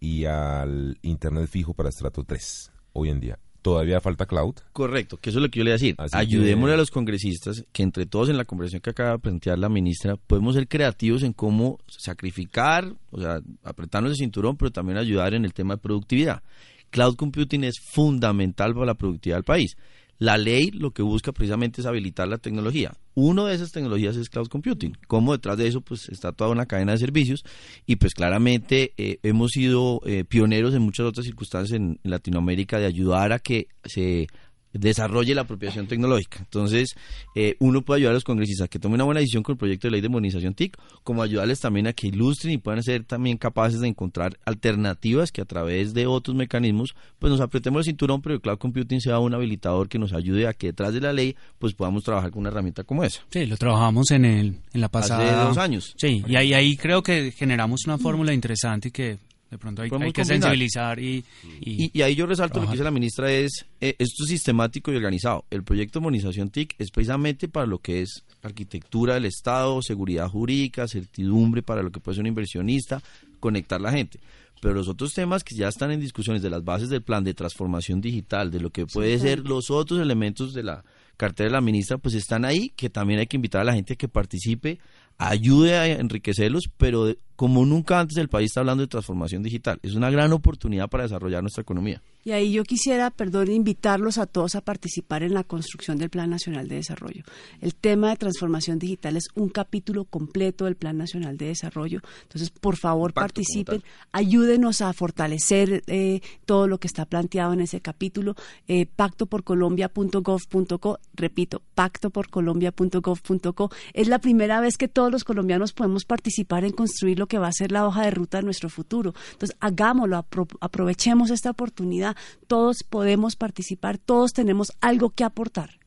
y 0.00 0.24
al 0.24 0.98
Internet 1.02 1.48
fijo 1.48 1.74
para 1.74 1.88
estrato 1.88 2.24
3 2.24 2.72
hoy 2.92 3.10
en 3.10 3.20
día. 3.20 3.38
Todavía 3.62 4.00
falta 4.00 4.26
cloud. 4.26 4.54
Correcto, 4.72 5.16
que 5.16 5.30
eso 5.30 5.40
es 5.40 5.42
lo 5.42 5.50
que 5.50 5.58
yo 5.58 5.64
le 5.64 5.70
iba 5.70 5.74
a 5.74 5.78
decir. 5.78 5.94
Así 5.98 6.16
Ayudémosle 6.16 6.70
que- 6.70 6.74
a 6.74 6.76
los 6.76 6.90
congresistas 6.92 7.64
que 7.72 7.82
entre 7.82 8.06
todos 8.06 8.28
en 8.28 8.36
la 8.36 8.44
conversación 8.44 8.80
que 8.80 8.90
acaba 8.90 9.12
de 9.12 9.18
plantear 9.18 9.58
la 9.58 9.68
ministra, 9.68 10.16
podemos 10.16 10.54
ser 10.54 10.68
creativos 10.68 11.24
en 11.24 11.32
cómo 11.32 11.78
sacrificar, 11.88 12.94
o 13.10 13.20
sea, 13.20 13.40
apretarnos 13.64 14.12
el 14.12 14.16
cinturón, 14.16 14.56
pero 14.56 14.70
también 14.70 14.98
ayudar 14.98 15.34
en 15.34 15.44
el 15.44 15.52
tema 15.52 15.74
de 15.74 15.80
productividad. 15.80 16.42
Cloud 16.90 17.16
computing 17.16 17.64
es 17.64 17.74
fundamental 17.92 18.72
para 18.72 18.86
la 18.86 18.94
productividad 18.94 19.38
del 19.38 19.44
país. 19.44 19.76
La 20.18 20.38
ley 20.38 20.70
lo 20.70 20.92
que 20.92 21.02
busca 21.02 21.32
precisamente 21.32 21.80
es 21.80 21.86
habilitar 21.86 22.28
la 22.28 22.38
tecnología. 22.38 22.94
Uno 23.14 23.46
de 23.46 23.54
esas 23.54 23.72
tecnologías 23.72 24.16
es 24.16 24.30
cloud 24.30 24.48
computing. 24.48 24.96
Como 25.06 25.32
detrás 25.32 25.58
de 25.58 25.66
eso 25.66 25.80
pues 25.80 26.08
está 26.08 26.32
toda 26.32 26.50
una 26.50 26.66
cadena 26.66 26.92
de 26.92 26.98
servicios 26.98 27.44
y 27.86 27.96
pues 27.96 28.14
claramente 28.14 28.92
eh, 28.96 29.18
hemos 29.22 29.52
sido 29.52 30.00
eh, 30.06 30.24
pioneros 30.24 30.74
en 30.74 30.82
muchas 30.82 31.06
otras 31.06 31.26
circunstancias 31.26 31.76
en, 31.76 32.00
en 32.02 32.10
Latinoamérica 32.10 32.78
de 32.78 32.86
ayudar 32.86 33.32
a 33.32 33.38
que 33.38 33.68
se 33.84 34.28
desarrolle 34.78 35.34
la 35.34 35.42
apropiación 35.42 35.86
tecnológica. 35.86 36.38
Entonces, 36.40 36.94
eh, 37.34 37.56
uno 37.60 37.82
puede 37.82 37.98
ayudar 37.98 38.12
a 38.12 38.14
los 38.14 38.24
congresistas 38.24 38.66
a 38.66 38.68
que 38.68 38.78
tomen 38.78 38.96
una 38.96 39.04
buena 39.04 39.20
decisión 39.20 39.42
con 39.42 39.54
el 39.54 39.58
proyecto 39.58 39.86
de 39.86 39.92
ley 39.92 40.00
de 40.00 40.08
modernización 40.08 40.54
TIC, 40.54 40.76
como 41.04 41.22
ayudarles 41.22 41.60
también 41.60 41.86
a 41.86 41.92
que 41.92 42.08
ilustren 42.08 42.54
y 42.54 42.58
puedan 42.58 42.82
ser 42.82 43.04
también 43.04 43.36
capaces 43.36 43.80
de 43.80 43.88
encontrar 43.88 44.38
alternativas 44.44 45.32
que 45.32 45.40
a 45.40 45.44
través 45.44 45.94
de 45.94 46.06
otros 46.06 46.36
mecanismos, 46.36 46.94
pues 47.18 47.30
nos 47.30 47.40
apretemos 47.40 47.80
el 47.80 47.84
cinturón, 47.84 48.22
pero 48.22 48.34
el 48.34 48.40
cloud 48.40 48.58
computing 48.58 49.00
sea 49.00 49.18
un 49.18 49.34
habilitador 49.34 49.88
que 49.88 49.98
nos 49.98 50.12
ayude 50.12 50.46
a 50.46 50.52
que 50.52 50.68
detrás 50.68 50.94
de 50.94 51.00
la 51.00 51.12
ley, 51.12 51.36
pues 51.58 51.74
podamos 51.74 52.04
trabajar 52.04 52.30
con 52.30 52.40
una 52.40 52.50
herramienta 52.50 52.84
como 52.84 53.04
esa. 53.04 53.22
Sí, 53.30 53.46
lo 53.46 53.56
trabajamos 53.56 54.10
en, 54.10 54.24
el, 54.24 54.56
en 54.72 54.80
la 54.80 54.88
pasada. 54.88 55.24
Hace 55.24 55.48
dos 55.48 55.58
años. 55.58 55.94
Sí, 55.96 56.24
y 56.26 56.36
ahí, 56.36 56.54
ahí 56.54 56.76
creo 56.76 57.02
que 57.02 57.32
generamos 57.32 57.86
una 57.86 57.98
fórmula 57.98 58.32
interesante 58.32 58.88
y 58.88 58.90
que 58.90 59.18
de 59.50 59.58
pronto 59.58 59.82
hay, 59.82 59.86
hay 59.86 59.90
que 59.90 59.96
combinar. 60.22 60.26
sensibilizar 60.26 60.98
y, 60.98 61.24
y- 61.60 61.84
Y, 61.84 61.90
y 61.92 62.02
ahí 62.02 62.14
yo 62.14 62.26
resalto 62.26 62.58
lo 62.60 62.66
que 62.66 62.72
dice 62.72 62.84
la 62.84 62.90
ministra 62.90 63.30
es, 63.30 63.64
eh, 63.80 63.94
esto 63.98 64.24
es 64.24 64.28
sistemático 64.30 64.92
y 64.92 64.96
organizado. 64.96 65.44
El 65.50 65.62
proyecto 65.62 65.98
de 66.00 66.02
modernización 66.04 66.50
TIC 66.50 66.74
es 66.78 66.90
precisamente 66.90 67.48
para 67.48 67.66
lo 67.66 67.78
que 67.78 68.02
es 68.02 68.24
arquitectura 68.42 69.14
del 69.14 69.24
Estado, 69.26 69.80
seguridad 69.82 70.28
jurídica, 70.28 70.88
certidumbre 70.88 71.62
para 71.62 71.82
lo 71.82 71.90
que 71.90 72.00
puede 72.00 72.16
ser 72.16 72.22
un 72.22 72.28
inversionista, 72.28 73.00
conectar 73.40 73.80
la 73.80 73.92
gente. 73.92 74.18
Pero 74.60 74.74
los 74.74 74.88
otros 74.88 75.12
temas 75.12 75.44
que 75.44 75.54
ya 75.54 75.68
están 75.68 75.90
en 75.90 76.00
discusiones 76.00 76.42
de 76.42 76.48
las 76.50 76.64
bases 76.64 76.88
del 76.88 77.02
plan 77.02 77.22
de 77.22 77.34
transformación 77.34 78.00
digital, 78.00 78.50
de 78.50 78.58
lo 78.60 78.70
que 78.70 78.86
puede 78.86 79.18
ser 79.18 79.40
los 79.40 79.70
otros 79.70 80.00
elementos 80.00 80.54
de 80.54 80.62
la 80.62 80.82
cartera 81.18 81.48
de 81.48 81.52
la 81.52 81.60
ministra, 81.60 81.98
pues 81.98 82.14
están 82.14 82.44
ahí, 82.44 82.70
que 82.74 82.88
también 82.90 83.20
hay 83.20 83.26
que 83.26 83.36
invitar 83.36 83.60
a 83.60 83.64
la 83.64 83.74
gente 83.74 83.92
a 83.92 83.96
que 83.96 84.08
participe, 84.08 84.78
ayude 85.18 85.76
a 85.76 85.86
enriquecerlos, 85.86 86.64
pero 86.76 87.04
de- 87.06 87.18
como 87.36 87.64
nunca 87.66 88.00
antes 88.00 88.16
el 88.16 88.28
país 88.30 88.46
está 88.50 88.60
hablando 88.60 88.80
de 88.82 88.86
transformación 88.88 89.42
digital. 89.42 89.78
Es 89.82 89.94
una 89.94 90.08
gran 90.10 90.32
oportunidad 90.32 90.88
para 90.88 91.02
desarrollar 91.02 91.42
nuestra 91.42 91.60
economía. 91.60 92.00
Y 92.24 92.30
ahí 92.32 92.50
yo 92.50 92.64
quisiera, 92.64 93.10
perdón, 93.10 93.52
invitarlos 93.52 94.16
a 94.18 94.24
todos 94.26 94.54
a 94.56 94.62
participar 94.62 95.22
en 95.22 95.34
la 95.34 95.44
construcción 95.44 95.98
del 95.98 96.08
Plan 96.10 96.30
Nacional 96.30 96.66
de 96.66 96.76
Desarrollo. 96.76 97.22
El 97.60 97.74
tema 97.74 98.08
de 98.08 98.16
transformación 98.16 98.78
digital 98.78 99.16
es 99.18 99.28
un 99.34 99.50
capítulo 99.50 100.06
completo 100.06 100.64
del 100.64 100.76
Plan 100.76 100.96
Nacional 100.96 101.36
de 101.36 101.48
Desarrollo. 101.48 102.00
Entonces, 102.22 102.48
por 102.50 102.76
favor, 102.76 103.10
Impacto 103.10 103.34
participen, 103.34 103.82
ayúdenos 104.12 104.80
a 104.80 104.92
fortalecer 104.94 105.82
eh, 105.86 106.20
todo 106.46 106.66
lo 106.66 106.78
que 106.78 106.86
está 106.88 107.04
planteado 107.04 107.52
en 107.52 107.60
ese 107.60 107.82
capítulo. 107.82 108.34
Eh, 108.66 108.86
pactoporcolombia.gov.co, 108.96 110.98
repito, 111.14 111.60
pactoporcolombia.gov.co. 111.74 113.70
Es 113.92 114.08
la 114.08 114.18
primera 114.20 114.60
vez 114.60 114.78
que 114.78 114.88
todos 115.06 115.12
los 115.12 115.24
colombianos 115.24 115.72
podemos 115.72 116.04
participar 116.04 116.64
en 116.64 116.72
construir 116.72 117.16
lo 117.18 117.28
que 117.28 117.38
va 117.38 117.46
a 117.46 117.52
ser 117.52 117.70
la 117.70 117.86
hoja 117.86 118.02
de 118.02 118.10
ruta 118.10 118.38
de 118.38 118.42
nuestro 118.42 118.68
futuro. 118.68 119.14
Entonces, 119.32 119.56
hagámoslo, 119.60 120.16
apro- 120.18 120.48
aprovechemos 120.60 121.30
esta 121.30 121.50
oportunidad. 121.50 122.16
Todos 122.48 122.82
podemos 122.82 123.36
participar, 123.36 123.98
todos 123.98 124.32
tenemos 124.32 124.72
algo 124.80 125.10
que 125.10 125.22
aportar. 125.22 125.78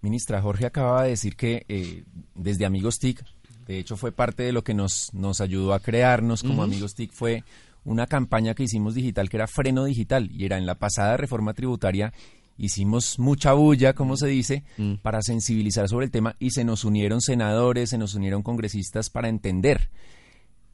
Ministra, 0.00 0.40
Jorge 0.40 0.66
acaba 0.66 1.02
de 1.02 1.10
decir 1.10 1.34
que 1.34 1.64
eh, 1.68 2.04
desde 2.36 2.64
Amigos 2.64 2.98
TIC, 3.00 3.24
de 3.66 3.80
hecho 3.80 3.96
fue 3.96 4.12
parte 4.12 4.44
de 4.44 4.52
lo 4.52 4.62
que 4.62 4.74
nos, 4.74 5.12
nos 5.12 5.40
ayudó 5.40 5.74
a 5.74 5.80
crearnos 5.80 6.44
como 6.44 6.62
Amigos 6.62 6.94
TIC, 6.94 7.10
fue 7.12 7.42
una 7.84 8.06
campaña 8.06 8.54
que 8.54 8.62
hicimos 8.62 8.94
digital 8.94 9.28
que 9.28 9.38
era 9.38 9.48
Freno 9.48 9.84
Digital 9.84 10.30
y 10.30 10.44
era 10.44 10.56
en 10.56 10.66
la 10.66 10.76
pasada 10.76 11.16
reforma 11.16 11.52
tributaria. 11.52 12.12
Hicimos 12.58 13.18
mucha 13.18 13.54
bulla, 13.54 13.94
como 13.94 14.16
se 14.16 14.28
dice, 14.28 14.64
para 15.02 15.22
sensibilizar 15.22 15.88
sobre 15.88 16.06
el 16.06 16.12
tema 16.12 16.36
y 16.38 16.50
se 16.50 16.64
nos 16.64 16.84
unieron 16.84 17.20
senadores, 17.20 17.90
se 17.90 17.98
nos 17.98 18.14
unieron 18.14 18.42
congresistas 18.42 19.10
para 19.10 19.28
entender 19.28 19.90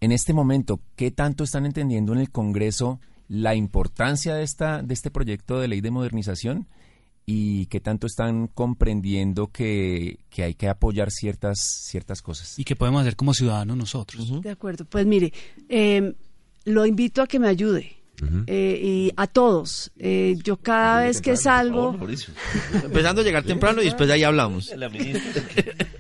en 0.01 0.13
este 0.13 0.33
momento, 0.33 0.81
¿qué 0.97 1.11
tanto 1.11 1.45
están 1.45 1.67
entendiendo 1.67 2.13
en 2.13 2.21
el 2.21 2.31
Congreso 2.31 3.01
la 3.29 3.55
importancia 3.55 4.35
de, 4.35 4.45
esta, 4.45 4.83
de 4.83 4.95
este 4.95 5.11
proyecto 5.11 5.59
de 5.59 5.69
ley 5.69 5.81
de 5.81 5.91
modernización 5.91 6.69
y 7.27 7.67
qué 7.67 7.81
tanto 7.81 8.07
están 8.07 8.47
comprendiendo 8.47 9.49
que, 9.49 10.21
que 10.31 10.45
hay 10.45 10.55
que 10.55 10.69
apoyar 10.69 11.11
ciertas, 11.11 11.59
ciertas 11.59 12.23
cosas? 12.23 12.59
y 12.59 12.65
que 12.65 12.77
podemos 12.77 13.03
hacer 13.03 13.17
como 13.17 13.35
ciudadanos 13.35 13.77
nosotros. 13.77 14.41
De 14.41 14.51
acuerdo. 14.51 14.85
Pues 14.85 15.05
mire, 15.05 15.33
eh, 15.69 16.15
lo 16.65 16.87
invito 16.87 17.21
a 17.21 17.27
que 17.27 17.39
me 17.39 17.49
ayude. 17.49 17.98
Eh, 18.47 18.81
y 18.83 19.13
a 19.17 19.27
todos. 19.27 19.91
Eh, 19.99 20.37
yo 20.43 20.57
cada 20.57 21.03
vez 21.05 21.21
que 21.21 21.37
salgo, 21.37 21.99
Empezando 22.85 23.21
a 23.21 23.25
llegar 23.25 23.45
temprano 23.45 23.81
y 23.83 23.87
después 23.87 24.09
de 24.09 24.15
ahí 24.15 24.25
hablamos. 24.25 24.73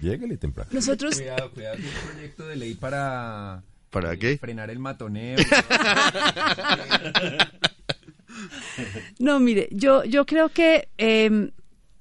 Lléguele 0.00 0.36
temprano. 0.36 0.70
nosotros 0.72 1.16
Cuidado, 1.16 1.50
cuidado, 1.52 1.76
es 1.76 1.84
un 1.84 2.10
proyecto 2.12 2.46
de 2.48 2.56
ley 2.56 2.74
para, 2.74 3.62
¿Para 3.90 4.16
qué? 4.16 4.38
frenar 4.38 4.70
el 4.70 4.78
matoneo. 4.78 5.38
No, 9.18 9.40
mire, 9.40 9.68
yo, 9.72 10.04
yo 10.04 10.24
creo 10.24 10.48
que 10.50 10.88
eh, 10.98 11.50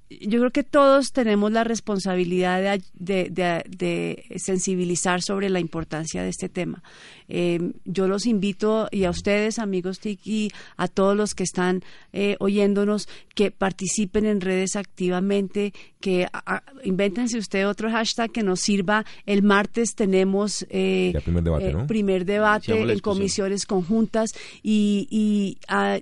yo 0.10 0.40
creo 0.40 0.52
que 0.52 0.64
todos 0.64 1.12
tenemos 1.12 1.52
la 1.52 1.64
responsabilidad 1.64 2.62
de, 2.62 2.70
ay- 2.70 2.84
de- 2.94 3.30
de- 3.30 3.64
de 3.68 4.26
sensibilizar 4.40 5.22
sobre 5.22 5.50
la 5.50 5.60
importancia 5.60 6.24
de 6.24 6.30
este 6.30 6.48
tema. 6.50 6.82
Eh, 7.28 7.74
yo 7.84 8.08
los 8.08 8.26
invito 8.26 8.88
y 8.92 9.04
a 9.04 9.10
ustedes, 9.10 9.60
amigos 9.60 10.00
Tiki, 10.00 10.50
a 10.78 10.88
todos 10.88 11.16
los 11.18 11.36
que 11.36 11.44
están 11.44 11.84
eh, 12.14 12.38
oyéndonos, 12.40 13.10
que 13.36 13.52
participen 13.52 14.26
en 14.26 14.40
redes 14.42 14.76
activamente, 14.78 15.74
que 16.00 16.26
a- 16.32 16.56
a- 16.56 16.64
invéntense 16.84 17.38
usted 17.38 17.68
otro 17.68 17.92
hashtag 17.92 18.32
que 18.32 18.44
nos 18.44 18.62
sirva. 18.62 19.06
El 19.26 19.44
martes 19.44 19.94
tenemos 19.96 20.66
eh, 20.70 21.12
primer 21.24 21.44
debate, 21.44 21.74
¿no? 21.74 21.88
primer 21.88 22.26
debate 22.26 22.72
en 22.94 23.00
comisiones 23.02 23.66
conjuntas 23.66 24.32
y, 24.64 25.08
y, 25.12 25.58
ah, 25.68 25.96
am- 25.96 26.02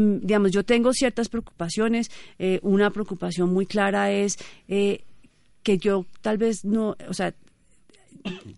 digamos, 0.00 0.52
yo 0.52 0.64
tengo 0.64 0.92
ciertas 0.92 1.28
preocupaciones. 1.28 2.10
Eh, 2.38 2.60
una 2.62 2.90
preocupación 2.90 3.52
muy 3.52 3.66
clara 3.66 4.10
es 4.12 4.38
eh, 4.68 5.04
que 5.62 5.78
yo 5.78 6.06
tal 6.20 6.38
vez 6.38 6.64
no, 6.64 6.96
o 7.08 7.14
sea, 7.14 7.34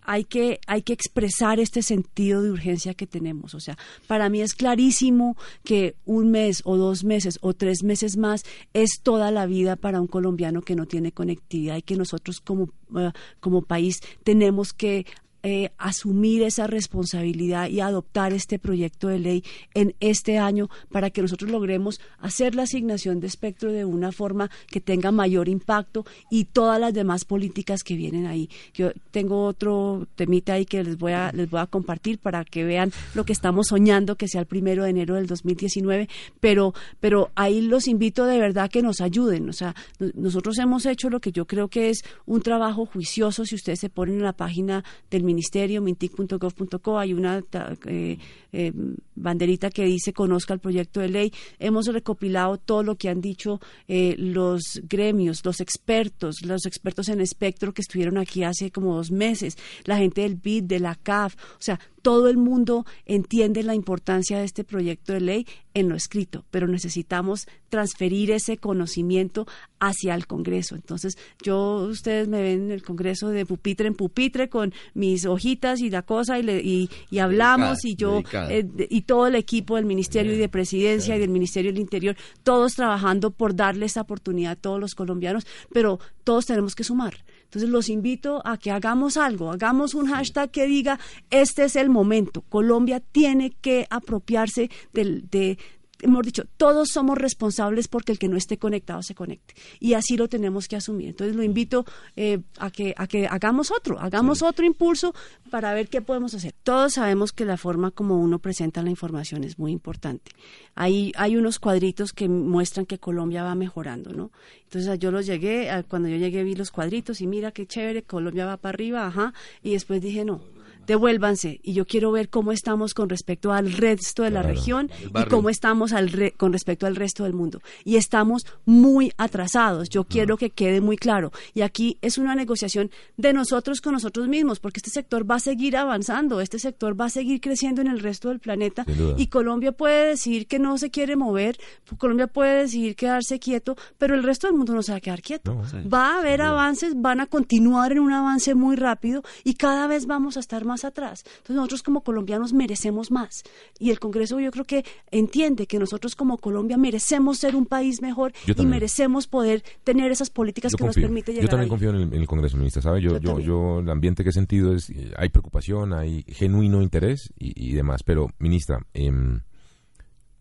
hay 0.03 0.23
que, 0.25 0.59
hay 0.67 0.81
que 0.81 0.93
expresar 0.93 1.59
este 1.59 1.81
sentido 1.81 2.41
de 2.43 2.51
urgencia 2.51 2.93
que 2.93 3.07
tenemos. 3.07 3.55
O 3.55 3.59
sea, 3.59 3.77
para 4.07 4.29
mí 4.29 4.41
es 4.41 4.53
clarísimo 4.53 5.35
que 5.63 5.95
un 6.05 6.31
mes 6.31 6.61
o 6.65 6.77
dos 6.77 7.03
meses 7.03 7.39
o 7.41 7.53
tres 7.53 7.83
meses 7.83 8.17
más 8.17 8.43
es 8.73 8.99
toda 9.01 9.31
la 9.31 9.45
vida 9.45 9.75
para 9.75 10.01
un 10.01 10.07
colombiano 10.07 10.61
que 10.61 10.75
no 10.75 10.85
tiene 10.85 11.11
conectividad 11.11 11.77
y 11.77 11.81
que 11.81 11.95
nosotros 11.95 12.41
como, 12.41 12.69
eh, 12.97 13.11
como 13.39 13.63
país 13.63 14.01
tenemos 14.23 14.73
que 14.73 15.05
eh, 15.45 15.69
asumir 15.77 16.41
esa 16.43 16.65
responsabilidad 16.67 17.69
y 17.69 17.79
adoptar 17.79 18.33
este 18.33 18.57
proyecto 18.59 19.07
de 19.07 19.19
ley 19.19 19.43
en 19.73 19.95
este 19.99 20.39
año 20.39 20.69
para 20.91 21.11
que 21.11 21.21
nosotros 21.21 21.51
logremos 21.51 22.01
hacer 22.19 22.55
la 22.55 22.63
asignación 22.63 23.19
de 23.19 23.27
espectro 23.27 23.71
de 23.71 23.85
una 23.85 24.11
forma 24.11 24.49
que 24.67 24.81
tenga 24.81 25.11
mayor 25.11 25.47
impacto 25.47 26.03
y 26.31 26.45
todas 26.45 26.79
las 26.79 26.93
demás 26.93 27.25
políticas 27.25 27.83
que 27.83 27.95
vienen 27.95 28.25
ahí. 28.25 28.49
Yo 28.73 28.91
tengo 29.11 29.45
otro 29.45 30.07
temita 30.15 30.53
ahí 30.53 30.65
que 30.65 30.83
les 30.83 30.97
voy 30.97 31.11
a, 31.11 31.31
les 31.31 31.49
voy 31.49 31.59
a 31.59 31.67
compartir 31.67 32.17
para 32.17 32.43
que 32.43 32.63
vean 32.63 32.91
lo 33.13 33.23
que 33.23 33.33
estamos 33.33 33.67
soñando 33.67 34.15
que 34.15 34.27
sea 34.27 34.41
el 34.41 34.47
primero 34.47 34.83
de 34.83 34.89
enero 34.89 35.13
del 35.15 35.27
2019, 35.27 36.09
pero, 36.39 36.73
pero 36.99 37.29
ahí 37.35 37.61
los 37.61 37.87
invito 37.87 38.25
de 38.25 38.39
verdad 38.39 38.69
que 38.71 38.81
nos 38.81 38.99
ayuden. 38.99 39.47
O 39.49 39.53
sea, 39.53 39.75
no- 39.99 40.11
nosotros 40.15 40.57
hemos 40.57 40.87
hecho 40.87 41.09
lo 41.11 41.19
que 41.19 41.31
yo 41.31 41.45
creo 41.45 41.67
que 41.67 41.89
es 41.91 42.03
un 42.25 42.41
trabajo 42.41 42.85
juicioso. 42.87 43.45
Si 43.45 43.53
ustedes 43.53 43.79
se 43.79 43.89
ponen 43.89 44.15
en 44.15 44.23
la 44.23 44.33
página 44.33 44.83
del 45.11 45.23
ministerio, 45.35 45.81
mintic.gov.co, 45.81 46.97
hay 46.97 47.13
una 47.13 47.43
eh, 47.85 48.17
eh, 48.53 48.71
banderita 49.15 49.69
que 49.69 49.83
dice 49.83 50.13
conozca 50.13 50.53
el 50.53 50.59
proyecto 50.59 51.01
de 51.01 51.09
ley. 51.09 51.33
Hemos 51.59 51.87
recopilado 51.87 52.57
todo 52.57 52.83
lo 52.83 52.95
que 52.95 53.09
han 53.09 53.19
dicho 53.19 53.59
eh, 53.87 54.15
los 54.17 54.81
gremios, 54.83 55.43
los 55.43 55.59
expertos, 55.59 56.37
los 56.43 56.65
expertos 56.65 57.09
en 57.09 57.19
espectro 57.19 57.73
que 57.73 57.81
estuvieron 57.81 58.17
aquí 58.17 58.43
hace 58.43 58.71
como 58.71 58.95
dos 58.95 59.11
meses, 59.11 59.57
la 59.83 59.97
gente 59.97 60.21
del 60.21 60.35
BID, 60.35 60.63
de 60.63 60.79
la 60.79 60.95
CAF, 60.95 61.35
o 61.35 61.61
sea, 61.61 61.79
todo 62.05 62.29
el 62.29 62.37
mundo 62.37 62.85
entiende 63.07 63.63
la 63.63 63.73
importancia 63.73 64.37
de 64.37 64.45
este 64.45 64.63
proyecto 64.63 65.11
de 65.11 65.21
ley 65.21 65.47
en 65.73 65.89
lo 65.89 65.95
escrito, 65.95 66.45
pero 66.51 66.67
necesitamos 66.67 67.47
transferir 67.69 68.29
ese 68.29 68.57
conocimiento 68.57 69.47
hacia 69.79 70.13
el 70.13 70.27
Congreso. 70.27 70.75
Entonces, 70.75 71.17
yo, 71.41 71.87
ustedes 71.89 72.27
me 72.27 72.43
ven 72.43 72.65
en 72.65 72.71
el 72.71 72.83
Congreso 72.83 73.29
de 73.29 73.47
pupitre 73.47 73.87
en 73.87 73.95
pupitre 73.95 74.49
con 74.49 74.71
mis 74.93 75.24
mis 75.25 75.33
hojitas 75.33 75.81
y 75.81 75.89
la 75.89 76.01
cosa 76.03 76.39
y, 76.39 76.43
le- 76.43 76.61
y, 76.61 76.89
y 77.09 77.19
hablamos 77.19 77.79
Dedicada, 77.81 77.91
y 77.91 77.95
yo 77.95 78.21
eh, 78.51 78.63
de- 78.63 78.87
y 78.89 79.01
todo 79.01 79.27
el 79.27 79.35
equipo 79.35 79.75
del 79.75 79.85
Ministerio 79.85 80.33
y 80.33 80.37
de 80.37 80.49
Presidencia 80.49 81.15
y 81.15 81.19
del 81.19 81.29
Ministerio 81.29 81.71
del 81.71 81.81
Interior, 81.81 82.15
todos 82.43 82.73
trabajando 82.75 83.31
por 83.31 83.55
darle 83.55 83.85
esta 83.85 84.01
oportunidad 84.01 84.53
a 84.53 84.55
todos 84.55 84.79
los 84.79 84.95
colombianos, 84.95 85.45
pero 85.73 85.99
todos 86.23 86.45
tenemos 86.45 86.75
que 86.75 86.83
sumar. 86.83 87.23
Entonces 87.43 87.69
los 87.69 87.89
invito 87.89 88.41
a 88.45 88.57
que 88.57 88.71
hagamos 88.71 89.17
algo, 89.17 89.51
hagamos 89.51 89.93
un 89.93 90.07
hashtag 90.07 90.51
que 90.51 90.65
diga, 90.67 90.99
este 91.29 91.63
es 91.65 91.75
el 91.75 91.89
momento, 91.89 92.41
Colombia 92.41 92.99
tiene 92.99 93.51
que 93.61 93.87
apropiarse 93.89 94.69
del, 94.93 95.29
de, 95.29 95.57
hemos 96.01 96.23
dicho, 96.23 96.43
todos 96.57 96.89
somos 96.89 97.17
responsables 97.17 97.87
porque 97.87 98.11
el 98.11 98.19
que 98.19 98.27
no 98.27 98.37
esté 98.37 98.57
conectado 98.57 99.01
se 99.03 99.15
conecte. 99.15 99.53
Y 99.79 99.93
así 99.93 100.17
lo 100.17 100.27
tenemos 100.27 100.67
que 100.67 100.75
asumir. 100.75 101.09
Entonces 101.09 101.35
lo 101.35 101.43
invito 101.43 101.85
eh, 102.15 102.39
a, 102.57 102.69
que, 102.69 102.93
a 102.97 103.07
que 103.07 103.27
hagamos 103.27 103.71
otro, 103.71 103.99
hagamos 103.99 104.41
otro 104.41 104.65
impulso 104.65 105.13
para 105.49 105.73
ver 105.73 105.87
qué 105.87 106.01
podemos 106.01 106.33
hacer. 106.33 106.53
Todos 106.63 106.93
sabemos 106.93 107.31
que 107.31 107.45
la 107.45 107.57
forma 107.57 107.91
como 107.91 108.17
uno 108.17 108.39
presenta 108.39 108.81
la 108.81 108.89
información 108.89 109.43
es 109.43 109.57
muy 109.57 109.71
importante. 109.71 110.31
Hay, 110.75 111.11
hay 111.15 111.37
unos 111.37 111.59
cuadritos 111.59 112.13
que 112.13 112.27
muestran 112.27 112.85
que 112.85 112.99
Colombia 112.99 113.43
va 113.43 113.55
mejorando, 113.55 114.11
¿no? 114.11 114.31
Entonces 114.63 114.99
yo 114.99 115.11
los 115.11 115.25
llegué, 115.25 115.69
cuando 115.87 116.09
yo 116.09 116.17
llegué 116.17 116.43
vi 116.43 116.55
los 116.55 116.71
cuadritos 116.71 117.21
y 117.21 117.27
mira 117.27 117.51
qué 117.51 117.65
chévere, 117.65 118.03
Colombia 118.03 118.45
va 118.45 118.57
para 118.57 118.75
arriba, 118.75 119.07
ajá. 119.07 119.33
Y 119.63 119.71
después 119.71 120.01
dije, 120.01 120.25
no, 120.25 120.41
devuélvanse 120.87 121.59
y 121.63 121.73
yo 121.73 121.85
quiero 121.85 122.11
ver 122.11 122.29
cómo 122.29 122.51
estamos 122.51 122.93
con 122.93 123.09
respecto 123.09 123.51
al 123.53 123.71
resto 123.73 124.23
de 124.23 124.31
la 124.31 124.41
región 124.43 124.89
y 125.25 125.29
cómo 125.29 125.49
estamos 125.49 125.93
al 125.93 126.09
re- 126.11 126.31
con 126.31 126.53
respecto 126.53 126.85
al 126.85 126.95
resto 126.95 127.23
del 127.23 127.33
mundo. 127.33 127.61
Y 127.83 127.95
estamos 127.97 128.45
muy 128.65 129.11
atrasados. 129.17 129.89
Yo 129.89 130.03
quiero 130.03 130.37
que 130.37 130.49
quede 130.49 130.81
muy 130.81 130.97
claro. 130.97 131.31
Y 131.53 131.61
aquí 131.61 131.97
es 132.01 132.17
una 132.17 132.35
negociación 132.35 132.91
de 133.17 133.33
nosotros 133.33 133.81
con 133.81 133.93
nosotros 133.93 134.27
mismos, 134.27 134.59
porque 134.59 134.79
este 134.79 134.89
sector 134.91 135.29
va 135.29 135.35
a 135.35 135.39
seguir 135.39 135.77
avanzando, 135.77 136.41
este 136.41 136.59
sector 136.59 136.99
va 136.99 137.05
a 137.05 137.09
seguir 137.09 137.41
creciendo 137.41 137.81
en 137.81 137.87
el 137.87 137.99
resto 137.99 138.29
del 138.29 138.39
planeta. 138.39 138.85
Y 139.17 139.27
Colombia 139.27 139.71
puede 139.71 140.09
decir 140.09 140.47
que 140.47 140.59
no 140.59 140.77
se 140.77 140.89
quiere 140.89 141.15
mover, 141.15 141.57
Colombia 141.97 142.27
puede 142.27 142.61
decidir 142.61 142.95
quedarse 142.95 143.39
quieto, 143.39 143.75
pero 143.97 144.15
el 144.15 144.23
resto 144.23 144.47
del 144.47 144.55
mundo 144.55 144.73
no 144.73 144.83
se 144.83 144.91
va 144.91 144.97
a 144.97 145.01
quedar 145.01 145.21
quieto. 145.21 145.53
No, 145.55 145.67
sí, 145.67 145.77
va 145.87 146.15
a 146.15 146.19
haber 146.19 146.41
avances, 146.41 146.93
van 146.95 147.19
a 147.21 147.25
continuar 147.27 147.91
en 147.91 147.99
un 147.99 148.11
avance 148.13 148.55
muy 148.55 148.75
rápido 148.75 149.23
y 149.43 149.55
cada 149.55 149.87
vez 149.87 150.05
vamos 150.05 150.37
a 150.37 150.39
estar 150.39 150.65
más 150.65 150.74
atrás. 150.83 151.23
Entonces 151.25 151.55
nosotros 151.55 151.83
como 151.83 152.01
colombianos 152.01 152.51
merecemos 152.53 153.11
más. 153.11 153.43
Y 153.79 153.91
el 153.91 153.99
Congreso 153.99 154.39
yo 154.39 154.51
creo 154.51 154.65
que 154.65 154.83
entiende 155.11 155.67
que 155.67 155.79
nosotros 155.79 156.15
como 156.15 156.37
Colombia 156.37 156.77
merecemos 156.77 157.37
ser 157.37 157.55
un 157.55 157.65
país 157.65 158.01
mejor 158.01 158.33
Yo 158.45 158.53
y 158.57 158.65
merecemos 158.65 159.27
poder 159.27 159.63
tener 159.83 160.11
esas 160.11 160.29
políticas 160.29 160.71
Yo 160.73 160.77
que 160.77 160.83
nos 160.83 160.95
confío. 160.95 161.07
permiten 161.07 161.35
Yo 161.35 161.41
llegar 161.41 161.51
también 161.51 161.65
ahí. 161.65 161.69
confío 161.69 161.89
en 161.91 161.95
el, 161.95 162.01
en 162.13 162.21
el 162.21 162.27
Congreso, 162.27 162.57
ministra, 162.57 162.81
¿sabe? 162.81 163.01
Yo, 163.01 163.19
Yo 163.19 163.19
yo, 163.19 163.39
yo, 163.39 163.79
el 163.79 163.89
ambiente 163.89 164.23
que 164.23 164.31
he 164.31 164.33
sentido 164.33 164.73
es, 164.73 164.89
eh, 164.89 165.11
hay 165.17 165.29
preocupación, 165.29 165.93
hay 165.93 166.23
genuino 166.27 166.81
interés 166.81 167.31
y, 167.39 167.53
y 167.69 167.73
demás. 167.73 168.01
Pero, 168.03 168.29
ministra, 168.39 168.79
em, 168.93 169.41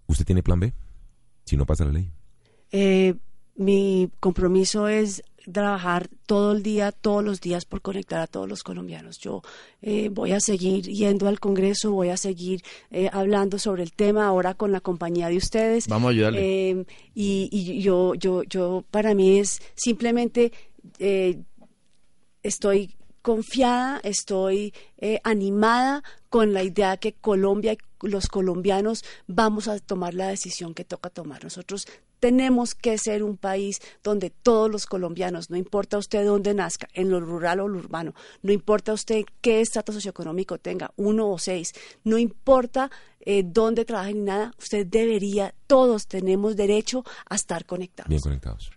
¿usted 0.07 0.25
tiene 0.25 0.43
plan 0.43 0.61
B? 0.61 0.73
Si 1.45 1.57
no 1.57 1.67
pasa 1.67 1.85
la 1.85 1.93
ley. 1.93 2.11
Eh, 2.73 3.15
mi 3.57 4.11
compromiso 4.21 4.89
es 4.89 5.23
trabajar 5.53 6.09
todo 6.27 6.53
el 6.53 6.63
día, 6.63 6.93
todos 6.93 7.23
los 7.23 7.41
días 7.41 7.65
por 7.65 7.83
conectar 7.83 8.21
a 8.21 8.27
todos 8.27 8.49
los 8.49 8.63
colombianos. 8.63 9.19
Yo 9.19 9.43
eh, 9.83 10.09
voy 10.11 10.33
a 10.33 10.41
seguir 10.41 10.85
yendo 10.85 11.29
al 11.29 11.41
Congreso, 11.41 11.93
voy 11.93 12.09
a 12.09 12.17
seguir 12.17 12.63
eh, 12.91 13.11
hablando 13.13 13.59
sobre 13.59 13.83
el 13.83 13.93
tema 13.93 14.27
ahora 14.27 14.55
con 14.55 14.73
la 14.73 14.81
compañía 14.81 15.29
de 15.29 15.37
ustedes. 15.37 15.89
Vamos 15.89 16.09
a 16.09 16.11
ayudarle. 16.13 16.71
Eh, 16.71 16.87
y, 17.15 17.49
y 17.53 17.83
yo, 17.83 18.15
yo, 18.15 18.43
yo, 18.45 18.85
para 18.91 19.15
mí 19.15 19.39
es 19.39 19.61
simplemente 19.75 20.53
eh, 20.99 21.43
estoy 22.43 22.95
confiada, 23.23 24.01
estoy 24.05 24.75
animada 25.23 26.03
con 26.29 26.53
la 26.53 26.63
idea 26.63 26.97
que 26.99 27.15
Colombia 27.15 27.73
y 27.73 27.79
los 28.09 28.27
colombianos 28.27 29.05
vamos 29.27 29.69
a 29.69 29.79
tomar 29.79 30.15
la 30.15 30.29
decisión 30.29 30.75
que 30.75 30.85
toca 30.85 31.09
tomar. 31.09 31.43
Nosotros 31.43 31.87
tenemos 32.25 32.75
que 32.75 32.97
ser 32.97 33.23
un 33.23 33.37
país 33.37 33.83
donde 34.03 34.31
todos 34.31 34.71
los 34.71 34.87
colombianos, 34.87 35.51
no 35.51 35.59
importa 35.59 35.99
usted 35.99 36.25
dónde 36.25 36.55
nazca, 36.55 36.89
en 36.95 37.11
lo 37.11 37.21
rural 37.21 37.61
o 37.61 37.69
lo 37.69 37.77
urbano, 37.77 38.15
no 38.41 38.51
importa 38.51 38.95
usted 38.95 39.27
qué 39.43 39.61
estrato 39.61 39.93
socioeconómico 39.93 40.57
tenga, 40.57 40.91
uno 40.97 41.29
o 41.29 41.39
seis, 41.39 41.75
no 42.03 42.17
importa 42.17 42.91
eh, 43.21 43.43
dónde 43.45 43.85
trabaje 43.85 44.15
ni 44.15 44.23
nada, 44.23 44.55
usted 44.59 44.87
debería, 44.87 45.55
todos 45.67 46.07
tenemos 46.07 46.57
derecho 46.57 47.05
a 47.29 47.35
estar 47.35 47.67
conectados. 47.67 48.09
Bien 48.09 48.23
conectados. 48.23 48.71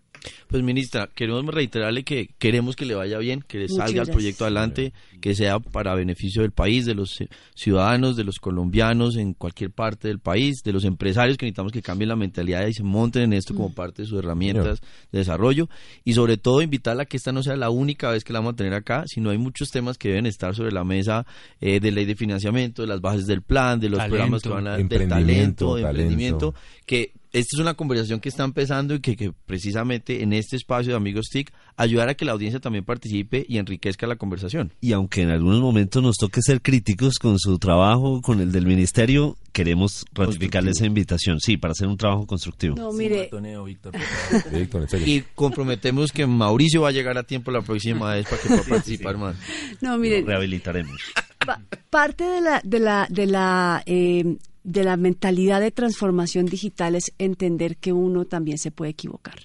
Pues 0.47 0.63
ministra, 0.63 1.09
queremos 1.13 1.45
reiterarle 1.45 2.03
que 2.03 2.29
queremos 2.37 2.75
que 2.75 2.85
le 2.85 2.95
vaya 2.95 3.17
bien, 3.17 3.43
que 3.47 3.57
le 3.59 3.67
salga 3.67 4.03
el 4.03 4.09
proyecto 4.09 4.45
adelante, 4.45 4.93
que 5.19 5.35
sea 5.35 5.59
para 5.59 5.93
beneficio 5.95 6.41
del 6.41 6.51
país, 6.51 6.85
de 6.85 6.95
los 6.95 7.19
ciudadanos, 7.55 8.15
de 8.15 8.23
los 8.23 8.39
colombianos 8.39 9.17
en 9.17 9.33
cualquier 9.33 9.71
parte 9.71 10.07
del 10.07 10.19
país, 10.19 10.61
de 10.63 10.73
los 10.73 10.85
empresarios 10.85 11.37
que 11.37 11.45
necesitamos 11.45 11.71
que 11.71 11.81
cambien 11.81 12.09
la 12.09 12.15
mentalidad 12.15 12.65
y 12.67 12.73
se 12.73 12.83
monten 12.83 13.23
en 13.23 13.33
esto 13.33 13.53
Mm. 13.53 13.57
como 13.57 13.73
parte 13.73 14.01
de 14.03 14.07
sus 14.07 14.19
herramientas 14.19 14.81
de 15.11 15.19
desarrollo 15.19 15.69
y 16.03 16.13
sobre 16.13 16.37
todo 16.37 16.61
invitarla 16.61 17.03
a 17.03 17.05
que 17.05 17.17
esta 17.17 17.31
no 17.31 17.43
sea 17.43 17.55
la 17.55 17.69
única 17.69 18.11
vez 18.11 18.23
que 18.23 18.33
la 18.33 18.39
vamos 18.39 18.53
a 18.53 18.55
tener 18.57 18.73
acá, 18.73 19.03
sino 19.07 19.29
hay 19.31 19.37
muchos 19.37 19.71
temas 19.71 19.97
que 19.97 20.09
deben 20.09 20.25
estar 20.25 20.55
sobre 20.55 20.71
la 20.71 20.83
mesa 20.83 21.25
eh, 21.61 21.79
de 21.79 21.91
ley 21.91 22.05
de 22.05 22.15
financiamiento, 22.15 22.81
de 22.81 22.87
las 22.87 23.01
bases 23.01 23.25
del 23.27 23.41
plan, 23.41 23.79
de 23.79 23.89
los 23.89 23.97
Talento, 23.97 24.15
programas 24.15 24.41
que 24.43 24.49
van 24.49 24.67
a 24.67 24.71
del 24.73 24.81
emprendimiento, 24.81 25.15
talento, 25.17 25.75
de 25.75 25.81
talento. 25.81 25.87
emprendimiento, 26.01 26.55
que 26.85 27.11
esta 27.33 27.55
es 27.55 27.59
una 27.59 27.73
conversación 27.73 28.19
que 28.19 28.29
está 28.29 28.43
empezando 28.43 28.95
y 28.95 28.99
que, 28.99 29.15
que 29.15 29.31
precisamente 29.45 30.23
en 30.23 30.33
este 30.33 30.55
espacio 30.55 30.91
de 30.93 30.97
Amigos 30.97 31.27
TIC 31.31 31.51
ayudar 31.75 32.09
a 32.09 32.15
que 32.15 32.25
la 32.25 32.31
audiencia 32.31 32.59
también 32.59 32.85
participe 32.85 33.45
y 33.47 33.57
enriquezca 33.57 34.07
la 34.07 34.15
conversación. 34.15 34.73
Y 34.81 34.93
aunque 34.93 35.21
en 35.21 35.29
algunos 35.29 35.59
momentos 35.61 36.01
nos 36.01 36.15
toque 36.17 36.41
ser 36.41 36.61
críticos 36.61 37.15
con 37.19 37.37
su 37.39 37.59
trabajo, 37.59 38.21
con 38.21 38.39
el 38.41 38.51
del 38.51 38.65
ministerio, 38.65 39.37
queremos 39.51 40.05
ratificarle 40.13 40.71
esa 40.71 40.85
invitación, 40.85 41.39
sí, 41.39 41.57
para 41.57 41.71
hacer 41.73 41.87
un 41.87 41.97
trabajo 41.97 42.25
constructivo. 42.27 42.75
No, 42.75 42.91
Sí, 42.91 42.97
mire, 42.97 43.29
Víctor. 43.65 43.93
Víctor. 44.51 44.87
Y 45.05 45.21
comprometemos 45.35 46.11
que 46.11 46.25
Mauricio 46.25 46.81
va 46.81 46.89
a 46.89 46.91
llegar 46.91 47.17
a 47.17 47.23
tiempo 47.23 47.51
la 47.51 47.61
próxima 47.61 48.13
vez 48.13 48.25
para 48.27 48.41
que 48.41 48.47
pueda 48.47 48.63
participar, 48.63 49.11
hermano. 49.13 49.37
no, 49.81 49.91
Lo 49.91 49.97
mire, 49.97 50.21
rehabilitaremos. 50.21 50.99
Pa- 51.45 51.61
parte 51.89 52.23
de 52.23 52.41
la 52.41 52.61
de 52.63 52.79
la 52.79 53.07
de 53.09 53.27
la 53.27 53.83
eh, 53.85 54.37
de 54.67 54.83
la 54.83 54.97
mentalidad 54.97 55.61
de 55.61 55.71
transformación 55.71 56.45
digital 56.45 56.93
es 56.95 57.13
entender 57.19 57.77
que 57.77 57.93
uno 57.93 58.25
también 58.25 58.57
se 58.57 58.69
puede 58.69 58.91
equivocar. 58.91 59.39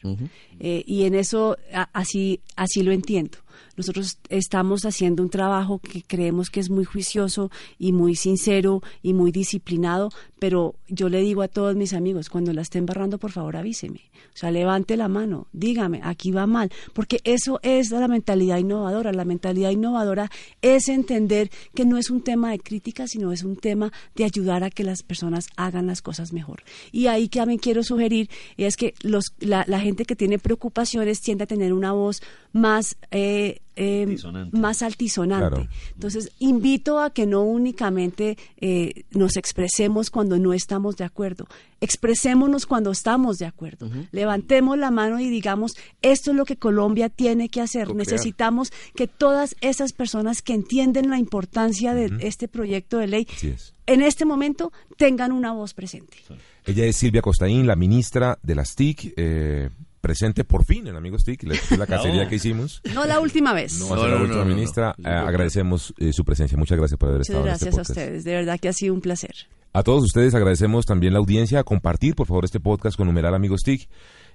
Eh, 0.59 0.83
y 0.85 1.05
en 1.05 1.15
eso 1.15 1.57
a- 1.73 1.89
así 1.93 2.41
así 2.57 2.83
lo 2.83 2.91
entiendo 2.91 3.39
nosotros 3.77 4.19
estamos 4.29 4.85
haciendo 4.85 5.23
un 5.23 5.31
trabajo 5.31 5.79
que 5.79 6.03
creemos 6.03 6.51
que 6.51 6.61
es 6.61 6.71
muy 6.71 6.85
juicioso 6.85 7.51
y 7.79 7.93
muy 7.93 8.17
sincero 8.17 8.83
y 9.03 9.13
muy 9.15 9.33
disciplinado 9.33 10.11
pero 10.43 10.75
yo 10.89 11.09
le 11.09 11.21
digo 11.21 11.43
a 11.43 11.47
todos 11.47 11.77
mis 11.77 11.93
amigos 11.93 12.29
cuando 12.29 12.53
la 12.53 12.63
estén 12.63 12.85
barrando 12.85 13.19
por 13.19 13.31
favor 13.31 13.57
avíseme. 13.57 14.01
O 14.35 14.37
sea 14.37 14.51
levante 14.51 14.97
la 14.97 15.07
mano 15.07 15.47
dígame 15.53 16.01
aquí 16.03 16.33
va 16.33 16.49
mal. 16.49 16.73
Porque 16.93 17.21
eso 17.23 17.61
es 17.63 17.93
la 17.93 18.09
mentalidad 18.09 18.59
innovadora. 18.59 19.13
La 19.13 19.25
mentalidad 19.25 19.71
innovadora 19.71 20.33
es 20.61 20.89
entender 20.89 21.49
que 21.77 21.85
no 21.85 21.97
es 21.97 22.11
un 22.11 22.23
tema 22.23 22.51
de 22.51 22.59
crítica, 22.59 23.07
sino 23.07 23.31
es 23.31 23.45
un 23.45 23.55
tema 23.55 23.93
de 24.17 24.25
ayudar 24.25 24.65
a 24.65 24.71
que 24.71 24.83
las 24.83 25.05
personas 25.05 25.47
hagan 25.57 25.87
las 25.87 26.03
cosas 26.03 26.33
mejor. 26.33 26.65
Y 26.91 27.07
ahí 27.07 27.29
que 27.29 27.39
también 27.39 27.61
quiero 27.61 27.85
sugerir 27.85 28.29
es 28.57 28.77
que 28.77 28.95
los, 29.03 29.35
la, 29.39 29.65
la 29.69 29.79
gente 29.79 30.05
que 30.05 30.17
tiene 30.17 30.41
preocupaciones 30.41 31.21
tiende 31.21 31.45
a 31.45 31.47
tener 31.47 31.73
una 31.73 31.93
voz 31.93 32.21
más... 32.53 32.97
eh, 33.11 33.59
eh, 33.75 34.03
Altisonante. 34.03 34.59
más 34.59 34.83
altisonante. 34.83 35.49
Claro. 35.49 35.69
Entonces, 35.95 36.31
invito 36.39 37.01
a 37.01 37.09
que 37.09 37.25
no 37.25 37.41
únicamente 37.43 38.37
eh, 38.61 39.05
nos 39.13 39.39
expresemos 39.39 40.11
cuando 40.11 40.39
no 40.39 40.53
estamos 40.53 40.97
de 40.97 41.05
acuerdo, 41.05 41.47
expresémonos 41.81 42.67
cuando 42.67 42.91
estamos 42.91 43.39
de 43.39 43.47
acuerdo. 43.47 43.91
Levantemos 44.13 44.77
la 44.79 44.91
mano 44.91 45.21
y 45.21 45.31
digamos, 45.31 45.73
esto 46.03 46.33
es 46.33 46.37
lo 46.37 46.45
que 46.45 46.57
Colombia 46.57 47.09
tiene 47.09 47.49
que 47.49 47.63
hacer. 47.63 47.95
Necesitamos 47.95 48.73
que 48.95 49.07
todas 49.07 49.57
esas 49.63 49.93
personas 49.95 50.43
que 50.43 50.53
entienden 50.53 51.09
la 51.09 51.19
importancia 51.19 51.95
de 51.95 52.11
este 52.21 52.49
proyecto 52.49 52.99
de 52.99 53.07
ley, 53.07 53.27
Así 53.35 53.49
es. 53.49 53.73
en 53.87 54.03
este 54.03 54.25
momento 54.27 54.71
tengan 54.99 55.33
una 55.33 55.53
voz 55.53 55.73
presente. 55.73 56.19
Ella 56.67 56.85
es 56.85 56.97
Silvia 56.97 57.23
Costaín, 57.23 57.67
la 57.67 57.77
ministra 57.77 58.39
de 58.43 58.55
las 58.55 58.75
TIC, 58.75 59.15
eh, 59.17 59.71
presente 60.03 60.45
por 60.45 60.67
fin 60.67 60.87
en 60.87 60.97
Amigos 60.97 61.25
TIC, 61.25 61.45
la, 61.45 61.55
la 61.79 61.87
cacería 61.87 62.29
que 62.29 62.35
hicimos. 62.35 62.83
No 62.93 63.07
la 63.07 63.21
última 63.21 63.55
vez. 63.55 63.81
No 63.81 63.97
la 63.97 64.03
no, 64.03 64.09
no, 64.09 64.23
última 64.25 64.39
no, 64.41 64.45
no. 64.45 64.55
ministra. 64.55 64.95
Eh, 64.99 65.09
agradecemos 65.09 65.95
eh, 65.97 66.13
su 66.13 66.25
presencia. 66.25 66.59
Muchas 66.59 66.77
gracias 66.77 66.99
por 66.99 67.09
haber 67.09 67.21
Muchas 67.21 67.31
estado 67.31 67.45
gracias 67.47 67.63
en 67.63 67.69
este 67.69 67.81
a 67.81 67.83
podcast. 67.85 67.99
ustedes. 67.99 68.25
De 68.25 68.33
verdad 68.35 68.61
que 68.61 68.69
ha 68.69 68.73
sido 68.75 68.93
un 68.93 69.01
placer. 69.01 69.35
A 69.73 69.83
todos 69.83 70.03
ustedes 70.05 70.35
agradecemos 70.35 70.85
también 70.85 71.15
la 71.15 71.21
audiencia 71.21 71.61
a 71.61 71.65
compartir, 71.65 72.15
por 72.15 72.27
favor, 72.27 72.45
este 72.45 72.61
podcast 72.61 72.95
con 72.99 73.07
numeral 73.07 73.35
Amigos 73.35 73.63
TIC. 73.63 73.89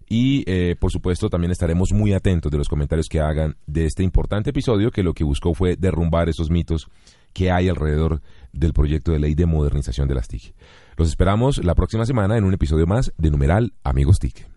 Y, 0.09 0.43
eh, 0.47 0.76
por 0.80 0.89
supuesto, 0.91 1.30
también 1.30 1.51
estaremos 1.51 1.91
muy 1.91 2.13
atentos 2.13 2.51
de 2.51 2.57
los 2.57 2.70
comentarios 2.70 3.07
que 3.07 3.20
hagan 3.20 3.57
de 3.68 3.86
este 3.86 4.03
importante 4.03 4.49
episodio 4.51 4.89
que 4.89 5.03
lo 5.03 5.13
que 5.13 5.24
buscó 5.26 5.53
fue 5.53 5.76
derrumbar 5.76 6.30
esos 6.30 6.49
mitos 6.49 6.88
que 7.34 7.51
hay 7.51 7.68
alrededor 7.70 8.22
del 8.53 8.74
proyecto 8.74 9.11
de 9.11 9.20
ley 9.20 9.36
de 9.36 9.45
modernización 9.45 10.07
de 10.07 10.15
las 10.15 10.28
TIC. 10.28 10.55
Los 10.95 11.09
esperamos 11.09 11.63
la 11.63 11.76
próxima 11.76 12.05
semana 12.05 12.38
en 12.38 12.45
un 12.45 12.53
episodio 12.53 12.88
más 12.88 13.13
de 13.18 13.30
numeral 13.30 13.74
Amigos 13.84 14.18
TIC. 14.20 14.57